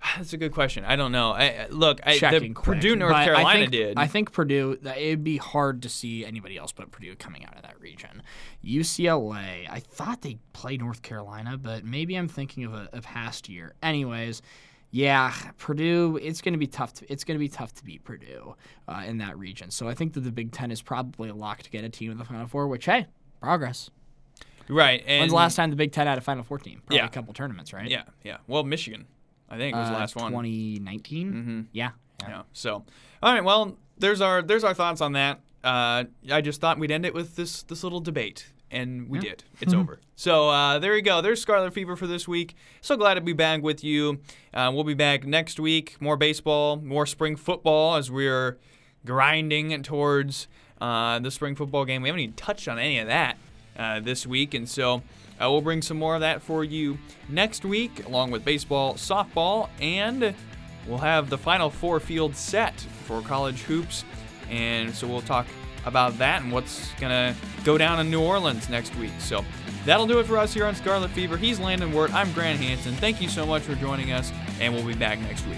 That's 0.18 0.34
a 0.34 0.38
good 0.38 0.52
question. 0.52 0.84
I 0.86 0.96
don't 0.96 1.12
know. 1.12 1.32
I, 1.32 1.44
I- 1.44 1.68
look, 1.70 2.00
I, 2.06 2.18
the 2.20 2.50
quick. 2.54 2.56
Purdue, 2.78 2.96
North 2.96 3.12
But 3.14 3.18
I 3.22 3.26
Carolina 3.26 3.60
think, 3.62 3.72
did. 3.72 3.98
I 3.98 4.08
think 4.08 4.32
Purdue. 4.32 4.78
It'd 4.84 5.24
be 5.24 5.38
hard 5.38 5.82
to 5.84 5.90
see 5.90 6.26
anybody 6.26 6.58
else 6.58 6.72
but 6.72 6.92
Purdue 6.92 7.16
coming 7.16 7.46
out 7.46 7.56
of 7.56 7.62
that 7.64 7.80
region. 7.80 8.22
UCLA. 8.64 9.68
I 9.70 9.80
thought 9.80 10.22
they 10.22 10.38
played 10.54 10.82
North 10.82 11.02
Carolina, 11.02 11.58
but 11.58 11.84
maybe 11.86 12.16
I'm 12.16 12.28
thinking 12.28 12.66
of 12.66 12.74
a, 12.74 12.90
a 12.94 13.02
past 13.02 13.48
year. 13.50 13.74
Anyways, 13.82 14.42
yeah, 14.92 15.34
Purdue. 15.58 16.20
It's 16.22 16.42
going 16.42 16.54
to 16.54 16.60
be 16.60 16.68
tough. 16.68 16.94
To, 16.96 17.12
it's 17.12 17.24
going 17.24 17.36
to 17.36 17.40
be 17.40 17.50
tough 17.50 17.74
to 17.76 17.84
beat 17.84 18.04
Purdue 18.04 18.56
uh, 18.88 19.04
in 19.06 19.18
that 19.20 19.38
region. 19.38 19.72
So 19.72 19.88
I 19.88 19.94
think 19.94 20.14
that 20.14 20.22
the 20.22 20.32
Big 20.32 20.52
Ten 20.52 20.70
is 20.72 20.82
probably 20.82 21.30
a 21.30 21.36
lock 21.36 21.64
to 21.64 21.70
get 21.70 21.84
a 21.84 21.90
team 21.90 22.12
in 22.12 22.18
the 22.18 22.26
Final 22.26 22.48
Four. 22.48 22.68
Which 22.68 22.86
hey, 22.86 23.08
progress. 23.42 23.90
right. 24.70 25.04
And 25.08 25.22
When's 25.22 25.32
the 25.32 25.36
last 25.38 25.56
time 25.56 25.70
the 25.70 25.76
Big 25.76 25.92
Ten 25.92 26.08
had 26.08 26.18
a 26.18 26.22
Final 26.22 26.44
Four 26.44 26.60
team? 26.60 26.82
Probably 26.86 26.98
Yeah. 26.98 27.06
a 27.06 27.10
couple 27.10 27.34
tournaments, 27.34 27.74
right? 27.74 27.90
Yeah, 27.90 28.04
yeah. 28.24 28.38
Well, 28.48 28.64
Michigan, 28.64 29.06
I 29.50 29.58
think 29.58 29.76
it 29.76 29.80
was 29.80 29.90
the 29.90 29.96
Uh, 29.96 30.00
last 30.00 30.16
one. 30.16 30.32
2019. 30.32 31.32
Mm-hmm. 31.34 31.62
Yeah. 31.72 31.92
Yeah. 32.28 32.42
So, 32.54 32.84
all 33.22 33.34
right. 33.34 33.44
Well, 33.44 33.78
there's 33.98 34.22
our 34.22 34.42
there's 34.42 34.64
our 34.64 34.74
thoughts 34.74 35.02
on 35.02 35.14
that. 35.14 35.42
Uh, 35.64 36.06
I 36.32 36.42
just 36.42 36.60
thought 36.62 36.80
we'd 36.80 36.92
end 36.92 37.06
it 37.06 37.14
with 37.14 37.36
this 37.36 37.64
this 37.64 37.84
little 37.84 38.00
debate, 38.00 38.48
and 38.72 39.08
we 39.10 39.20
Yeah. 39.20 39.30
did. 39.32 39.44
It's 39.62 39.74
over. 39.74 40.00
So 40.16 40.50
uh, 40.50 40.80
there 40.80 40.96
you 40.96 41.02
go. 41.02 41.22
There's 41.22 41.42
Scarlet 41.42 41.74
Fever 41.74 41.96
for 41.96 42.08
this 42.08 42.28
week. 42.28 42.56
So 42.82 42.96
glad 42.98 43.16
to 43.16 43.22
be 43.22 43.34
back 43.34 43.62
with 43.62 43.84
you. 43.84 44.20
Uh, 44.54 44.72
we'll 44.74 44.84
be 44.84 44.94
back 44.94 45.26
next 45.26 45.60
week. 45.60 45.98
More 46.02 46.18
baseball, 46.18 46.78
more 46.78 47.06
spring 47.06 47.36
football 47.36 47.96
as 47.96 48.10
we're 48.12 48.58
grinding 49.06 49.82
towards 49.84 50.48
uh, 50.82 51.20
the 51.20 51.32
spring 51.32 51.56
football 51.56 51.86
game. 51.86 52.02
We 52.02 52.10
haven't 52.10 52.22
even 52.22 52.36
touched 52.36 52.68
on 52.68 52.80
any 52.80 53.00
of 53.00 53.08
that 53.08 53.38
uh, 53.78 54.00
this 54.00 54.26
week, 54.26 54.54
and 54.54 54.68
so. 54.68 55.04
Uh, 55.42 55.50
we'll 55.50 55.62
bring 55.62 55.82
some 55.82 55.98
more 55.98 56.16
of 56.16 56.22
that 56.22 56.42
for 56.42 56.64
you 56.64 56.98
next 57.30 57.66
week, 57.66 58.06
along 58.06 58.32
with 58.32 58.46
baseball, 58.46 58.94
softball, 58.96 59.70
and 59.80 60.34
we'll 60.88 60.98
have 60.98 61.30
the 61.30 61.38
final 61.38 61.70
four 61.70 62.00
field 62.00 62.36
set 62.36 62.80
for 63.06 63.22
college 63.22 63.62
hoops. 63.64 64.06
And 64.50 64.94
so 64.94 65.08
we'll 65.08 65.22
talk 65.22 65.48
about 65.86 66.18
that 66.18 66.42
and 66.42 66.52
what's 66.52 66.92
going 66.94 67.12
to 67.12 67.36
go 67.64 67.78
down 67.78 68.00
in 68.00 68.10
New 68.10 68.22
Orleans 68.22 68.70
next 68.70 68.96
week. 68.96 69.12
So 69.20 69.44
that'll 69.86 70.08
do 70.08 70.20
it 70.20 70.26
for 70.26 70.38
us 70.38 70.54
here 70.54 70.66
on 70.66 70.76
Scarlet 70.76 71.10
Fever. 71.12 71.38
He's 71.38 71.60
Landon 71.60 71.92
Wirt. 71.92 72.14
I'm 72.14 72.32
Grant 72.34 72.60
Hanson. 72.60 72.94
Thank 72.96 73.22
you 73.22 73.30
so 73.30 73.46
much 73.46 73.64
for 73.64 73.76
joining 73.76 74.12
us, 74.12 74.32
and 74.60 74.74
we'll 74.74 74.86
be 74.86 74.96
back 74.96 75.20
next 75.20 75.46
week. 75.48 75.58